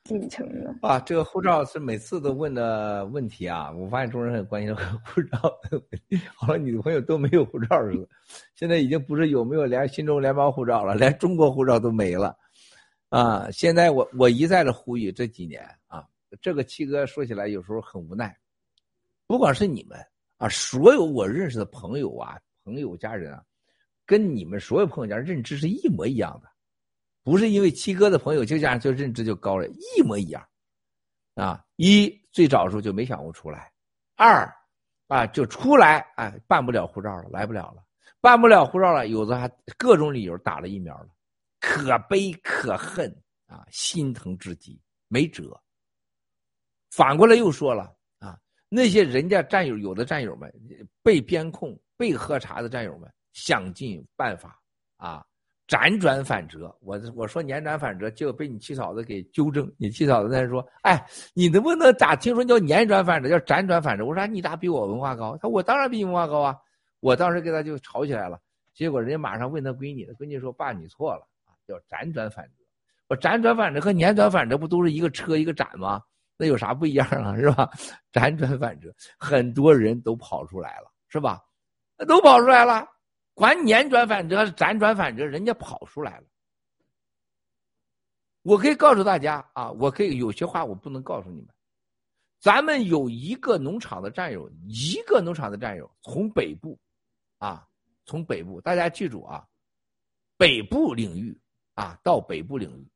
[0.04, 0.76] 进程了？
[0.82, 3.72] 啊，这个护照是每次都问的问题啊！
[3.72, 5.38] 我发现中国人很关心护照，
[6.36, 8.08] 好像女朋友都没有护照似的。
[8.54, 12.38] 现在已经不是有没有连新中国联邦护照了，连中国护照都没了。
[13.16, 13.50] 啊！
[13.50, 16.06] 现在我我一再的呼吁这几年啊，
[16.42, 18.38] 这个七哥说起来有时候很无奈。
[19.26, 19.98] 不管是你们
[20.36, 23.42] 啊，所有我认识的朋友啊、朋友家人啊，
[24.06, 26.50] 跟你们所有朋友家认知是一模一样的，
[27.24, 30.46] 不是因为七哥的朋友就这样就认知就高了，一模一样。
[31.36, 33.72] 啊，一最早的时候就没想过出来，
[34.18, 34.46] 二
[35.08, 37.82] 啊就出来哎办不了护照了，来不了了，
[38.20, 41.08] 办不了护照了，有的还各种理由打了疫苗了。
[41.66, 43.10] 可悲可恨
[43.48, 45.60] 啊，心疼至极，没辙。
[46.92, 48.38] 反过来又说了啊，
[48.70, 50.54] 那些人家战友，有的战友们
[51.02, 54.62] 被边控、被喝茶的战友们，想尽办法
[54.98, 55.26] 啊，
[55.68, 56.74] 辗转反折。
[56.82, 59.70] 我我说辗转反折，结果被你七嫂子给纠正。
[59.78, 64.06] 你七嫂子在说，哎，你能不能咋听说叫辗转反折，叫辗转反折？
[64.06, 65.36] 我说你咋比我文化高？
[65.38, 66.56] 他说我当然比你文化高啊！
[67.00, 68.40] 我当时跟他就吵起来了，
[68.74, 71.28] 结果人家马上问他闺女，闺女说爸你错了。
[71.68, 72.64] 叫辗转反折，
[73.08, 76.02] 我辗转反折和辗转反折不都是一个车一个展吗？
[76.38, 77.36] 那有啥不一样啊？
[77.38, 77.70] 是吧？
[78.12, 81.42] 辗转反折，很多人都跑出来了，是吧？
[82.08, 82.86] 都跑出来了，
[83.34, 86.26] 管辗转反折还是辗转反折，人家跑出来了。
[88.42, 91.50] 我可以告诉大家啊，我可以有些话我不能告诉你们。
[92.42, 96.78] 咱们有一个农场的战友，一个农场的战友从北部，
[97.38, 97.66] 啊，
[98.06, 99.48] 从北部，大家记住啊，
[100.38, 101.36] 北部领域
[101.76, 102.88] 啊，到北部领域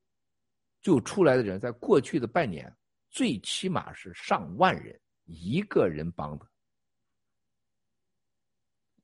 [0.82, 2.76] 就出来的人，在过去的半年，
[3.10, 6.50] 最起码是上万人，一个人帮的，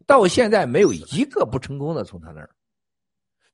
[0.06, 2.56] 到现在没有一个不成功的从他那儿，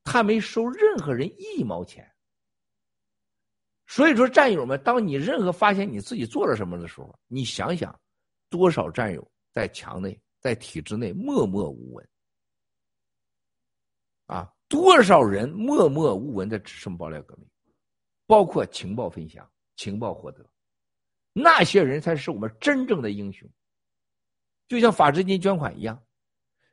[0.04, 2.10] 他没收任何人一毛钱。
[3.88, 8.00] 所以说，战友们，当你任何发现你自己做了什么的时候，你想想，
[8.50, 12.10] 多少战友在墙内、在体制内默默无闻，
[14.28, 17.46] 啊，多少人默默无闻的支持爆料革命，
[18.26, 19.46] 包括情报分享、
[19.76, 20.50] 情报获得，
[21.34, 23.48] 那些人才是我们真正的英雄。
[24.70, 26.02] 就像法治金捐款一样，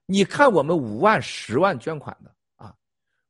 [0.07, 2.73] 你看我们五万、十万捐款的啊。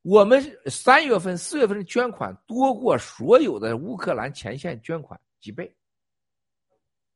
[0.03, 5.75] 我们三月份、四月份的捐款多过所有的乌克兰前线捐款几倍，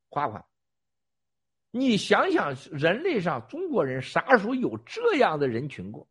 [0.08, 0.42] 花款。
[1.70, 6.08] 你想想，人类上中国人啥时候有这样的人群过？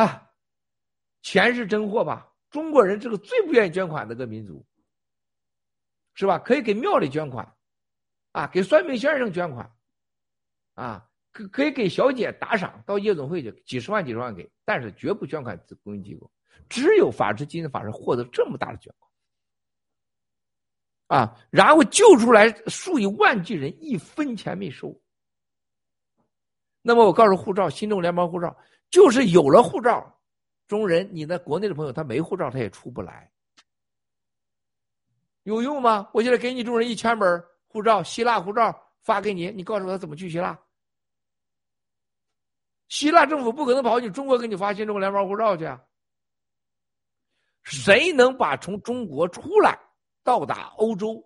[0.00, 0.30] 啊，
[1.22, 2.32] 钱是真货吧？
[2.50, 4.64] 中国人这个最不愿意捐款的个民族，
[6.14, 6.38] 是吧？
[6.38, 7.56] 可以给庙里捐款，
[8.30, 9.68] 啊，给算命先生捐款，
[10.74, 11.04] 啊。
[11.30, 16.28] 可可以给小姐打赏，到夜总会去，几十万几十万给，但是绝不捐款公益机构。
[16.68, 18.92] 只有法治基金法人获得这么大的捐
[21.06, 24.98] 款，啊，然后救出来数以万计人，一分钱没收。
[26.82, 28.56] 那么我告诉护照，新中联邦护照
[28.90, 30.20] 就是有了护照，
[30.66, 33.30] 中人，你在国内的朋友他没护照他也出不来，
[35.42, 36.10] 有用吗？
[36.12, 40.58] 我现在给你中人一千本护照，希腊护照发给你，你告诉我他怎么去希腊。
[42.88, 45.78] 希腊政府不可能跑你中国给你发新中国联邦护照去啊！
[47.62, 49.78] 谁能把从中国出来
[50.22, 51.22] 到达欧洲？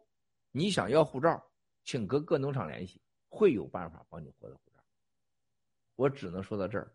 [0.50, 1.40] 你想要护照，
[1.84, 4.82] 请跟各农场联系，会有办法帮你获得护照。
[5.94, 6.92] 我只能说到这儿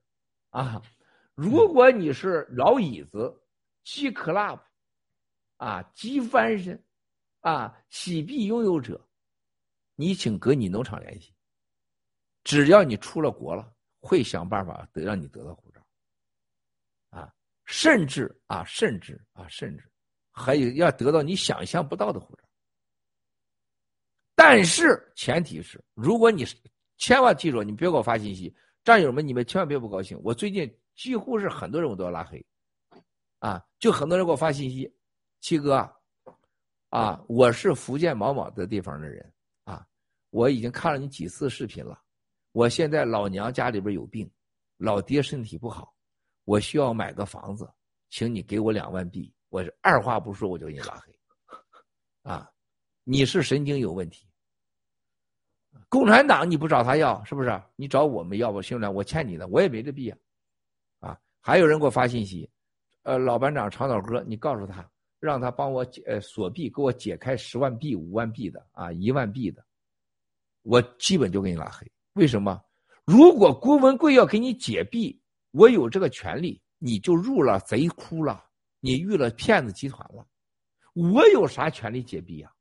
[0.49, 0.81] 啊！
[1.35, 3.41] 如果你是老椅子、
[3.83, 4.59] G Club
[5.57, 6.83] 啊、G 翻身
[7.41, 9.07] 啊、喜币拥有者，
[9.95, 11.33] 你请跟你农场联系。
[12.43, 13.73] 只要你出了国了。
[13.99, 15.85] 会想办法得让你得到护照，
[17.09, 17.33] 啊，
[17.65, 19.91] 甚至啊，甚至啊，甚至
[20.31, 22.43] 还有要得到你想象不到的护照。
[24.35, 26.45] 但是前提是，如果你
[26.97, 28.55] 千万记住，你别给我发信息，
[28.87, 30.17] 战友们，你们千万别不高兴。
[30.23, 32.41] 我最近几乎是很多人我都要拉黑，
[33.39, 34.89] 啊，就很多人给我发信息，
[35.41, 35.75] 七哥，
[36.87, 39.33] 啊，我是福建某某的地方的人，
[39.65, 39.85] 啊，
[40.29, 42.01] 我已经看了你几次视频了。
[42.53, 44.31] 我现在老娘家里边有病，
[44.77, 45.93] 老爹身体不好，
[46.45, 47.69] 我需要买个房子，
[48.09, 49.29] 请你给我两万币。
[49.49, 51.13] 我二话不说我就给你拉黑，
[52.23, 52.49] 啊，
[53.03, 54.26] 你是神经有问题。
[55.89, 57.61] 共产党你不找他要是不是？
[57.75, 60.17] 你找我们要不兄弟，我欠你的，我也没这币啊。
[60.99, 62.49] 啊，还有人给我发信息，
[63.03, 64.89] 呃，老班长长岛哥，你告诉他，
[65.19, 69.63] 让他帮我解呃锁币，给我解开十万币、五万币的啊，一万币的，
[70.63, 71.89] 我基本就给你拉黑。
[72.13, 72.61] 为什么？
[73.05, 75.17] 如果郭文贵要给你解币，
[75.51, 78.43] 我有这个权利，你就入了贼窟了，
[78.81, 80.27] 你遇了骗子集团了。
[80.93, 82.51] 我有啥权利解币呀？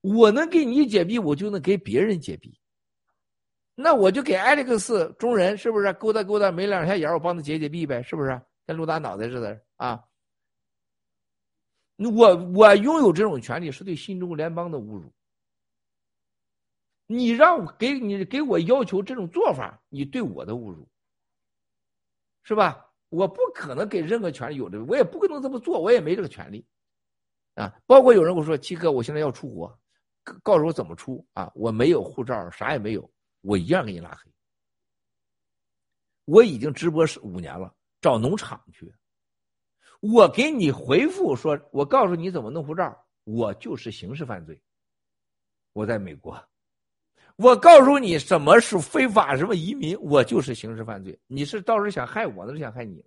[0.00, 2.58] 我能给你解币，我就能给别人解币。
[3.74, 8.40] 那我就给艾利克斯中人是不是勾搭勾搭，没两下眼我帮他解解币呗，是不是？
[8.66, 10.04] 跟陆大脑袋似的啊！
[11.96, 15.10] 我我拥有这种权利，是对新中国联邦的侮辱。
[17.06, 20.86] 你让我给你给我要求这种做法，你对我的侮辱，
[22.42, 22.84] 是吧？
[23.08, 26.66] 我不可能给任何权利有的，我也不可能这么做，我也没这个权利，
[27.54, 27.74] 啊！
[27.86, 29.80] 包括有人跟我说七哥，我现在要出国，
[30.42, 31.50] 告诉我怎么出啊？
[31.54, 33.10] 我没有护照，啥也没有，
[33.40, 34.30] 我一样给你拉黑。
[36.24, 38.94] 我已经直播是五年了，找农场去，
[40.00, 44.60] 我给你回复说，我告诉你怎么弄护照，我就是刑事犯罪，
[45.72, 46.38] 我在美国。
[47.36, 51.18] 我告诉你，什么是非法什么移民，我就是刑事犯罪。
[51.28, 53.04] 你是到时候想害我，那是想害你，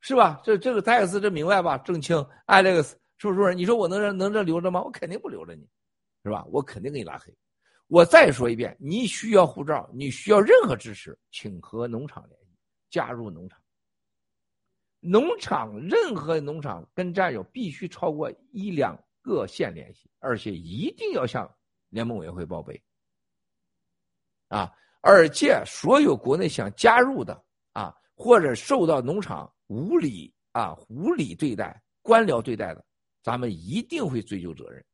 [0.00, 0.40] 是吧？
[0.42, 1.76] 这这个泰克斯这明白吧？
[1.78, 2.98] 郑清、艾利克斯，
[3.32, 3.54] 是不是？
[3.54, 4.82] 你说我能能能这留着吗？
[4.82, 5.68] 我肯定不留着你，
[6.24, 6.44] 是吧？
[6.50, 7.34] 我肯定给你拉黑。
[7.86, 12.48] 我再说一遍，你需要护照，你需要任何支持，请和农场联系，
[12.90, 13.60] 加入农场。
[15.00, 21.48] 农场任何农场跟战友必须超过一两个县联系，而且一定要向。
[21.90, 22.82] 联盟委员会报备，
[24.48, 24.68] 啊，
[25.00, 27.40] 而且所有国内想加入的
[27.72, 32.84] 啊，或者受到农场无理啊无理对待、官僚对待的，
[33.24, 34.84] 咱们一定会追究责任。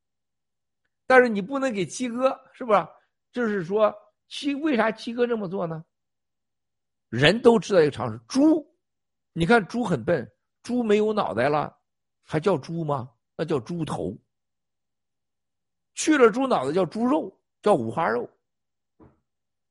[1.04, 2.88] 但是你不能给七哥是吧？
[3.32, 3.92] 就是说，
[4.28, 5.84] 七为啥七哥这么做呢？
[7.08, 8.64] 人都知道一个常识，猪，
[9.32, 10.30] 你看猪很笨，
[10.62, 11.76] 猪没有脑袋了，
[12.22, 13.10] 还叫猪吗？
[13.36, 14.16] 那叫猪头。
[15.94, 18.30] 去了猪脑袋叫猪肉，叫五花肉。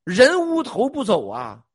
[0.03, 1.65] 人无头不走啊，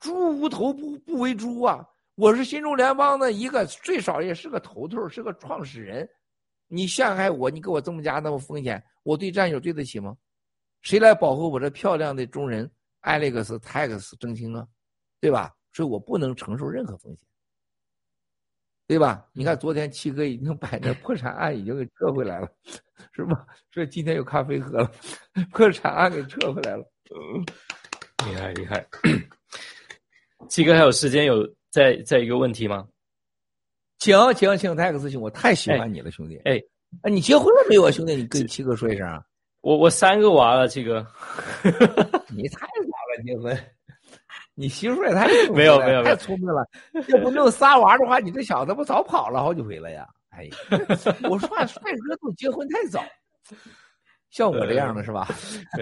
[0.00, 1.88] 猪无头不不为猪啊。
[2.18, 6.06] 我是新中联邦的一个，最少也是个头头，是个创始人。
[6.66, 10.16] 你陷害我，你给我这么加那么风险，我对战友对得起吗？
[10.82, 12.68] 谁来保护我这漂亮的中人
[13.02, 14.66] 艾利克斯泰克斯正清啊？
[15.20, 15.54] 对吧？
[15.72, 17.24] 所以我不能承受任何风险，
[18.88, 19.24] 对吧？
[19.32, 22.48] 你看昨天七哥已经把那 破产案已经给撤回来了，
[23.12, 23.46] 是吧？
[23.72, 24.92] 所以今天有咖啡喝了，
[25.52, 26.84] 破产案给撤回来了。
[28.26, 28.84] 厉害厉害，
[30.48, 32.86] 七哥还有时间有再再一个问题吗？
[33.98, 36.36] 请请请，泰克斯兄，我太喜欢你了，兄弟。
[36.44, 36.60] 哎，
[37.02, 38.14] 哎，你结婚了没有啊，兄弟？
[38.14, 39.22] 你跟七哥说一声啊。
[39.60, 41.04] 我我三个娃了，七哥。
[42.30, 43.58] 你太早了结婚，
[44.54, 46.64] 你媳妇也太没有没有太聪明了。
[47.08, 50.06] 要不弄仨娃的话，你这小子不早跑了好几回了呀？
[50.30, 50.56] 哎呀，
[51.28, 53.04] 我说话帅哥都结婚太早。
[54.30, 55.28] 像我这样的是吧？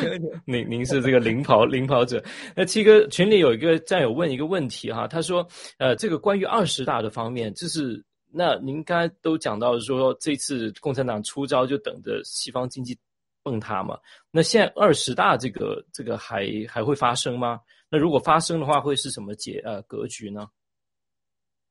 [0.00, 2.22] 对您您是这个领跑领跑者。
[2.54, 5.46] 那七哥群里有一个战友问一个问题哈，他说，
[5.78, 8.02] 呃，这个关于二十大的方面，就是
[8.32, 12.96] 那您刚才都讲到说，这次共产党出招就等着西方经济
[13.42, 13.98] 崩塌嘛？
[14.30, 17.60] 那现在二十大这个这个还还会发生吗？
[17.90, 20.46] 那如果发生的话，会是什么结呃格局呢？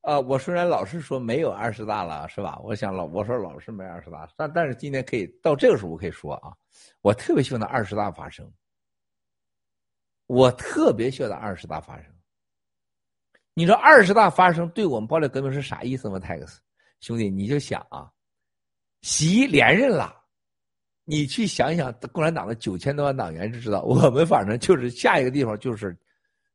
[0.04, 2.60] 啊，我虽然老是说没有二十大了，是吧？
[2.62, 6.52] 我想老我说老是没二十大，但但是今天可以到这个时候，我可以说啊，
[7.00, 8.46] 我特别希望那二十大发生。
[10.28, 12.14] 我特别希望那二十大发生。
[13.54, 16.20] 你知道二十大发生对我们暴力革命是啥意思吗？
[16.20, 16.60] 泰克斯
[17.00, 18.12] 兄弟，你就想啊，
[19.04, 20.14] 习连任了，
[21.06, 25.98] 你去想想共产党的九千多万党员就知道，我们反正就是下一个地方就是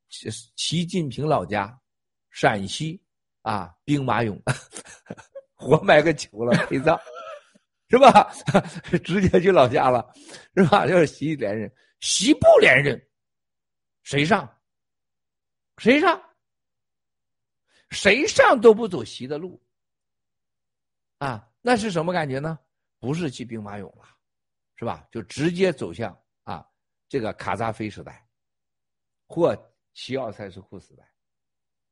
[0.09, 1.75] 习习近平老家
[2.29, 3.01] 陕西。
[3.41, 4.39] 啊，兵马俑，
[5.55, 6.99] 活埋个球了，陪葬，
[7.89, 8.31] 是吧？
[9.03, 10.13] 直接去老家了，
[10.55, 10.85] 是吧？
[10.85, 12.99] 就是习连任，习不连任，
[14.03, 14.47] 谁上？
[15.77, 16.21] 谁上？
[17.89, 19.59] 谁上都不走习的路，
[21.17, 22.59] 啊，那是什么感觉呢？
[22.99, 24.05] 不是去兵马俑了，
[24.75, 25.07] 是吧？
[25.11, 26.63] 就直接走向啊，
[27.07, 28.27] 这个卡扎菲时代，
[29.27, 29.57] 或
[29.93, 31.11] 齐奥塞斯库时代，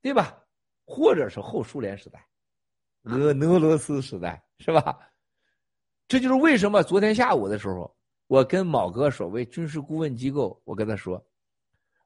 [0.01, 0.43] 对吧？
[0.89, 2.25] 或者是后苏联时代，
[3.03, 4.97] 俄俄罗斯时代是吧？
[6.07, 7.93] 这就是为什么昨天下午的时候，
[8.27, 11.21] 我跟某个所谓军事顾问机构，我跟他说：“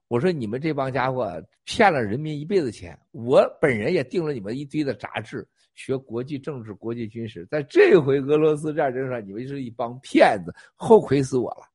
[0.10, 1.32] 我说你们这帮家伙
[1.64, 11.70] 骗了人民一辈子钱，我本人也订了你们一堆的杂志，学国际政治、国际军事，在这回俄罗斯战争上，你们是一帮骗子，后悔死我了。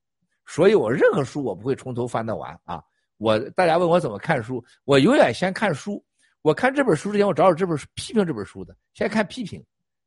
[0.45, 2.83] 所以我任何书我不会从头翻到完啊！
[3.17, 6.05] 我大家问我怎么看书，我永远先看书。”
[6.47, 9.61] 我看这本书之前，我找找这本书批评这本书的，先看批评，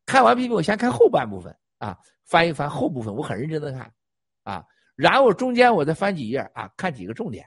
[0.06, 3.92] 看完批评，我先看后半部分啊，翻一翻后部分，我很认真的看，
[4.44, 4.64] 啊，
[4.96, 7.46] 然后中间我再翻几页啊，看几个重点，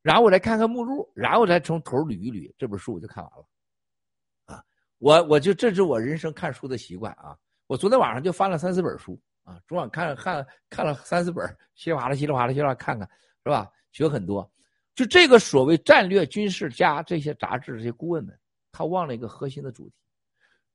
[0.00, 3.46] 然后我再看看目录，然后再从头捋一捋，这本书我就看完了，
[4.46, 4.64] 啊，
[4.96, 7.36] 我我就这是我人生看书的习惯啊，
[7.66, 13.06] 我昨天晚上就翻了三四本书啊，昨晚看看看了三四本，稀里哗啦稀里哗啦稀里哗啦看看，
[13.44, 13.70] 是吧？
[13.92, 14.50] 学很多。
[15.00, 18.38] 就这个所谓战略军事家这些杂志这些顾问们，
[18.70, 19.94] 他忘了一个核心的主题：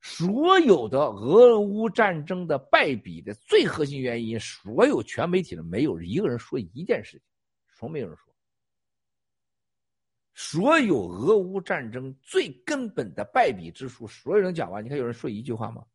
[0.02, 7.22] 所有的俄乌战争的败笔的最核心原因，所有全媒体的没有一个人说一件事情，
[7.78, 8.34] 从没有人说。
[10.34, 15.86] 所有俄乌战争最根本的败笔之处，所有人讲完，你看有人说一句话吗？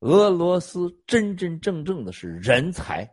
[0.00, 3.10] 俄罗斯真真正正的是人才。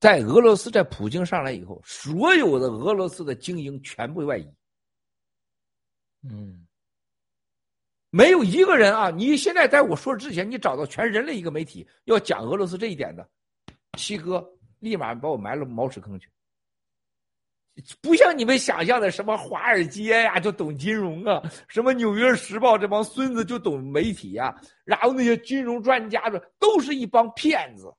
[0.00, 4.50] 在俄罗斯，在普京上来以后，所有的俄罗斯的精英全部外移。
[6.22, 6.66] 嗯，
[8.08, 9.10] 没有一个人啊！
[9.10, 13.28] 你现在在我说之前，你找到全人类一个媒体要讲俄罗斯这一点的，
[13.98, 14.42] 七哥
[14.78, 16.30] 立马把我埋了茅屎坑去。
[18.00, 24.54] 不像你们想象的什么华尔街呀，就懂金融啊；什么纽约时报这帮孙子就懂媒体呀，
[24.84, 27.90] 然后那些金融专家的都是一帮骗子。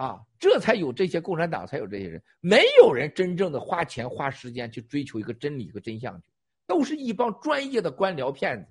[0.00, 6.22] 啊，这才有这些共产党，才有这些人，没有人真正的花钱花时间去追求一个真理和真相去，
[6.66, 8.66] 都是一帮专业的官僚骗子。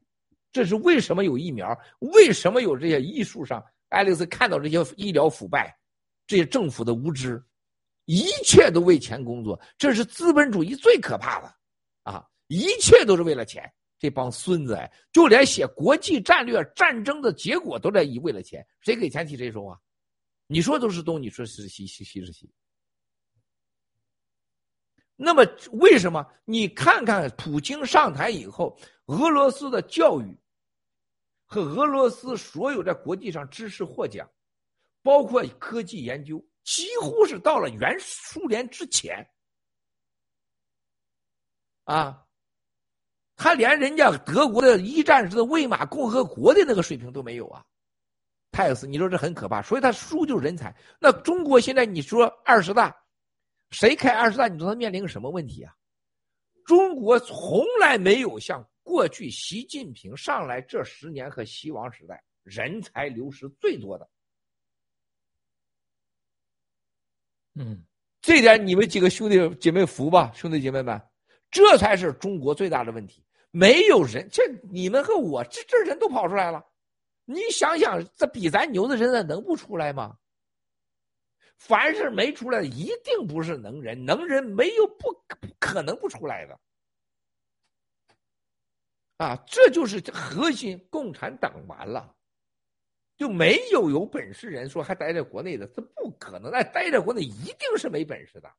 [0.51, 1.79] 这是为什么有疫苗？
[1.99, 3.63] 为什么有这些艺术上？
[3.89, 5.71] 爱丽丝看到这些医疗腐败，
[6.25, 7.39] 这些政府的无知，
[8.05, 11.53] 一切都为钱工作，这是资本主义最可怕的
[12.01, 12.25] 啊！
[12.47, 19.79] 一切都是为了钱，这帮孙子哎，就连写国际战略战争的结果都在以为了钱，谁给钱替谁说话？
[20.51, 22.51] 你说都是东，你说是西，西西是西。
[25.15, 26.25] 那么为什么？
[26.43, 30.35] 你看看普京上台以后，俄罗斯的教育
[31.45, 34.27] 和俄罗斯所有在国际上知识获奖，
[35.03, 39.23] 包括科技研究，几乎是到了原苏联之前。
[41.83, 42.25] 啊，
[43.35, 47.63] 他连人家德国的一战时的魏玛共和国的那个水平都没有啊！
[48.59, 50.75] 泰斯，你说这很可怕，所以他输就是人才。
[50.99, 52.93] 那中国现在你说二十大，
[53.71, 54.49] 谁开二十大？
[54.49, 55.73] 你说他面临个什么问题啊？
[56.65, 64.09] 中国从来没有像过去习近平上来这十年和西王时代人才流失最多的。
[67.55, 67.81] 嗯，
[68.19, 71.01] 这点你们几个兄弟姐妹服吧，兄弟姐妹们。
[71.49, 76.61] 这才是中国最大的问题，没有人，这你们和我这这人都跑出来了，
[77.31, 80.17] 你想想，这比咱牛的人能不出来吗？
[81.59, 86.59] 凡是没出来的，一定不是能人，能人没有不不可能不出来的，
[89.17, 92.15] 啊，这就是核心，共产党完了，
[93.15, 98.51] 就没有有本事人说还待在国内的，这不可能，那待在国内一定是没本事的。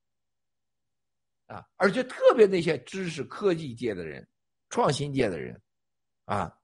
[1.47, 4.24] 啊，而且特别那些知识科技界的人、
[4.68, 5.60] 创新界的人，
[6.26, 6.56] 啊，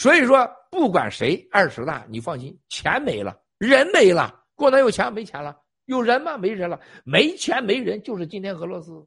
[0.00, 5.54] 所以说不管谁二十大，你放心，钱没了，人没了，共产党有钱没钱了？
[5.84, 6.38] 有人吗？
[6.38, 9.06] 没人了，没钱没人，就是今天俄罗斯。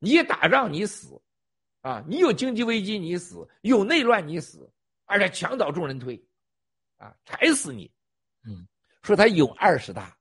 [0.00, 1.18] 你打仗你死，
[1.80, 4.70] 啊，你有经济危机你死，有内乱你死，
[5.06, 6.22] 而且墙倒众人推，
[6.98, 7.90] 啊，踩死你。
[8.46, 8.68] 嗯，
[9.02, 10.14] 说他有二十大。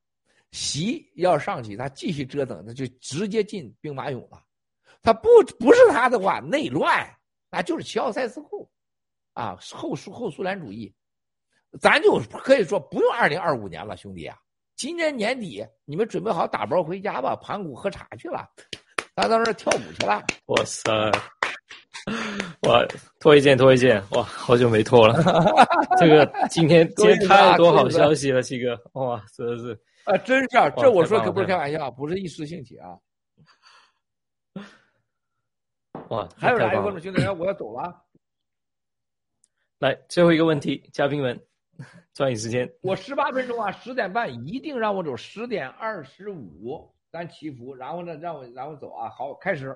[0.52, 4.42] 习要上去，他继续折腾，那就直接进兵马俑了。
[5.02, 5.28] 他不
[5.60, 7.14] 不是他的话，内乱
[7.50, 8.72] 那就是齐奥塞斯库，
[9.34, 10.94] 啊，后苏后苏联主义，
[11.80, 14.38] 咱就可以说不用二零二五年了，兄弟啊，
[14.76, 18.48] 今年年底你们准备好打包回家吧，盘古喝茶去了，
[19.16, 20.22] 咱到那儿跳舞去了。
[20.48, 20.92] 哇塞，
[22.68, 22.86] 哇，
[23.20, 25.24] 脱一件脱一件，哇，好久没脱了。
[25.98, 29.80] 这个今天今天太多好消息了，七哥，哇，真的是。
[30.04, 30.68] 啊，真是啊！
[30.72, 32.98] 这我说可不是开玩笑，不是一时兴起啊。
[36.10, 38.04] 哇，还有哪位观众兄弟，我要走了。
[39.82, 41.42] 来，最后一个问题，嘉宾们，
[42.14, 42.72] 抓紧时间。
[42.84, 49.10] 我十八分钟啊，十点半一定让我走，十点二十五咱祈福，然后呢，让我然后走啊。
[49.10, 49.76] 好，开始。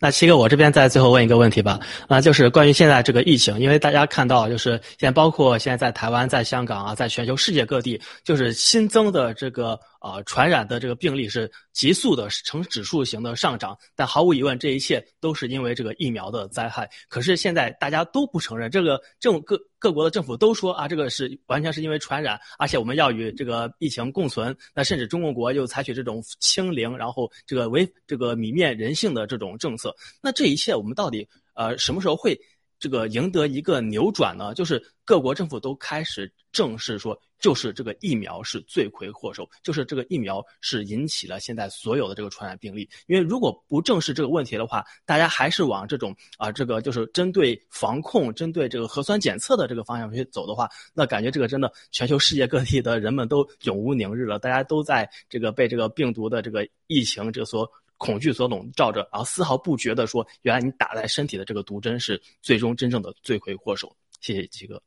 [0.00, 1.78] 那七哥，我这边再最后问一个问题吧，
[2.08, 9.78] 啊，就是关于现在这个疫情，因为大家看到，就是现在包括现在在台湾、在香港啊，在全球世界各地，就是新增的这个。
[10.00, 16.88] 啊，传染的这个病例是急速的呈指数型的上涨，但毫无疑问，这一切都是因为这个疫苗的灾害。
[17.08, 24.56] 可是现在大家都不承认，这个政各各国的政府都说啊，这个是完全是因为传染，而且我们要与这个疫情共存。
[24.74, 29.94] 那甚至中国国又采取这种清零，然后这个为这个泯灭人性的这种政策。
[30.22, 32.40] 那这一切我们到底呃什么时候会
[32.80, 34.52] 这个赢得一个扭转呢？
[34.54, 37.16] 就是各国政府都开始正视说。
[37.40, 42.86] 就是这个疫苗是罪魁祸首，就是这个疫苗是引起了现在所有的这个传染病例。
[43.06, 54.38] 因为如果不正视这个问题的话，大家还是往这种啊，这个就是针对防控、针对这个核酸检测的这个方向去走的话，那感觉这个真的全球世界各地的人们都永无宁日了。
[54.38, 57.66] 大家都在这个被这个病毒的这个疫情这所
[58.00, 63.94] 恐惧所笼罩着，然后丝毫不觉得说，原来你打在身体的这个毒针是最终真正的罪魁祸首。
[64.20, 64.82] 谢谢七哥。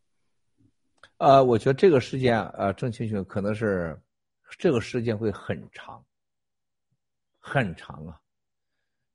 [1.17, 3.95] 呃，我觉得这个事件，呃，郑清兄可能是
[4.57, 6.03] 这个时间会很长，
[7.39, 8.19] 很长啊。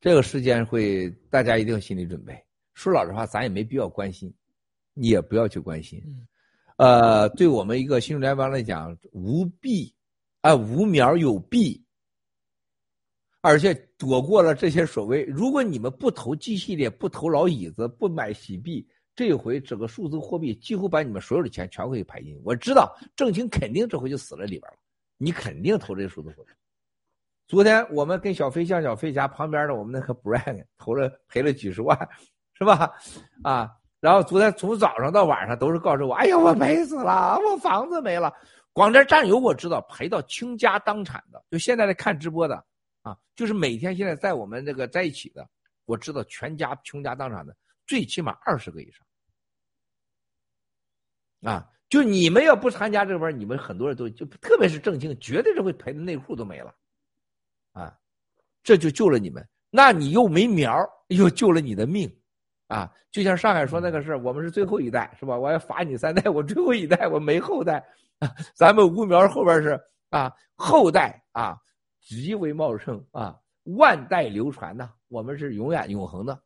[0.01, 2.41] 这个时间会，大家一定有心理准备。
[2.75, 4.33] 说老实话，咱也没必要关心，
[4.95, 6.01] 你也不要去关心。
[6.77, 9.93] 呃，对我们一个新中联邦来讲，无弊，
[10.43, 11.85] 啊，无苗有弊，
[13.49, 15.25] 而且躲过了这些所谓。
[15.25, 18.87] 如果你们不投 G 系列，不投老椅子，不买喜币。
[19.17, 22.43] 这回整个数字货币几乎把你们所有的钱全会排进去。
[22.45, 24.77] 我知道郑清肯定这回就死在里边了，
[25.17, 26.51] 你肯定投这个数字货币。
[27.47, 31.99] 昨天我们跟小飞象、小飞侠旁边的我们那个 Brian 投了赔了几十万，
[32.53, 32.93] 是吧？
[33.43, 38.31] 啊，然后昨天从早上到晚上都是告诉我，哎呀，我赔死了，我房子没了。
[38.75, 42.63] 广电战友我知道赔到倾家荡产的，就现在来看直播的
[43.03, 45.49] 啊，就是每天现在在我们这个在一起的，
[45.85, 47.57] 我知道全家倾家荡产的
[47.87, 49.07] 最起码二十个以上。
[51.53, 56.75] 啊，就你们要不参加这边，你们很多人都就特别是郑清，绝对是会赔的内裤都没了，
[57.73, 57.97] 啊，
[58.63, 59.49] 这就救了你们。
[59.71, 60.77] 那你又没苗，
[61.09, 62.11] 又救了你的命，
[62.67, 65.39] 啊，就像上海说那个事我们是最后一代，是吧？
[65.39, 67.85] 我要罚你三代，我最后一代我没后代。
[68.53, 69.81] 咱们吴苗后边是
[70.11, 71.57] 啊，后代啊
[72.09, 76.41] 极为茂盛啊，万代流传的，我们是永远永恒的。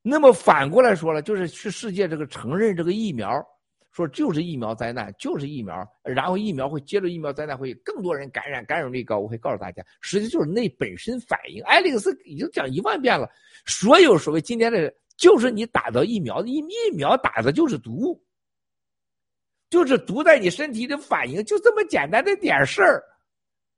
[0.00, 3.44] 那么反过来说了，就是去世界这个承认这个疫苗，
[3.90, 5.74] 说就是疫苗灾难，就是疫苗，
[6.04, 9.18] 然后疫苗会接着疫苗灾难会更多人感染，感染率高。
[9.18, 11.60] 我会告诉大家，实际就是那本身反应。
[11.64, 13.28] 艾利克斯已经讲一万遍了，
[13.66, 18.24] 所有所谓今天的，就是你打的疫苗，疫疫苗打的就是毒，
[19.68, 23.02] 就是毒在你身体的反应，就这么简单的点事儿。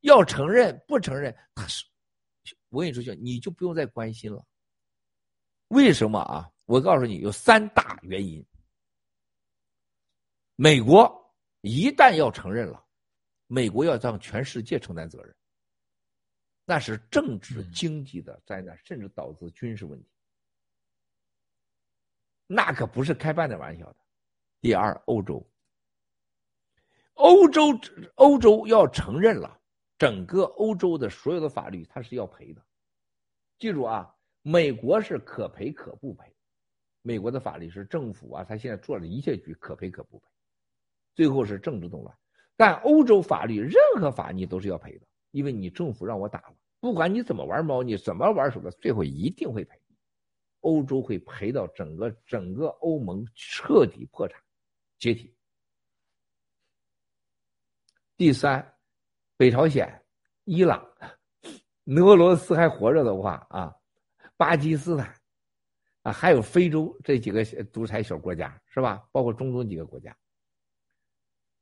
[0.05, 1.83] 要承认不承认，他是，
[2.69, 4.45] 我跟你说，你就不用再关心了。
[5.69, 6.51] 为什么啊？
[6.67, 8.45] 我告诉你，有三大原因。
[10.57, 12.85] 美国一旦要承认了，
[13.47, 15.35] 美国要让全世界承担责任，
[16.67, 20.09] 那是政治、经济的灾难，甚至导致军事问题，
[22.47, 23.97] 那可不是开半点玩笑的。
[24.61, 25.51] 第二，欧洲，
[27.15, 27.63] 欧洲，
[28.17, 29.59] 欧洲要承认了，
[30.05, 32.63] 整个欧洲的所有的法律，它是要赔的。
[33.59, 34.15] 记住啊。
[34.47, 36.31] 美国是可赔可不赔，
[37.01, 40.27] 美国的法律是政府啊，他现在做了一切局可赔可不赔，
[41.15, 42.15] 最后是政治动乱。
[42.55, 49.81] 但欧洲法律任何法你都是要赔的，因为你政府让我打了，不管你怎么玩猫腻，怎么玩手段，最后一定会赔。
[50.61, 54.39] 欧洲会赔到整个整个欧盟彻底破产
[54.99, 55.35] 解体。
[58.19, 58.74] 第三，
[59.37, 59.89] 北朝鲜、
[60.45, 60.85] 伊朗、
[61.87, 63.75] 俄罗斯还活着的话啊。
[64.37, 65.15] 巴基斯坦，
[66.03, 69.07] 啊，还有非洲这几个独裁小国家是吧？
[69.13, 70.15] 包括中东几个国家，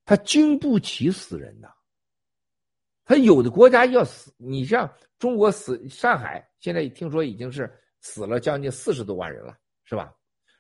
[0.07, 1.71] 他经不起死人的。
[3.05, 7.71] 他有的国家要死，你像中国死，上海现在听说已经是
[8.01, 9.55] 死了将近四十多万人了，
[9.85, 10.15] 是吧？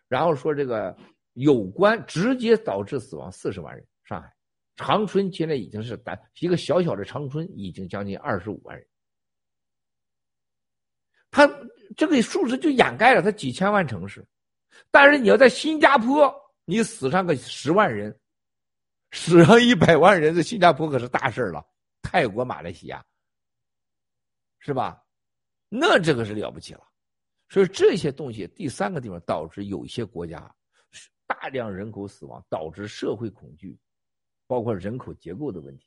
[0.07, 0.95] 然后说这个
[1.33, 4.31] 有关直接导致死亡四十万人，上海
[4.77, 8.87] 长春现在已经是单一个小小的长春已经将近二十五万人，
[11.31, 11.49] 他。
[11.95, 14.27] 这个数字就掩盖了它几千万城市，
[14.91, 16.35] 但是你要在新加坡，
[16.65, 18.19] 你死上个十万人，
[19.11, 21.63] 死上一百万人，在新加坡可是大事了。
[22.01, 23.05] 泰国、马来西亚，
[24.59, 25.05] 是吧？
[25.69, 26.81] 那这个是了不起了。
[27.51, 30.51] 所以这些东西，第三个地方导致有一些国家
[31.27, 33.79] 大量人口死亡，导致社会恐惧，
[34.47, 35.87] 包括人口结构的问题，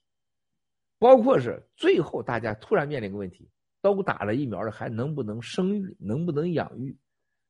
[0.99, 3.49] 包括是最后大家突然面临一个问题。
[3.81, 5.95] 都打了疫苗了，还能不能生育？
[5.99, 6.97] 能不能养育？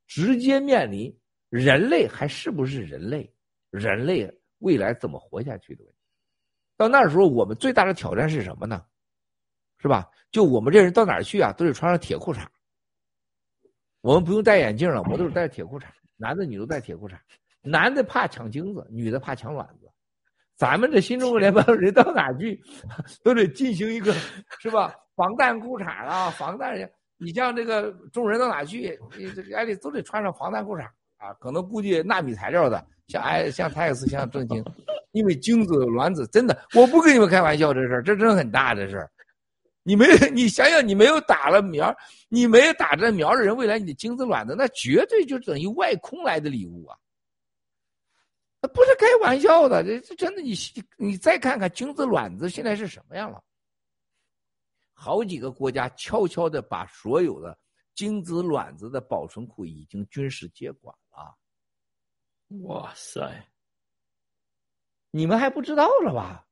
[0.06, 1.18] 直接面临
[1.48, 3.34] 人类还是不是人类？
[3.70, 6.00] 人类未来怎么活下去的问题？
[6.76, 8.86] 到那时候，我们最大的挑战是什么呢？
[9.78, 10.12] 是吧？
[10.30, 11.54] 就我们这人到哪儿去啊？
[11.54, 12.46] 都得穿上铁裤衩。
[14.02, 15.86] 我们不用戴眼镜了，我都是戴铁裤衩。
[16.18, 17.18] 男的、女的戴铁裤衩。
[17.62, 19.85] 男的怕抢精子，女的怕抢卵子。
[20.58, 22.62] 咱们这新中国联邦人到哪去，
[23.24, 24.14] 都得进行一个，
[24.60, 24.94] 是吧？
[25.16, 29.00] 防弹裤衩啊，防弹人，你像这个众人到哪去？
[29.18, 30.84] 你这个艾丽都得穿上防弹裤衩
[31.18, 34.64] 啊，可能估计纳米材料的，像艾像泰克斯像正经，
[35.12, 39.10] 因为精子卵子真的，我不跟你们开玩笑，这事儿这真很大的事儿。
[39.84, 41.96] 你没你想想，你没有打了苗，
[42.28, 46.98] 你没有打这苗的人，未来你的精子卵子那绝对就等于外空来的礼物啊，
[48.68, 50.54] 不是开玩笑的，这这真的，你
[50.98, 53.44] 你再看看精子卵子现在是什么样了。
[54.94, 57.58] 好几个国家悄悄的把所有的
[57.94, 61.38] 精子卵子的保存库已经军事接管了。
[62.64, 63.46] 哇塞！
[65.12, 66.46] 你们还不知道了吧？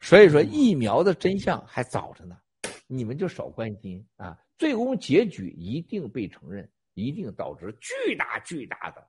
[0.00, 2.38] 所以说疫苗的真相还早着呢，
[2.86, 4.38] 你们就少关心啊。
[4.56, 9.08] 最终结局一定被承认，一定导致巨大巨大的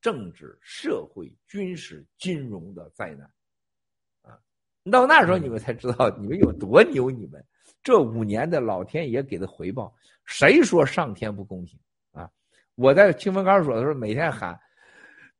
[0.00, 3.30] 政治、社会、军事、金融的灾难。
[4.22, 4.38] 啊
[4.90, 7.10] 到那时候你们才知道你们有多牛！
[7.10, 7.44] 你们
[7.82, 9.94] 这五年的老天爷给的回报，
[10.24, 11.78] 谁说上天不公平
[12.12, 12.30] 啊？
[12.76, 14.58] 我在清风高所的时候，每天喊：“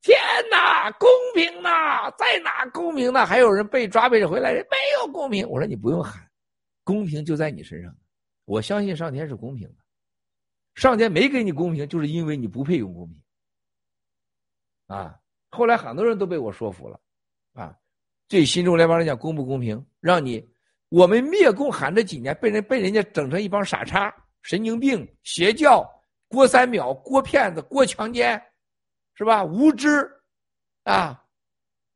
[0.02, 0.18] 天
[0.50, 5.48] 哪，公平呐，在哪公平呢？”还有人被抓被回来，没有公平。
[5.48, 6.30] 我说你不用喊，
[6.84, 7.96] 公平就在你身上。
[8.44, 9.76] 我相信上天是公平的，
[10.74, 13.22] 上天没给你公平，就是因为你不配用公平。
[14.94, 15.16] 啊！
[15.50, 17.00] 后来很多人都被我说服了，
[17.52, 17.76] 啊。
[18.26, 19.84] 对新中联邦来讲，公不公平？
[20.00, 20.48] 让你
[20.88, 24.12] 我们灭共喊这几年，被人被人家整成一帮傻叉、
[24.42, 25.88] 神经病、邪教、
[26.28, 28.40] 郭三秒、郭骗子、郭强奸，
[29.14, 29.44] 是吧？
[29.44, 30.10] 无知
[30.84, 31.24] 啊！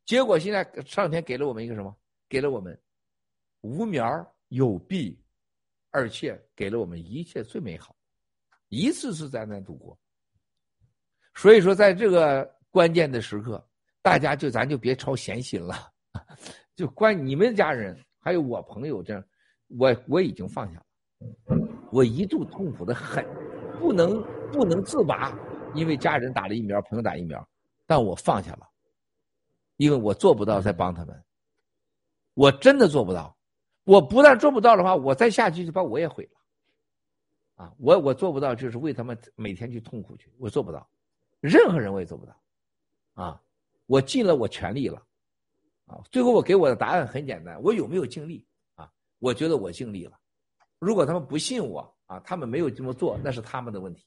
[0.06, 1.96] 结果现在上天给了我们一个什么？
[2.28, 2.80] 给了我们
[3.62, 5.20] 无苗有弊，
[5.90, 7.96] 而且给了我们一切最美好，
[8.68, 9.98] 一次次灾难度过，
[11.34, 13.64] 所以说，在这个关键的时刻，
[14.02, 15.76] 大家就咱就别操闲心了，
[16.74, 19.24] 就关你们家人还有我朋友这样，
[19.78, 21.56] 我我已经放下了，
[21.92, 23.24] 我一度痛苦的很，
[23.78, 24.20] 不能
[24.50, 25.32] 不能自拔，
[25.76, 27.48] 因为家人打了疫苗，朋友打疫苗，
[27.86, 28.68] 但我放下了，
[29.76, 31.24] 因为我做不到再帮他们，
[32.34, 33.36] 我真的做不到，
[33.84, 37.64] 我不但做不到的话，我再下去就把我也毁了。
[37.64, 40.84] 啊，我我做不到，就是为他们每天去痛苦去，我做不到，
[41.38, 42.36] 任何人我也做不到，
[43.14, 43.40] 啊，
[43.86, 45.02] 我尽了我全力了，
[45.86, 48.90] 啊，最后我给我的答案很简单，我有没有尽力啊？
[49.18, 50.18] 我觉得我尽力了，
[50.78, 54.04] 如果他们不信我啊，他们没有这么做，那是他们的问题，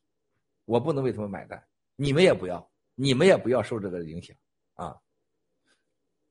[0.66, 1.62] 我不能为他们买单，
[1.96, 4.36] 你们也不要，你们也不要受这个影响
[4.76, 4.96] 啊。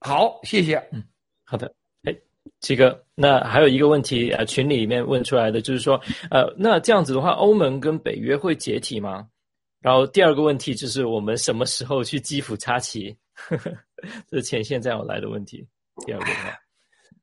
[0.01, 1.03] 好，谢谢，嗯，
[1.45, 1.75] 好的。
[2.61, 6.01] 这个，那还有一个问题，呃，群里面问出来的就是说，
[6.31, 9.29] 呃，那这样子的话，欧盟跟北约会解体吗？
[9.81, 13.17] 然后第二个问题就是我们什么时候去基辅插旗？
[14.29, 15.67] 这是前线再有来的问题。
[16.05, 16.59] 第二个话，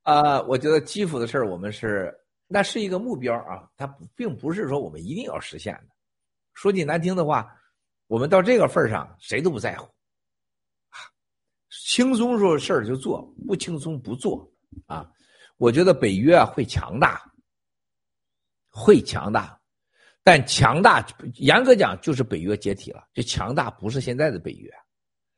[0.14, 2.14] 啊，我觉得基辅的事儿，我们是
[2.48, 5.88] 那是一个目标啊，它并不是说我们一定要实现的。
[6.54, 7.52] 说句难听的话，
[8.08, 9.88] 我们到这个份儿上，谁都不在乎，
[11.70, 14.48] 轻松说事儿就做，不轻松不做。
[14.88, 15.10] 啊，
[15.58, 17.22] 我觉得北约啊会强大，
[18.70, 19.60] 会强大，
[20.24, 21.06] 但强大
[21.36, 23.06] 严格讲就是北约解体了。
[23.14, 24.72] 这强大不是现在的北约，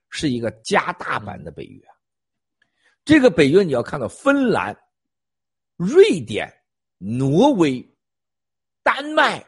[0.10, 1.82] 是一个加大版的北约。
[3.04, 4.78] 这个北约你要看到芬兰、
[5.76, 6.52] 瑞典、
[6.98, 7.84] 挪威、
[8.84, 9.46] 丹麦，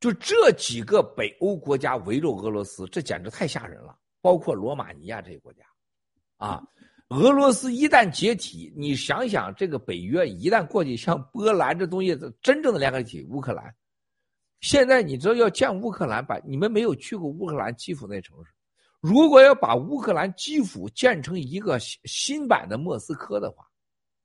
[0.00, 3.96] 就这几个北欧国家围着俄罗斯，这简直太吓人了。
[4.20, 5.64] 包括罗马尼亚这些国家，
[6.36, 6.62] 啊。
[7.08, 13.74] 俄罗斯一旦解体，你想想，这个北约一旦过去，像波兰这东西，真正的联合体，乌克兰，
[14.62, 18.52] 现在你知道要建乌克兰，把你们没有去过乌克兰基辅那城市，
[19.00, 23.66] 如果要把乌克兰基辅建成一个新版的莫斯科的话，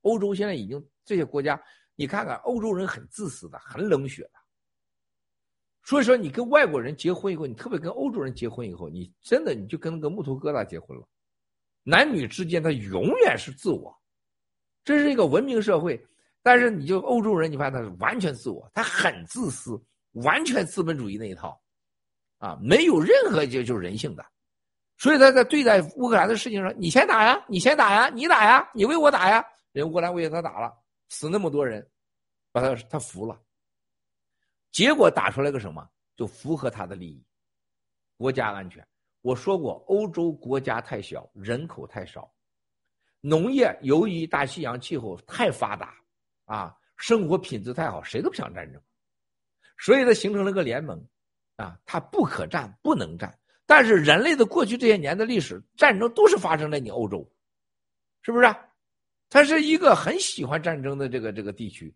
[0.02, 1.60] 欧洲现在已经这些国家，
[1.96, 4.30] 你看看，欧洲人很自私的，很冷血的，
[5.82, 11.06] 所以说你跟外国人结婚以后，你特别跟欧洲人结婚以后，你真的你就跟那个木头疙瘩结婚了。
[11.82, 13.92] 男女之间，他永远是自我，
[14.84, 16.00] 这是一个文明社会。
[16.40, 19.78] 但是，你就欧洲人，你发现他是完全自我，他很自私，
[20.22, 21.60] 完全资本主义那一套，
[22.38, 24.24] 啊，没有任何就就是人性的。
[24.96, 29.44] 所以他在对待乌克兰的事情上，你先打呀，你先打呀，你打呀，你为我打呀。
[29.72, 30.76] 人乌克兰为他打了，
[31.08, 31.88] 死那么多人，
[32.50, 33.40] 把他他服了。
[34.72, 35.88] 结果打出来个什么？
[36.16, 37.24] 就符合他的利益，
[38.16, 38.84] 国家安全。
[39.20, 42.28] 我说过，欧洲国家太小，人口太少，
[43.20, 45.94] 农业由于大西洋气候太发达，
[46.44, 48.82] 啊，生活品质太好，谁都不想战争，
[49.78, 51.02] 所以它形成了个联盟，
[51.56, 53.38] 啊，它不可战，不能战。
[53.64, 57.30] 但是人类的过去这些年的历史，战争都是发生在你欧洲，
[58.22, 58.44] 是不是？
[58.44, 58.58] 啊
[59.30, 61.94] 它是一个很喜欢战争的这个这个地区，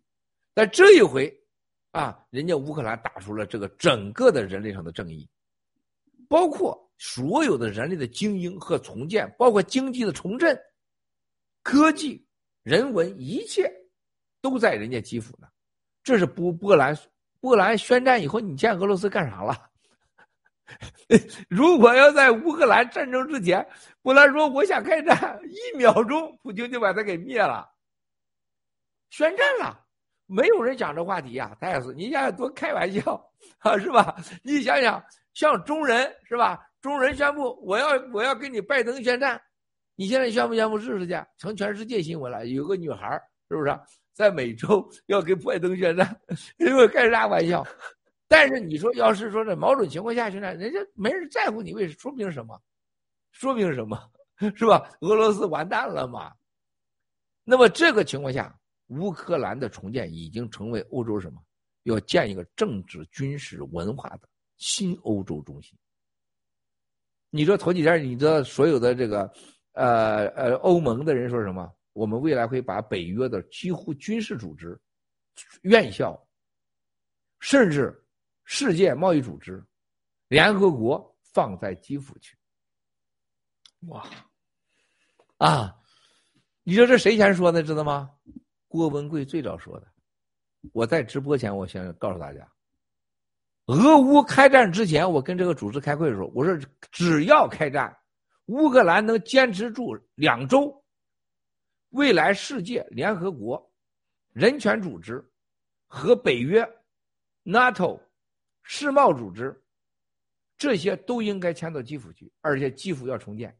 [0.53, 1.35] 但这一回，
[1.91, 5.27] 啊，人家乌克兰打出了这个整个的人类上的正义，
[6.27, 6.81] 包括。
[6.99, 10.57] 所有的人类的精英和重建，包括经济的重振、
[11.61, 12.25] 科技、
[12.61, 13.69] 人文，一切
[14.41, 15.47] 都在人家基辅呢。
[16.01, 16.97] 这是波波兰，
[17.43, 19.53] 波兰宣战以后，你见俄罗斯干啥了？
[21.49, 23.67] 如果要在乌克兰战争之前，
[24.01, 27.69] 波兰说我想开战，一秒钟普京就把他给灭了，
[29.09, 29.77] 宣战了，
[30.25, 31.93] 没有人讲这话题呀，太死！
[31.93, 33.29] 你想想多开玩笑
[33.59, 34.15] 啊，是吧？
[34.41, 35.03] 你想想，
[35.33, 36.65] 像中人是吧？
[36.79, 39.39] 中人宣布，我要我要跟你拜登宣战，
[39.97, 41.13] 你现在宣布宣布试试去？
[41.37, 42.47] 成全世界新闻了。
[42.47, 43.77] 有个女孩是不是
[44.13, 46.21] 在美洲 要跟拜登宣战？
[46.57, 47.65] 因为开啥玩笑？
[48.27, 52.59] 但是你说，要是说在某种情况下宣战，人家没人在乎你，为说明什么？
[53.31, 53.99] 说明什么？
[54.55, 54.89] 是吧？
[55.01, 56.31] 俄罗斯完蛋了嘛？
[57.43, 58.57] 那么这个情况下，
[58.87, 61.41] 乌克兰的重建已经成为欧洲什么？
[61.83, 65.77] 要建一个政治、军事、文化的新欧洲中心。
[67.29, 69.31] 你说头几天，你知道所有的这个，
[69.73, 71.69] 呃呃，欧盟的人说什么？
[71.93, 74.79] 我们未来会把北约的几乎军事组织、
[75.61, 76.19] 院校，
[77.39, 78.05] 甚至
[78.43, 79.63] 世界贸易组织、
[80.27, 82.35] 联合国放在基辅去。
[83.87, 84.07] 哇！
[85.37, 85.75] 啊！
[86.63, 87.61] 你说这谁先说的？
[87.61, 88.09] 知道吗？
[88.67, 89.87] 郭文贵最早说的。
[90.71, 92.49] 我在直播前，我先告诉大家。
[93.65, 96.57] 俄乌开战之前，我跟这个组织开会的时候，我说
[96.91, 97.95] 只要开战，
[98.45, 100.82] 乌克兰能坚持住两周，
[101.93, 103.71] 未来世界联合国、
[104.31, 105.23] 人权组织
[105.85, 106.67] 和北约、
[107.43, 107.99] NATO、
[108.63, 109.55] 世贸组织，
[110.57, 113.55] 这些都应该迁到基辅去，而且基辅要重建。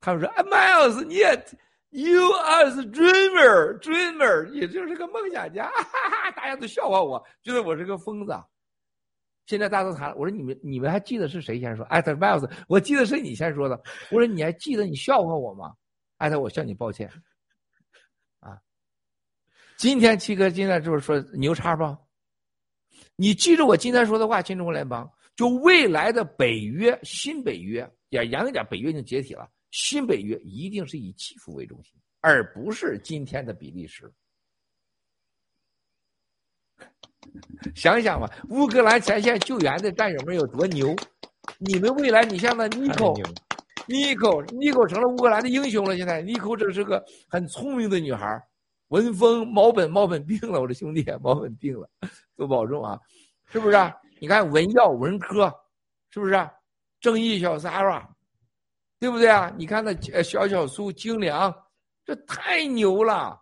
[0.00, 1.40] 他们说：“，Miles，你也
[1.90, 8.32] ，You are the dreamer，dreamer，你就是个梦想家。”哈哈，大家都笑话我，觉得我是个疯子。
[9.46, 11.84] 现在大家都谈，我说你们你们还记得是谁先说？
[11.84, 13.80] 艾特 Miles，我记得是你先说的。
[14.10, 15.72] 我说你还记得你笑话我吗？
[16.16, 17.08] 艾特我向你抱歉。
[19.78, 21.96] 啊，今天七哥今天就是说牛叉吧？
[23.14, 25.08] 你记住我今天说的话，新中国联邦。
[25.36, 29.48] 就未来的北约，新北约，也严格讲，北约已经解体了。
[29.70, 34.12] 新北约一定是以基辅为中心，而不是今天的比利时。
[37.76, 40.92] 想想吧，乌克兰前线救援的战友们有多牛？
[41.58, 43.12] 你们未来，你像那尼克，
[43.86, 45.96] 尼克，尼克成了乌克兰的英雄了。
[45.96, 48.26] 现在尼克这是个很聪明的女孩。
[48.88, 51.88] 文峰、毛本，毛本病了，我的兄弟，毛本病了，
[52.36, 52.98] 多保重啊，
[53.46, 53.76] 是不是？
[54.20, 55.52] 你看文耀文科，
[56.10, 56.50] 是不是？
[57.00, 58.04] 正义小 Sara，
[58.98, 59.54] 对不对啊？
[59.56, 61.54] 你看那小小苏精良，
[62.04, 63.40] 这太牛了！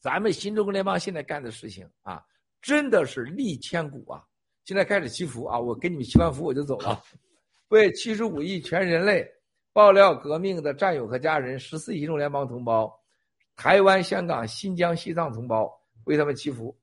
[0.00, 2.22] 咱们新中国联邦现在干的事情啊，
[2.60, 4.24] 真的是立千古啊！
[4.64, 7.00] 现在开始祈福啊，我给你们祈完福我就走了。
[7.68, 9.24] 为七十五亿全人类
[9.72, 12.92] 爆料革命的战友和家人，十四亿中联邦同胞，
[13.58, 15.68] 台湾、香港、新疆、西藏同胞，
[16.04, 16.74] 为他们祈福。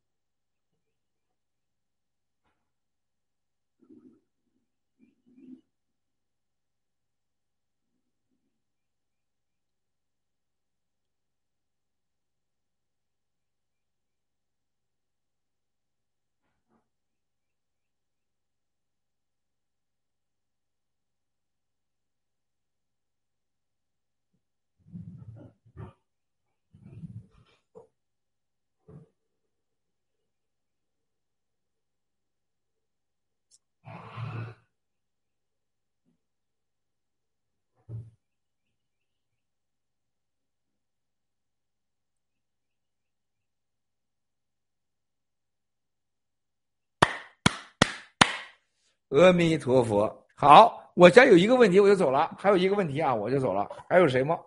[49.22, 52.36] 阿弥陀佛，好，我家有一个问题，我就走了。
[52.38, 53.68] 还有一个问题啊，我就走了。
[53.90, 54.38] 还有谁吗？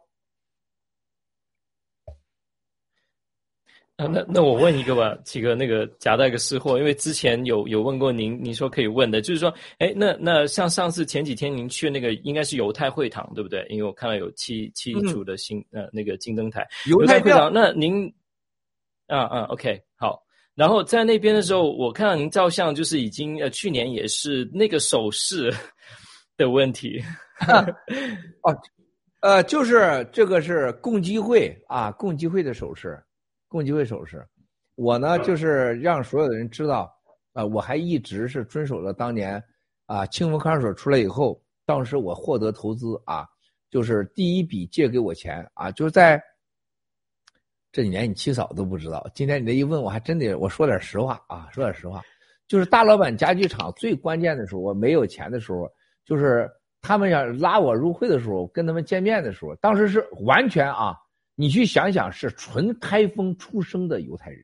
[3.97, 13.67] 啊，那那我问一个吧，几个那个夹带个私货，因为之前有有问过您，您说可以问的，就是说，哎，那那像上次前几天您去那个应该是犹太会堂，对不对？
[13.69, 17.53] 因为我看到有七七组的新呃那个金灯台，犹太会堂。
[17.53, 18.07] 那您，
[19.09, 20.23] 啊啊，OK，好。
[20.59, 25.55] 然后在那边的时候，我看到您照相，就是已经呃，去年也是那个手势
[26.37, 27.01] 的问题。
[28.43, 28.51] 哦，
[29.23, 33.01] 呃，就是这个是共济会啊，共济会的手势，
[33.47, 34.27] 共济会手势。
[34.75, 36.93] 我呢，就是让所有的人知道，
[37.35, 39.41] 啊，我还一直是遵守了当年
[39.87, 43.25] 啊，清风看守所出来以后，当时我获得投资啊，
[43.71, 46.21] 就是第一笔借给我钱啊，就是在。
[47.71, 52.03] 这几年你七嫂都不知道，今天你这一问，我还真得我说点实话啊，说点实话，
[52.47, 55.71] 就是大老板家具厂最关键的时候，我没有钱的时候，
[56.03, 56.51] 就是
[56.81, 60.97] 他们要拉我入会的时候，跟他们见面的时候，当时是完全啊，
[61.35, 64.43] 你去想想，是纯开封出生的犹太人，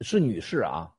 [0.00, 0.90] 是女士啊，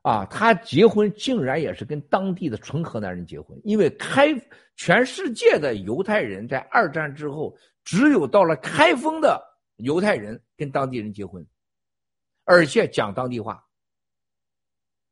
[0.00, 4.34] 啊，她结婚竟然也是跟当地的纯河南人结婚，因为开
[4.76, 7.54] 全世界的犹太人在二战之后。
[7.84, 9.42] 只有到了开封的
[9.76, 11.46] 犹太人跟当地人结婚，
[12.44, 13.62] 而且讲当地话。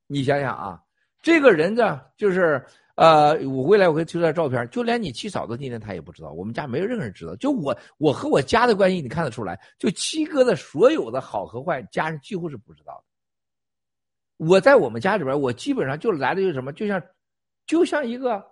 [0.07, 0.83] 你想想啊，
[1.21, 2.65] 这个人呢，就是
[2.97, 7.35] 呃，我未来我会推出照片，就连你七嫂子今天她也不知道，我们家没有任何人知道。
[7.37, 12.93] 就我，我和我家的关系你看得出来，就七哥的所有的好和坏，家人几乎是不知道
[14.39, 14.47] 的。
[14.47, 17.03] 我在我们家里边，我基本上就来的就是什么，就像，
[17.67, 18.45] 就像一个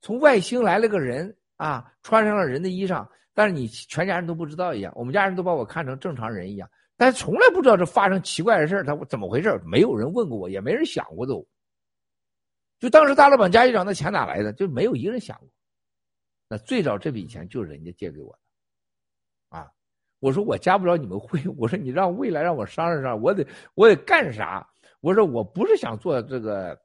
[0.00, 3.06] 从外星来了个人啊，穿上了人的衣裳。
[3.38, 11.46] 但是你全家人都不知道一样，我们家人都把我看成正常人一样，但是从来不知道这发生奇怪的事儿他怎么回事没有人问过我，也没人想过都。
[12.80, 14.52] 就当时大老板家具厂的钱哪来的？
[14.54, 15.48] 就没有一个人想过。
[16.48, 19.70] 那最早这笔钱就是人家借给我的，啊，
[20.18, 24.68] 我说我加不了你们会， 我说你让未来让我商量商量，我得我得干啥？
[25.00, 26.76] 我说我不是想做这个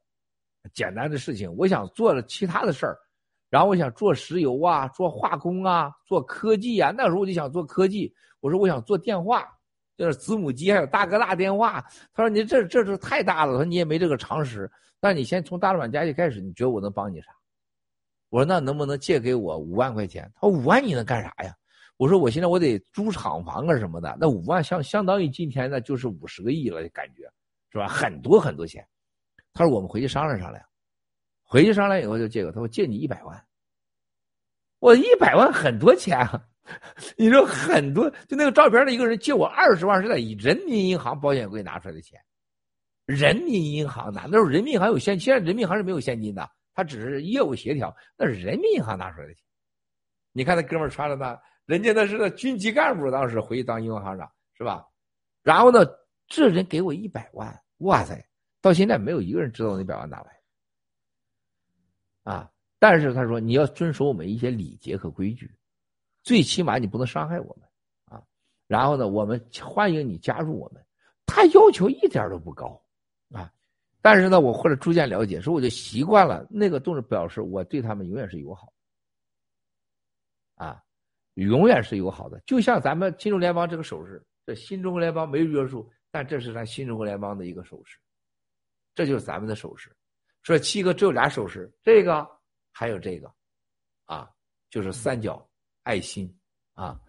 [0.72, 2.96] 简单的事情，我想做了其他的事儿。
[3.54, 6.90] 然后我想做石油啊，做化工啊，做科技啊。
[6.90, 8.12] 那时候我就想做科技。
[8.40, 9.46] 我说我想做电话，
[9.96, 11.80] 就是子母机，还有大哥大电话。
[12.12, 14.68] 他说你这这是太大了，他说你也没这个常识。
[14.98, 17.28] 但你先从大老板家具开始，你觉得我能帮你啥？
[18.28, 20.28] 我说那能不能借给我五万块钱？
[20.34, 21.54] 他说五万你能干啥呀？
[21.96, 24.16] 我说我现在我得租厂房啊什么的。
[24.18, 27.22] 那五万相相当于今天呢就是五十个亿了，感觉
[27.70, 27.86] 是吧？
[27.86, 28.84] 很多很多钱。
[29.52, 30.60] 他说我们回去商量商量。
[31.54, 33.40] 回去上来以后就借个，他说借你一百万。
[34.80, 36.44] 我一百万很多钱啊，
[37.16, 42.20] 你说很多，就那个照片的一个人借我二十万是在人民银行保险柜拿出来的钱，
[43.06, 49.44] 人民银行拿，那时候人民银行有现，现在人民银行是没有现金的，他只是业务协调，那是人民银行拿出来的钱。
[50.32, 54.28] 你看那哥们穿的那，人家那是那军级干部，当时回去当银行行长
[54.58, 54.84] 是吧？
[55.44, 55.86] 然后呢，
[56.26, 58.20] 这人给我一百万，哇塞，
[58.60, 60.33] 到现在没有一个人知道那百万哪来，
[62.24, 62.50] 啊。
[62.80, 65.50] 但是他说你要遵守我们一些礼节和规矩，
[66.22, 67.68] 最起码你不能伤害我们
[68.06, 68.22] 啊。
[68.66, 70.84] 然后呢，我们欢迎你加入我们。
[71.24, 72.82] 他要求一点都不高
[73.30, 73.50] 啊。
[74.02, 78.70] 但是呢，我后来逐渐了解，说我就习惯了那个动作，表示我对他们永远是友好
[80.56, 80.82] 啊，
[81.34, 82.38] 永远是友好的。
[82.44, 87.98] 就像咱们新中联邦这个手势，这新中国联邦没约束，但这是咱新中国联邦的一个手势，
[88.94, 89.93] 这就是咱们的手势。
[90.44, 92.24] 说七哥只有俩手势，这个。
[92.76, 93.32] 还有这个，
[94.06, 94.28] 啊，
[94.68, 95.48] 就是三角
[95.84, 96.28] 爱心，
[96.72, 97.00] 啊，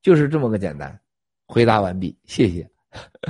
[0.00, 0.96] 就是这么个简单。
[1.44, 2.70] 回答完毕，谢谢。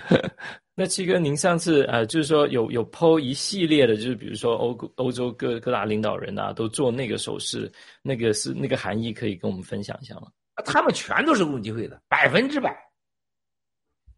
[0.77, 7.73] 那七哥，您上次呃，就是说有有剖一系列的，就是比如说欧欧洲各各大领导人啊，都做那个手势，
[8.03, 10.31] 那个是那个含义，可以跟我们分享一下吗？
[10.67, 12.79] 他们全都是共济会的，百分之百，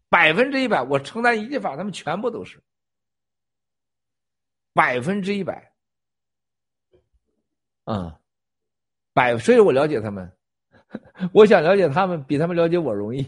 [0.09, 2.61] 百分之一百，我承担一切法，他们全部都是
[4.73, 5.71] 百分之一百。
[7.83, 8.19] 啊，
[9.13, 10.31] 百，所以我了解他们，
[11.33, 13.27] 我想了解他们，比他们了解我容易。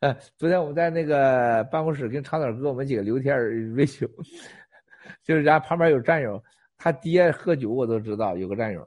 [0.00, 3.38] 哎，昨天我们在那个办公室跟长岛哥我们几个聊天
[3.72, 4.06] 瑞秋，
[5.22, 6.42] 就是家旁边有战友，
[6.76, 8.86] 他爹喝酒我都知道，有个战友。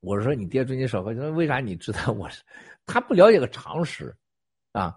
[0.00, 2.12] 我说你爹最近少喝酒，为啥你知道？
[2.12, 2.42] 我是
[2.84, 4.14] 他不了解个常识
[4.72, 4.96] 啊，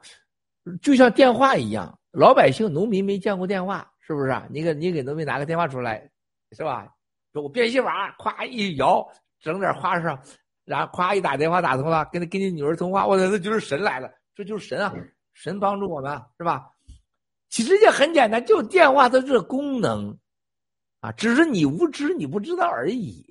[0.81, 4.47] 就像电话一样，老百姓农民没见过电话，是不是啊？
[4.49, 6.09] 你给你给农民拿个电话出来，
[6.53, 6.87] 是吧？
[7.33, 9.05] 说我变戏法，咵一摇，
[9.41, 10.17] 整点花哨，
[10.63, 14.93] 然后咵一打电话打通了，跟你跟你女儿通话，我操，那就是神来了，这就是神啊，
[15.33, 16.69] 神帮助我们是吧？
[17.49, 20.17] 其实也很简单，就电话的这功能，
[21.01, 23.25] 啊，只是你无知，你不知道而已，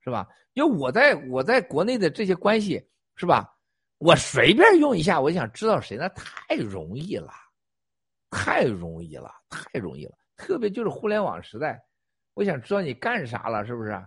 [0.00, 0.26] 是吧？
[0.54, 2.82] 因为我在我在国内的这些关系，
[3.16, 3.52] 是吧？
[3.98, 7.32] 我随便用一下，我想知道谁，那太容易了，
[8.30, 11.82] 太容易了，太容易了，特别就是互联网时代。
[12.34, 14.06] 我想知道你干啥了，是不是？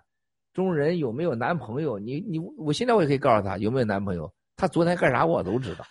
[0.54, 1.98] 中人有没有男朋友？
[1.98, 4.32] 你你，我现在我也可以告诉他有没有男朋友。
[4.56, 5.86] 他昨天干啥我都知道。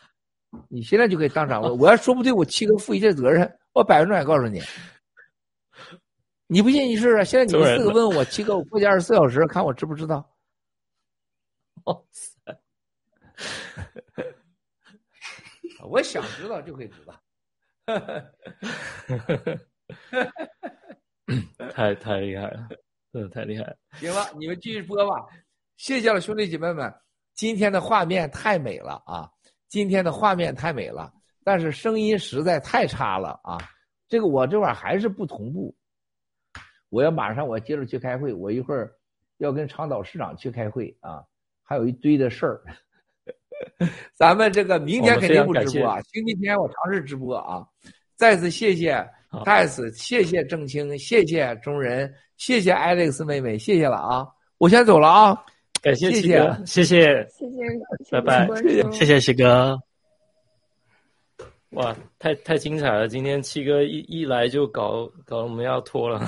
[0.68, 4.60] 你现在就可以当场问，我要说不对，我七哥负一切责任，我百分之百告诉你。
[6.46, 10.28] 你不信你试试，现在你们四个问我七哥，我过去二十四小时看我知不知道。
[11.84, 12.60] 哇塞！
[15.84, 17.14] 我想知道就可以知道。
[21.73, 22.69] 太太厉害了，
[23.12, 23.77] 真的太厉害了！
[23.94, 25.27] 行了，你们继续播吧。
[25.77, 26.93] 谢谢了，兄弟姐妹们，
[27.35, 29.31] 今天的画面太美了啊！
[29.69, 31.12] 今天的画面太美了，
[31.44, 33.59] 但是声音实在太差了啊！
[34.09, 35.74] 这个我这会儿还是不同步，
[36.89, 38.93] 我要马上我接着去开会，我一会儿
[39.39, 41.24] 要跟长岛市长去开会啊，
[41.62, 42.62] 还有一堆的事儿。
[44.14, 47.64] 咱们这个明天肯定不直播啊，星期天我尝试直播啊！
[48.16, 49.05] 再次谢谢。
[49.44, 54.26] 再次谢谢郑清，谢谢中人，谢谢 Alex 妹妹，谢谢了啊！
[54.56, 55.44] 我先走了啊，
[55.82, 56.28] 感谢谢谢
[56.64, 57.26] 谢谢谢
[58.09, 59.78] 谢，拜拜，谢谢谢谢徐哥。
[61.73, 63.07] 哇，太太精彩了！
[63.09, 66.19] 今天七哥一一来就搞搞，我们要脱了，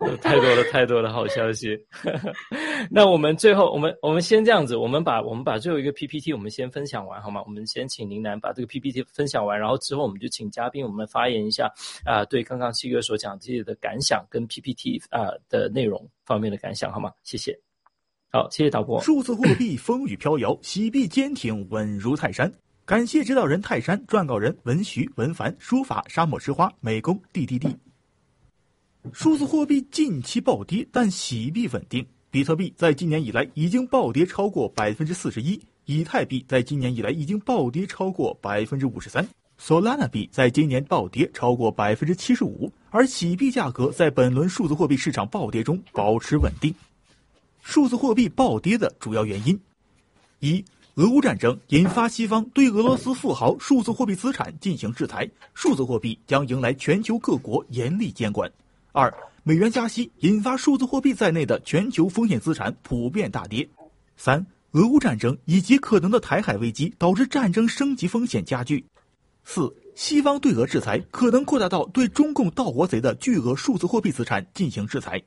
[0.00, 1.78] 有太多了太多的好消息。
[2.90, 7.42] 那我们最后，我们我们先这样子，我们把我们把最后一个 PPT 我们先分享完好吗？
[7.44, 11.70] 我们先请林楠把这个 PPT 分享完，然后之后我们就请嘉宾我们发言一下
[12.06, 17.12] 啊，对刚刚七哥所讲这些的感想跟 PPT 啊的内容方面的感想好吗？
[17.24, 17.54] 谢谢。
[18.30, 18.98] 好，谢谢导播。
[19.02, 22.50] 数字货币风雨飘摇，洗币坚挺稳如泰山。
[22.92, 27.74] 感谢指导人泰山，撰稿人文徐、文凡，书法沙漠之花，美工 D D D。
[29.14, 32.06] 数字货币近期暴跌，但洗币稳定。
[32.30, 39.26] 比特币在今年以来已经暴跌超过百分之四十一，以太币在今年以来已经暴跌超过百分之五十三
[39.58, 46.74] ，Solana 币在今年暴跌超过百分之七十五，而洗币价格在本轮数字货币市场暴跌中保持稳定。
[47.62, 49.58] 数字货币暴跌的主要原因：
[50.40, 50.62] 一。
[50.96, 58.50] 俄乌战争引发西方对俄罗斯富豪数字货币资产进行制裁，数字货币将迎来全球各国严厉监管。
[58.92, 59.10] 二、
[59.42, 63.66] 美元加息引发数字货币在内的全球风险资产普遍大跌。
[64.18, 68.84] 三、俄乌战争以及可能的台海危机导致战争升级风险加剧。
[69.44, 75.22] 四、西方对俄制裁可能扩大到对中共盗国贼的巨额数字货币资产进行制裁。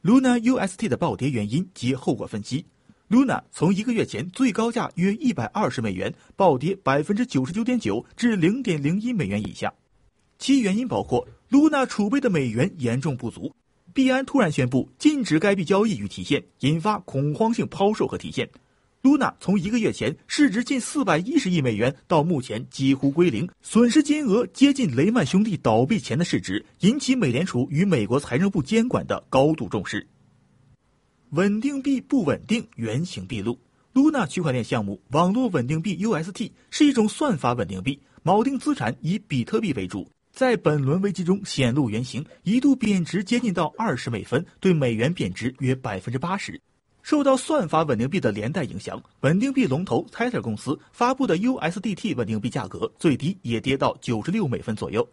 [0.00, 2.64] Luna UST 的暴跌原因及后果分析
[3.08, 9.72] ：Luna 从一个月前最高价约一百二十美元暴跌百分之九十九点九至零点零一美元以下。
[10.38, 13.54] 其原因包括 Luna 储备的美元严重不足，
[13.92, 18.48] 币安突然宣布禁止该币交易与提现，引发恐慌性抛售和提现。
[19.02, 30.06] Luna 从一个月前市值近四百一十亿美元到目前几乎归零，损失金额接近雷曼兄弟倒闭前的市值，引起美联储与美国财政部监管的高度重视。
[31.32, 33.58] 稳定币不稳定，原形毕露。
[33.94, 46.60] Luna 区块链项目网络稳定币 UST 是一种算法稳定币，锚定资产以比特币为主，在本轮危机中显露原形，一度贬值接近到二十美分，对美元贬值约百分之八十。
[47.02, 55.08] 受到算法稳定币的连带影响，稳定币龙头 Tether 公司发布的 USDT 稳定币价格最低也跌到九十六美分左右。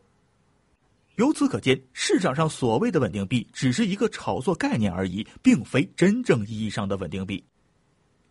[1.19, 7.43] 由此可见，市场上所谓的稳定币只是一个炒作概念而已，并非真正意义上的稳定币。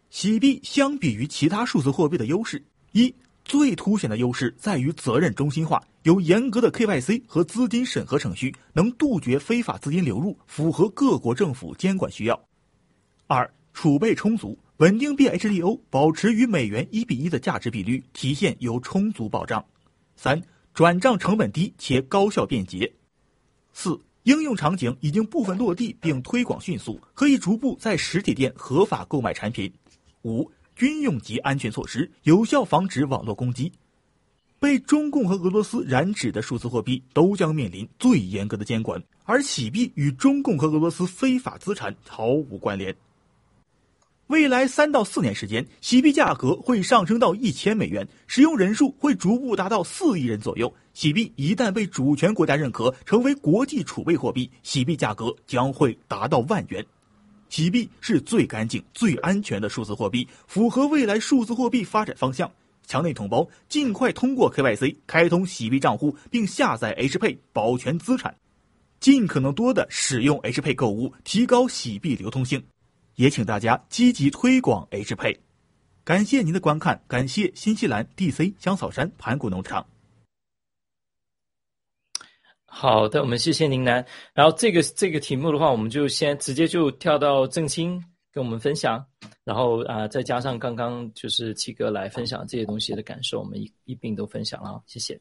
[0.09, 12.43] 洗币相比于其他数字货币的优势，一最凸显的优势在于责任中心化，有严格的 KYC 和资金审核程序，能杜绝非法资金流入，符合各国政府监管需要。
[13.27, 19.63] 二储备充足，稳定币 HDO 保持与美元一比一的价值比率，体现有充足保障。
[20.17, 20.43] 三
[20.79, 22.93] 转账成本低且高效便捷。
[23.73, 29.73] 四应用场景已经部分落地并推广迅速，可以逐步在实体店合法购买产品。
[30.23, 33.73] 五军用级安全措施，有效防止网络攻击。
[34.61, 42.95] 被中共和俄罗斯染指的数字货币都将面临最严格的监管，而洗币与中共和俄罗斯非法资产毫无关联。
[44.29, 50.71] 未来三到四年时间，洗币价格会上升到一千美元，使用人数会逐步达到四亿人左右。
[50.93, 56.85] 洗币一旦被主权国家认可，成为国际储备货币，洗币价格将会达到万元。
[57.49, 62.51] 洗币是最干净、最安全的数字货币，符合未来数字货币发展方向。
[62.87, 68.35] 墙内同胞尽快通过 KYC 开通洗币账户，并下载 HP 保全资产，
[69.01, 72.63] 尽可能多的使用 HP 购物，提高洗币流通性。
[73.19, 75.37] 也请大家积极推广 H 配，
[76.05, 79.85] 感谢您的观看，感谢新西兰 DC 香草山盘古农场。
[82.65, 84.07] 好的，我们谢谢宁南。
[84.33, 88.01] 然后这个这个题目的话，我们就先直接就跳到郑清
[88.33, 89.05] 跟我们分享，
[89.43, 95.21] 然后啊再加上刚刚就是七哥来分享这些东西的感受，我们一一并都分享了，谢谢。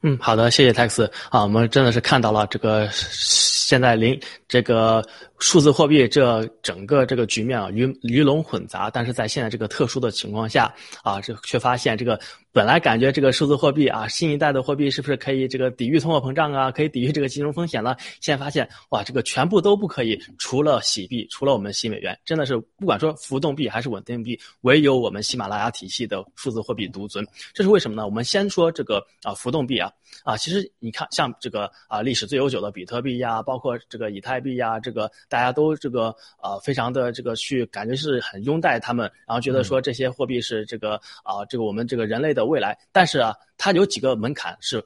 [0.00, 5.08] 嗯，好的，谢谢 Tax 啊，我们真的是看到了这个现在零这个。
[5.44, 12.18] 数字货币这整个这个局面啊，鱼鱼龙混杂，但是在现在这个特殊的情况下啊，这却发现这个
[12.50, 17.94] 本来感觉这个数字货币啊，新一代的货币是不是可以这个抵御通货膨胀啊，可以抵御这个金融风险了？
[18.22, 27.22] 现在发现哇，这个全部都不可以，除了洗币，除了我们新美元，真的是不管说浮动币还是稳定币，唯有我们喜马拉雅体系的数字货币独尊。
[27.52, 28.06] 这是为什么呢？
[28.06, 29.92] 我们先说这个啊，浮动币啊
[30.22, 35.10] 啊，其实你看像这个啊历史最悠久的比特币呀，包括这个以太币呀，这个。
[35.34, 40.94] 大家都这个呃非常的这个去感觉是很拥戴他们，然后觉得说这些货币是这个
[41.24, 42.78] 啊这个我们这个人类的未来。
[42.92, 44.80] 但是啊，它有几个门槛是，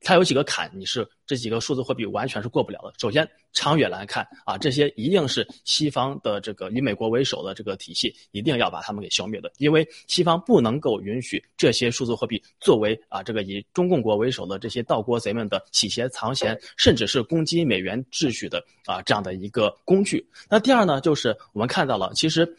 [0.00, 2.92] 它有几个坎，你是这几个数字货币完全是过不了的。
[2.98, 20.26] 首先，长远来看啊，这些一定是西方的这个以美国为首的这个体系，一定要把他们给消灭的，因为西方不能够允许这些数字货币作为啊这个以中共国为首的这些盗国贼们的洗钱藏钱，甚至是攻击美元秩序的啊这样的一个工具。
[20.48, 22.56] 那第二呢，就是我们看到了，其实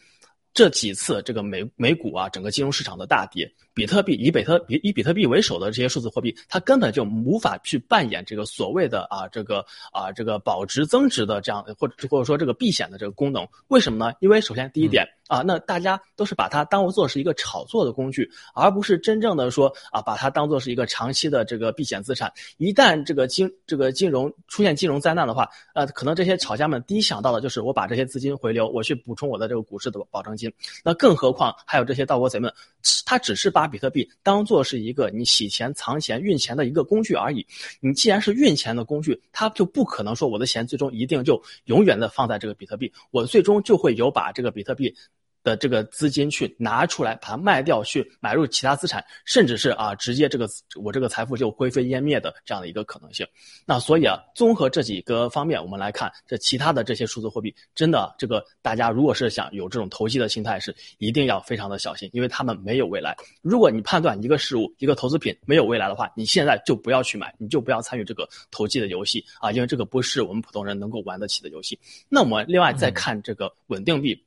[0.54, 3.50] 这几次这个美美股啊整个金融市场的大跌。
[3.76, 9.62] 比特币以比特以以比特币为首的这些数字货币，它根本就无法去扮演这个所谓的啊这个
[9.92, 13.46] 啊这个保值增值的这样或者或者说这个避险的这个功能。
[13.68, 14.14] 为什么呢？
[14.20, 22.32] 因为首先第一点啊，那大家都是把它当做是一个炒作的工具，而不是真正的说啊把它当做是一个长期的这个避险资产。
[22.56, 30.50] 一旦这个金这个金融出现金融灾难的话，呃，可能这些炒家们第一想到的就是我把这些资金回流，我去补充我的这个股市的保证金。
[30.82, 32.50] 那更何况还有这些盗国贼们，
[33.04, 37.46] 他只是比特币当做是一个你洗钱、藏钱、运钱的一个工具而已。
[37.80, 44.94] 你既然是运钱的工具，它就不可能说我的钱最终一定就永远的放在这个比特币，我最终就会有把这个比特币。
[45.46, 53.24] 的这个资金去拿出来，把它卖掉，去买入其他资产，甚至是啊，直接这个我这个财富就灰飞烟灭的这样的一个可能性。
[53.64, 63.16] 那所以啊，综合这几个方面，我们来看这其他的这些数字货币，真的这个大家如果是想有这种投机的心态，是一定要非常的小心，因为他们没有未来。
[63.40, 71.78] 如果你判断一个事物、一个投资品没有未来的话，你现在就不要去买，你就不要参与这个投机的游戏啊，因为这个不是我们普通人能够玩得起的游戏。
[72.08, 74.20] 那我们另外再看这个稳定币。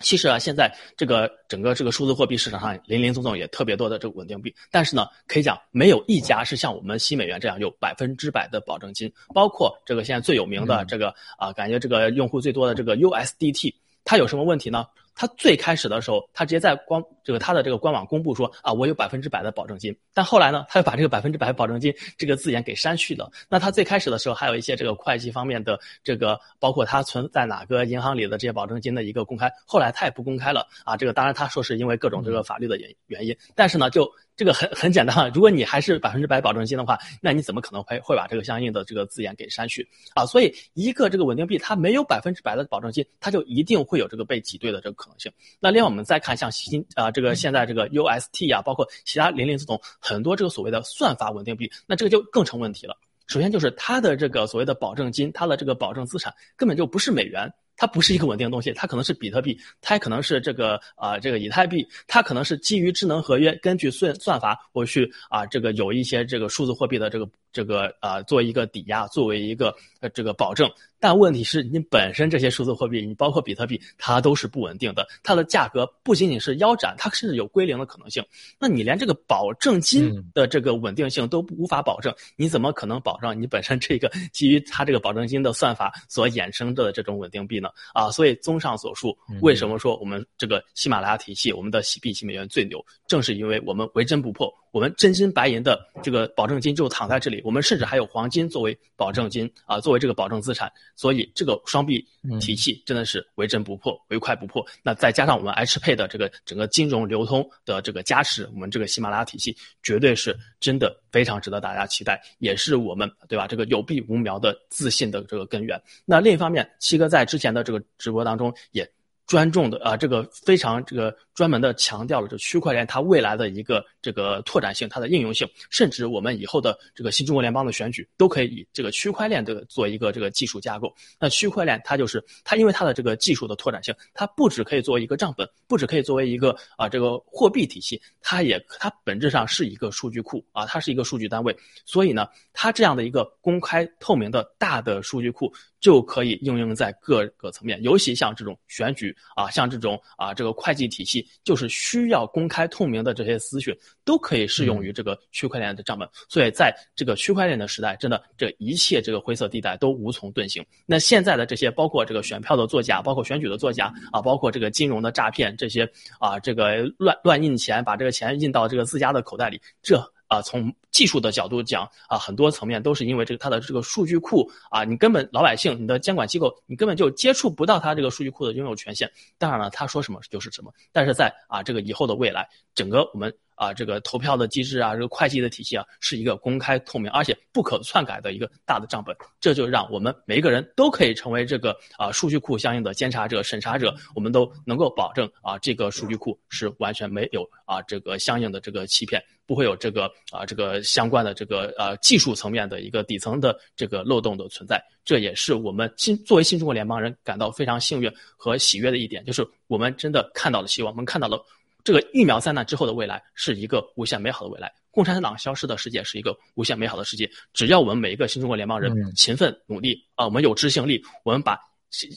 [0.00, 9.12] 其实啊，现在这个整个这个数字货币市场上林林总总也特别多的这个稳定币，但是呢，可以讲没有一家是像我们新美元这样有百分之百的保证金。
[9.34, 13.74] 包括这个现在最有名的这个啊，感觉这个用户最多的这个 USDT，
[14.04, 14.86] 它有什么问题呢？
[15.14, 19.94] 它最开始的时候，它直接在官这个它的这个官网公布说啊，我有百分之百的保证金。
[20.14, 23.30] 但后来呢，他又把这个百分之百保证金这个字眼给删去了。
[23.48, 30.96] 那它最开始的时候还有一些这个会计方面的这个，包括它存在哪个银行里的这些保证金的一个公开，后来它也不公开了啊。
[30.96, 34.10] 这个当然他说是因为各种这个法律的原原因，但是呢就。
[34.40, 40.24] 这个很很简单啊，如果你还是百分之百保证金的话，那你怎么可能会会把这个相应的这个字眼给删去啊？
[40.24, 45.30] 所以一个这个稳定币它没有百分之百的保证金，它就一定会有这个被挤兑的这个可能性。
[45.60, 52.96] 那另外我们再看像新啊这个现在这个 UST 啊，包括其他零零总总很多这个所谓的算法稳定币，那这个就更成问题了。
[53.26, 57.52] 首先就是它的这个所谓的保证金，它的这个保证资产根本就不是美元。
[57.80, 70.70] 它不是一个稳定的东西，它可能是比特币，它也可能是这个啊这个以太币，它可能是基于智能合约，根据算算法我去啊这个有一些这个数字货币的这个这个啊作为一个抵押，作为一个呃这个保证。
[71.02, 78.22] 但问题是你本身这些数字货币，你包括比特币，它都是不稳定的，它的价格不仅仅是腰斩，它甚至有归零的可能性。
[78.58, 87.70] 那你连这个保证金的这个稳定性都无法保证，你怎么可能保障你本身这个基于它这个保证金的算法所衍生的这种稳定币呢？
[87.94, 94.52] 啊，所以综上所述，为什么说我们这个喜马拉雅体系，我们的喜币喜美元最牛，正是因为我们为真不破。
[94.70, 102.06] 我们真金白银的这个保证金就躺在这里，我们甚至还有黄金作为保证金啊，作为这个保证资产，所以这个双币
[102.40, 104.64] 体系真的是为真不破，为快不破。
[104.82, 113.46] 那再加上我们 H 配的这个整个金融流通的这个加持，我们这个喜马拉雅体系绝对是真的非常值得大家期待，也是我们对吧？
[113.46, 115.80] 这个有币无苗的自信的这个根源。
[116.04, 118.88] 那另一方面，七哥在之前的这个直播当中也。
[119.30, 130.92] 专重的啊，这个非常这个专门的强调了这区块链它未来的一个这个拓展性，它的应用性，甚至我们以后的这个新中国联邦的选举都可以以这个区块链的做一个这个技术架构。
[131.20, 141.56] 那区块链它就是它，因为它的这个技术的拓展性，它不只可以作为一个账本，不只可以作为一个啊这个货币体系，它也它本质上是一个数据库啊，它是一个数据单位。
[141.84, 145.52] 所以呢，它这样的一个公开透明的大的数据库。
[145.80, 156.08] 就可以应用在各个层面，尤其像这种选举啊，像这种啊这个会计体系，就是需要公开透明的这些资讯，都可以适用于这个区块链的账本。
[156.28, 160.64] 所以在这个区块链的时代，真的这一切这个灰色地带都无从遁形。
[160.86, 165.88] 那现在的这些，包括这个选票的作假，包括选举的作假啊，包括这个金融的诈骗，这些
[166.18, 170.00] 啊这个乱乱印钱，把这个钱印到这个自家的口袋里，这。
[170.30, 179.10] 啊，从技术的角度讲啊，很多层面都是因为这个它的这个数据库啊，你根本老百姓，你的监管机构，你根本就接触不到它这个数据库的拥有权限。
[179.36, 180.72] 当然了，它说什么就是什么。
[180.92, 183.34] 但是在啊这个以后的未来，整个我们。
[183.60, 189.14] 啊，这个投票的机制啊，这个会计的体系啊，是一个公开透明而且不可篡改的一个大的账本。
[189.38, 204.82] 这就让我们每一个人都可以成为这个啊数据库相应的监察者、审查者，我们都能够保证啊这个数据库是完全没有啊这个相应的这个欺骗，不会有这个啊这个相关的这个呃技术层面的一个底层的这个漏洞的存在。
[205.04, 211.38] 这也是我们新作为新中国联邦人感到非常幸运和喜悦的一点，就是我们真的看到了希望，我们看到了。
[211.84, 217.30] 这个疫苗灾难之后的未来是一个无限美好的未来，共产党消失的世界是一个无限美好的世界。
[217.52, 221.58] 只要我们每一个新中国联邦人勤奋努力啊，我们有执行力，我们把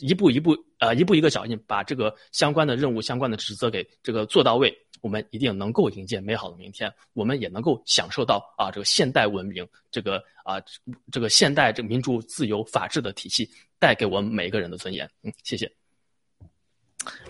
[0.02, 4.72] 一步一步呃一步一个脚印，把这个相关的任务、相关的职责给这个做到位，
[5.02, 6.94] 我们一定能够迎接美好的明天。
[7.14, 10.62] 我们也能够享受到啊这个现代文明这个啊
[11.12, 13.50] 这个现代这个民主自由法治的体系
[13.80, 15.10] 带给我们每一个人的尊严。
[15.24, 15.72] 嗯，谢谢。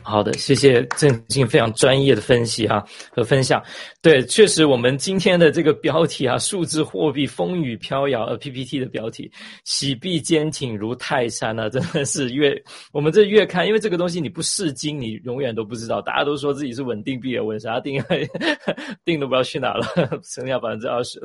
[0.05, 3.63] 好的，谢谢郑静非常专业的分析哈和分享。
[4.01, 9.31] 对，确实我们今天的这个标题啊，数字货币风雨飘摇，呃，PPT 的标题，
[9.63, 12.53] 喜币坚挺如泰山啊，真的是越
[12.91, 16.01] 我们这越看，因为这个东西你不试金，你永远都不知道。
[16.01, 18.03] 大家都说自己是稳定币，稳啥定？
[19.05, 19.87] 定都不知道去哪了，
[20.21, 21.17] 剩下百分之二十。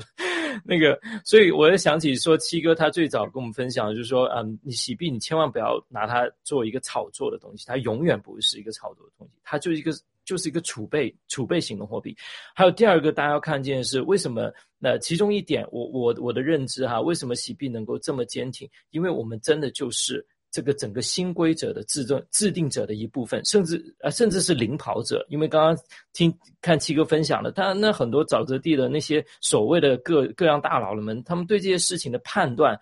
[0.64, 9.92] 那个，所以我也想起说，七哥他最早跟我们分享，就是说，嗯，你洗币，你千万不要拿它做一个炒作的东西，它永远不是一个炒作的东西，它就是一个
[10.24, 12.16] 就是一个储备储备型的货币。
[12.54, 14.52] 还有第二个，大家要看见的是为什么？
[14.78, 18.68] 那其中一点，我我我的认知哈，为什么洗币能够这么坚挺？
[18.90, 20.24] 因为我们真的就是。
[20.50, 32.78] 这个整个新规则的制定制定者的一部分，甚至呃甚至是领跑者，因为刚刚听看七哥分享了，他那很多沼泽地的那些所谓的各各样大佬们，他们对这些事情的判断，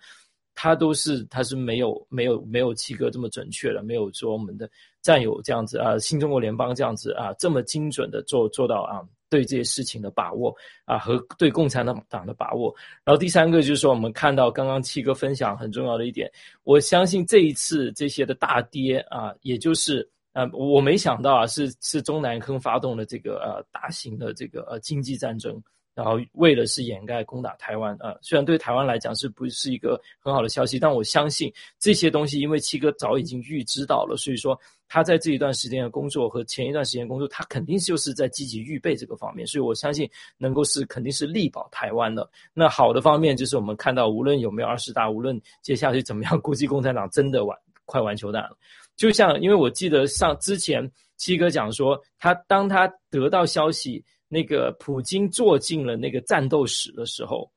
[0.55, 4.69] 他都是他是没有没有没有七哥这么准确的，没有说我们的
[5.01, 9.01] 战友这样子啊，新中国联邦这样子啊，这么精准的做做到啊。
[9.29, 10.55] 对这些事情的把握
[10.85, 12.73] 啊，和对共产党的把握。
[13.03, 16.31] 然后第三个就是说，我们看到刚刚七哥分享很重要的一点，
[16.63, 25.61] 我相信这一次这些的大跌啊，也就是呃，我没想到啊，是是中南坑发动了这个呃大型的这个呃经济战争。
[25.93, 34.55] 然后为了是掩盖攻打台湾啊，虽然对台湾来讲是不是一个很好的消息，但我相信这些东西，因为七哥早已经预知到了，所以说
[34.87, 42.29] 他在这一段时间的工作和前一段时间工作，他肯定就是在积极预备这个方面，所以我相信能够是肯定是力保台湾的。
[42.53, 48.57] 那好的方面就是我们看到，无论有没有二十大，无论接下去怎么样， 估计共产党真的完快完球蛋了。
[48.95, 54.03] 就像因为我记得上之前七哥讲说，他当他得到消息。
[54.29, 57.49] 那个普京坐进了那个战斗室的时候，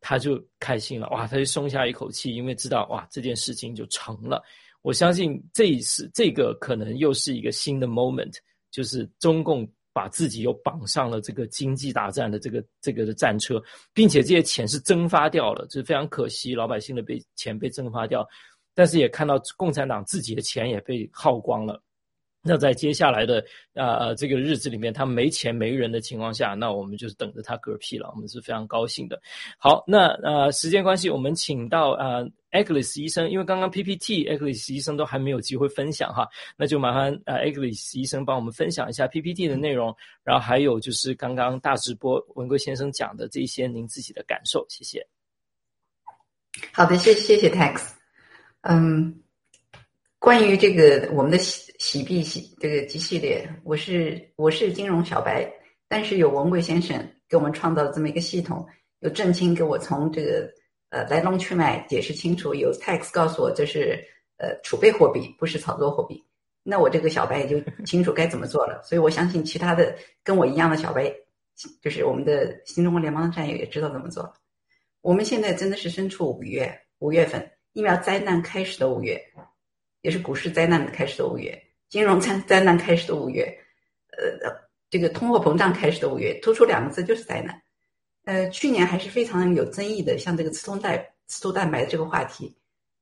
[0.00, 4.42] 他就开心了，哇，他就松下一口气，因为知道哇这件事情就成了。
[4.86, 8.36] 我相信这一次这个可能又是一个新的 moment，
[8.70, 13.60] 就是中共把自己又绑上了这个经济大战的这个这个的战车，
[13.92, 18.24] 并且这些钱是蒸发掉了，这是非常可惜，老百姓的被钱被蒸发掉，
[18.76, 21.82] 但是也看到共产党自己的钱也被耗光了。
[22.48, 23.44] 那在接下来的
[23.74, 28.08] 呃这个日子里面，他没钱没人的情况下，那我们就是等着他嗝屁了。
[28.14, 29.20] 我们是非常高兴的。
[29.58, 32.24] 好，那呃时间关系，我们请到呃
[32.56, 36.26] Agnes 医生，因为刚刚 PPT Agnes 医生都还没有机会分享哈，
[36.56, 45.06] 那就麻烦呃 Agnes 医生帮我们分享一下 PPT 的内容，然后还有就是刚刚大直播文贵先生讲的这些您自己的感受，谢谢。
[46.72, 47.82] 好的，谢谢谢 Tax，
[48.62, 49.22] 嗯。
[50.18, 55.48] 关于这个我们的洗洗币洗这个机系列，我是我是金融小白，
[55.86, 58.66] 但是有文贵先生给我们创造了这么一个系统，
[59.00, 60.50] 有郑清给我从这个
[60.90, 64.02] 呃来龙去脉解释清楚，有 tax 告诉我这是
[64.38, 66.22] 呃储备货币，不是炒作货币，
[66.62, 68.82] 那我这个小白也就 清楚该怎么做了。
[68.82, 71.12] 所以我相信其他的跟我一样的小白，
[71.82, 74.32] 就是我们的新中国联邦的战友也知道怎么做。
[75.00, 79.20] 我们现在真的是身处五月五月份，疫苗灾难开始的五月。
[80.02, 83.42] 也是股市灾难开始的五月，金融灾灾难开始的五月，
[84.12, 84.54] 呃，
[84.88, 87.60] 这个通货膨胀开始的五月，突出两个字就是灾难。
[88.26, 92.52] 呃，去年还是非常有争议的，像这个刺突蛋刺突蛋白这个话题，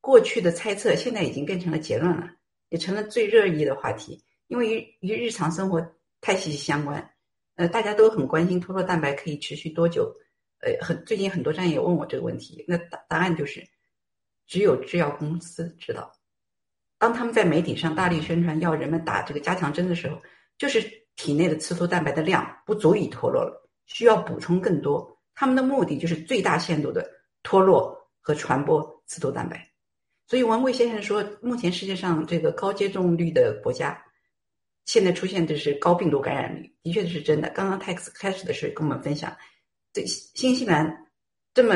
[0.02, 2.30] 过去的猜测现在已经变成了结论了，
[2.68, 5.80] 也成了最热议的话题，因为与与日常生活
[6.20, 7.10] 太息息相关。
[7.56, 10.14] 呃，大家都很关心脱落蛋白可以持续多久。
[10.60, 13.66] 呃，很最近很多专业问我这个问题，那答答案就是，
[14.46, 16.12] 只有制药公司知道。
[16.98, 20.20] 当他们在媒体上大力宣传要人们打这个加强针的时候，
[20.58, 20.82] 就是
[21.16, 25.13] 体内的刺突蛋白的量不足以脱落了，需要补充更多。
[25.34, 27.08] 他们的目的就是最大限度的
[27.42, 29.68] 脱落和传播刺突蛋白。
[30.26, 34.02] 所以王贵先生说，目前世界上这个高接种率的国家，
[34.86, 37.50] 现在出现的是高病毒感染率，的确是真的。
[37.50, 39.36] 刚刚 Tex 开始的时候跟我们分享，
[39.92, 41.06] 这新西兰
[41.52, 41.74] 这么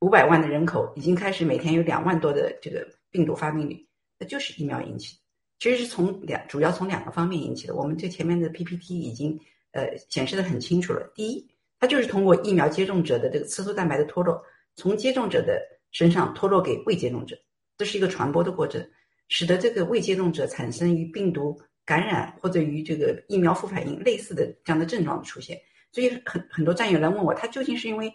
[0.00, 3.86] 五百万的人口，已经开始每天有两万多的这个病毒发病率。
[4.18, 5.20] 那就是疫苗引起的，
[5.60, 7.76] 其实是从两主要从两个方面引起的。
[7.76, 9.38] 我们这前面的 PPT 已经
[9.70, 11.12] 呃显示的很清楚了。
[11.14, 11.48] 第一，
[11.78, 14.42] 它就是通过疫苗接种者的这个刺突蛋白的脱落，
[14.76, 15.60] 从接种者的
[15.90, 17.36] 身上脱落给未接种者，
[17.76, 18.84] 这是一个传播的过程，
[19.28, 25.58] 使得这个未接种者产生与病毒感染或者与这个疫苗副反应类似的这样的症状的出现。
[25.92, 28.12] 所以很很多战友来问我，他究竟是因为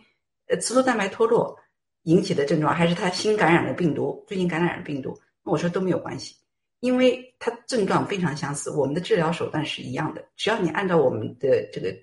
[0.47, 1.57] 呃刺突蛋白脱落
[2.03, 5.17] 引起的症状，还是他新感染了病毒，最近感染了病毒？
[5.43, 6.35] 那我说都没有关系，
[6.81, 10.23] 因为它症状非常相似，我们的治疗手段是一样的。
[10.35, 11.93] 只要你按照我们的这个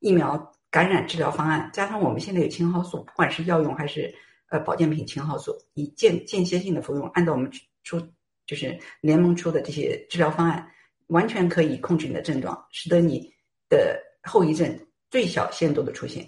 [0.00, 4.14] 疫苗感染治疗方案，加上我们现在有青蒿素，不管是药用还是
[4.50, 7.50] 呃保健品青蒿素，你间间歇性的服用，按照我们
[7.82, 8.00] 出
[8.46, 10.66] 就是联盟出的这些治疗方案，
[11.08, 13.28] 完全可以控制你的症状，使得你
[13.68, 16.24] 的后遗症最小限度的出现。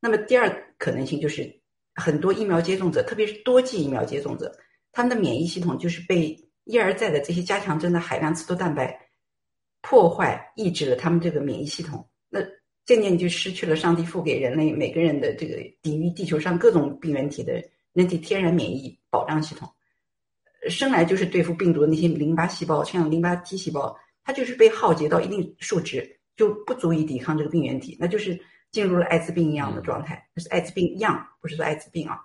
[0.00, 1.48] 那么第二可能性就是
[1.94, 4.50] 很多疫苗接种者，特别是多剂疫苗接种者。
[4.90, 8.98] 他们的免疫系统就是被一而再的这些加强针的海量刺突蛋白
[9.80, 12.06] 破坏、抑制了他们这个免疫系统。
[12.86, 19.68] 那渐渐就失去了上帝赋给人类每个人的这个抵御地球上各种病原体的人体天然免疫保障系统。
[20.68, 28.40] 生来就是对付病毒的那些淋巴细胞，像淋巴 T 细胞，它就是被耗竭到一定数值，就不足以抵抗这个病原体，那就是
[28.70, 30.24] 进入了艾滋病一样的状态。
[30.34, 32.18] 那是艾滋病样，不是说艾滋病啊。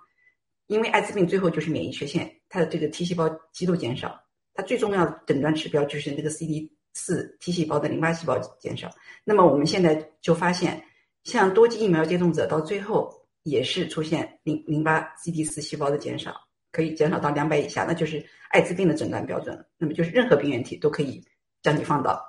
[0.66, 4.20] 因为艾滋病最后就是免疫缺陷，它的这个 T 细胞极度减少，
[4.54, 8.90] 它最重要的诊断指标就是那个 CD 四 T 细胞的淋巴细胞减少。
[9.24, 10.82] 那么我们现在就发现，
[11.24, 13.10] 像多剂疫苗接种者到最后
[13.44, 16.34] 也是出现淋淋巴 CD 四细胞的减少。
[16.70, 19.64] 可以减少到两百以下，那就是艾滋病的诊断标准。
[19.78, 21.24] 那么就是任何病原体都可以
[21.62, 22.22] 将你放倒。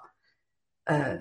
[0.85, 1.19] 呃，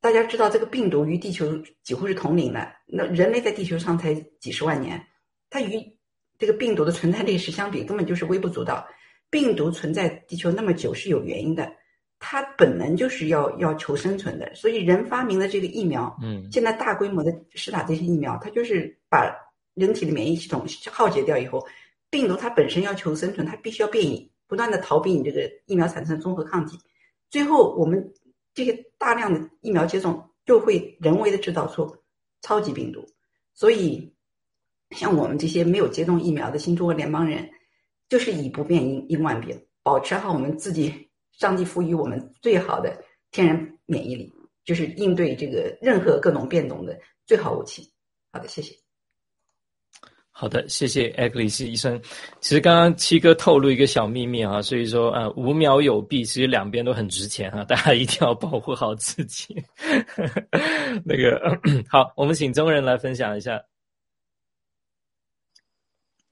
[0.00, 1.46] 大家知道这个病毒与地球
[1.82, 5.06] 几乎是同龄的，那人类在地球上才几十万年，
[5.50, 5.98] 它与
[6.38, 8.88] 这个病毒的存在历史相比，根本就是微不足道。
[9.28, 11.70] 病毒存在地球那么久是有原因的，
[12.28, 14.52] 它本能就是要要求生存的。
[14.52, 19.32] 所以人发明的这个疫苗，嗯，现在大规模的施打这些疫苗，它就是把
[19.74, 21.64] 人体的免疫系统耗竭掉以后。
[22.10, 26.76] 病毒它本身要求生存，它必须要变异，不断的逃避你这个疫苗产生的综合抗体，
[27.30, 28.12] 最后我们
[28.54, 31.96] 这些大量的疫苗接种就会人为的制造出
[32.42, 33.06] 超级病毒。
[33.54, 34.12] 所以，
[34.90, 37.48] 像我们这些没有接种疫苗的新中国联邦人，
[38.08, 41.05] 就是以不变应应万变，保持好我们自己
[41.38, 42.96] 上帝赋予我们最好的
[43.30, 44.32] 天然免疫力，
[44.64, 47.90] 就是应对这个任何各种变动的最好武器。
[48.32, 48.74] 好的，谢谢。
[50.30, 51.98] 好的，谢谢艾克里斯医生。
[52.40, 59.56] 其实刚刚七哥透露一个小秘密啊，所以说啊，五秒有弊，其实两边都很值钱啊，大家一定要保护好自己。
[61.06, 61.58] 那个
[61.88, 63.64] 好，我们请中人来分享一下。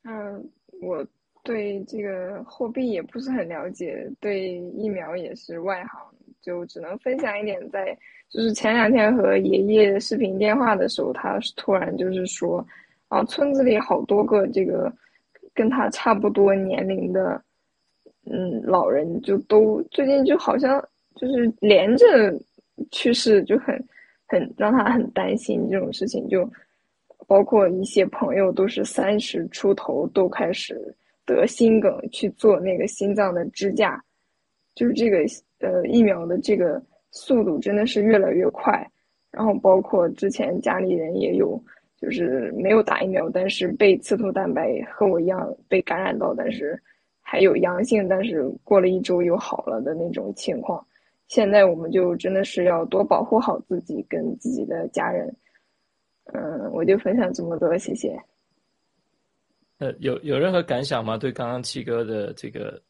[0.02, 0.52] 嗯，
[0.82, 1.06] 我
[1.45, 6.01] 对这个货币也不是很了解，对疫苗也是外行，
[6.43, 7.71] 就只能分享一点。
[7.71, 7.97] 在
[8.29, 12.66] 就是前两天和爷爷视频电话的时候，他突然就是说。
[13.09, 14.93] 啊，村子里好多个这个
[15.55, 17.41] 跟他差不多年龄的，
[18.25, 20.83] 嗯，老人就都最近就好像
[21.15, 22.07] 就是连着
[22.91, 23.79] 去世，就很
[24.27, 26.27] 很让他很担心这种事情。
[26.29, 26.51] 就
[27.29, 30.93] 包括一些朋友都是三十出头都开始
[31.27, 34.03] 得心梗，去做那个心脏的支架，
[34.75, 35.19] 就是这个
[35.61, 38.85] 呃疫苗的这个速度真的是越来越快。
[39.31, 41.63] 然后包括之前家里人也有。
[41.97, 46.79] 就是没有打疫苗，但是被刺突蛋白和我一样被感染到，但是
[47.23, 50.87] 还有阳性，但是过了一周又好了的那种情况。
[51.29, 55.35] 现在我们就真的是要多保护好自己跟自己的家人。
[56.35, 58.15] 嗯，我就分享这么多，谢谢。
[59.79, 61.17] 呃，有有任何感想吗？
[61.19, 62.81] 对刚刚七哥的这个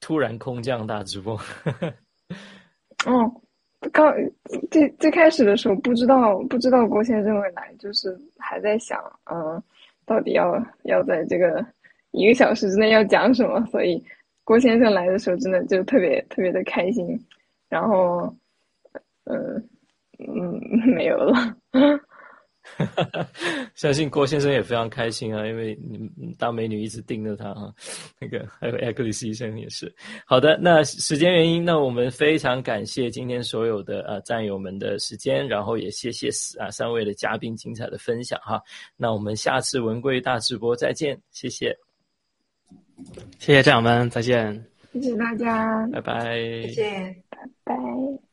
[0.00, 1.38] 突然空降大直播？
[3.06, 3.40] 哦。
[3.92, 4.10] 刚
[4.70, 8.98] 最最开始的时候不知道不知道郭先生会来，就是还在想，
[9.30, 9.62] 嗯，
[10.06, 11.62] 到底要要在这个
[12.12, 14.02] 一个小时之内要讲什么，所以
[14.42, 17.06] 郭先生来的时候真的就特别特别的开心，
[17.68, 18.34] 然后，
[19.24, 19.68] 嗯
[20.18, 20.58] 嗯
[20.94, 21.34] 没有了。
[23.74, 27.72] 相信郭先生也非常开心啊，因为你大美女一直盯着他啊。
[28.18, 29.92] 那个还有艾克里斯医生也是。
[30.26, 36.28] 好的，那时间原因，那我们非常感谢今天所有的呃战友们的时间，然后也谢谢
[36.58, 38.60] 啊三位的嘉宾精彩的分享哈。
[38.96, 41.76] 那我们下次文贵大直播再见，谢谢，
[43.38, 48.23] 谢谢战友们，再见，谢谢大家，拜拜，谢谢，拜拜。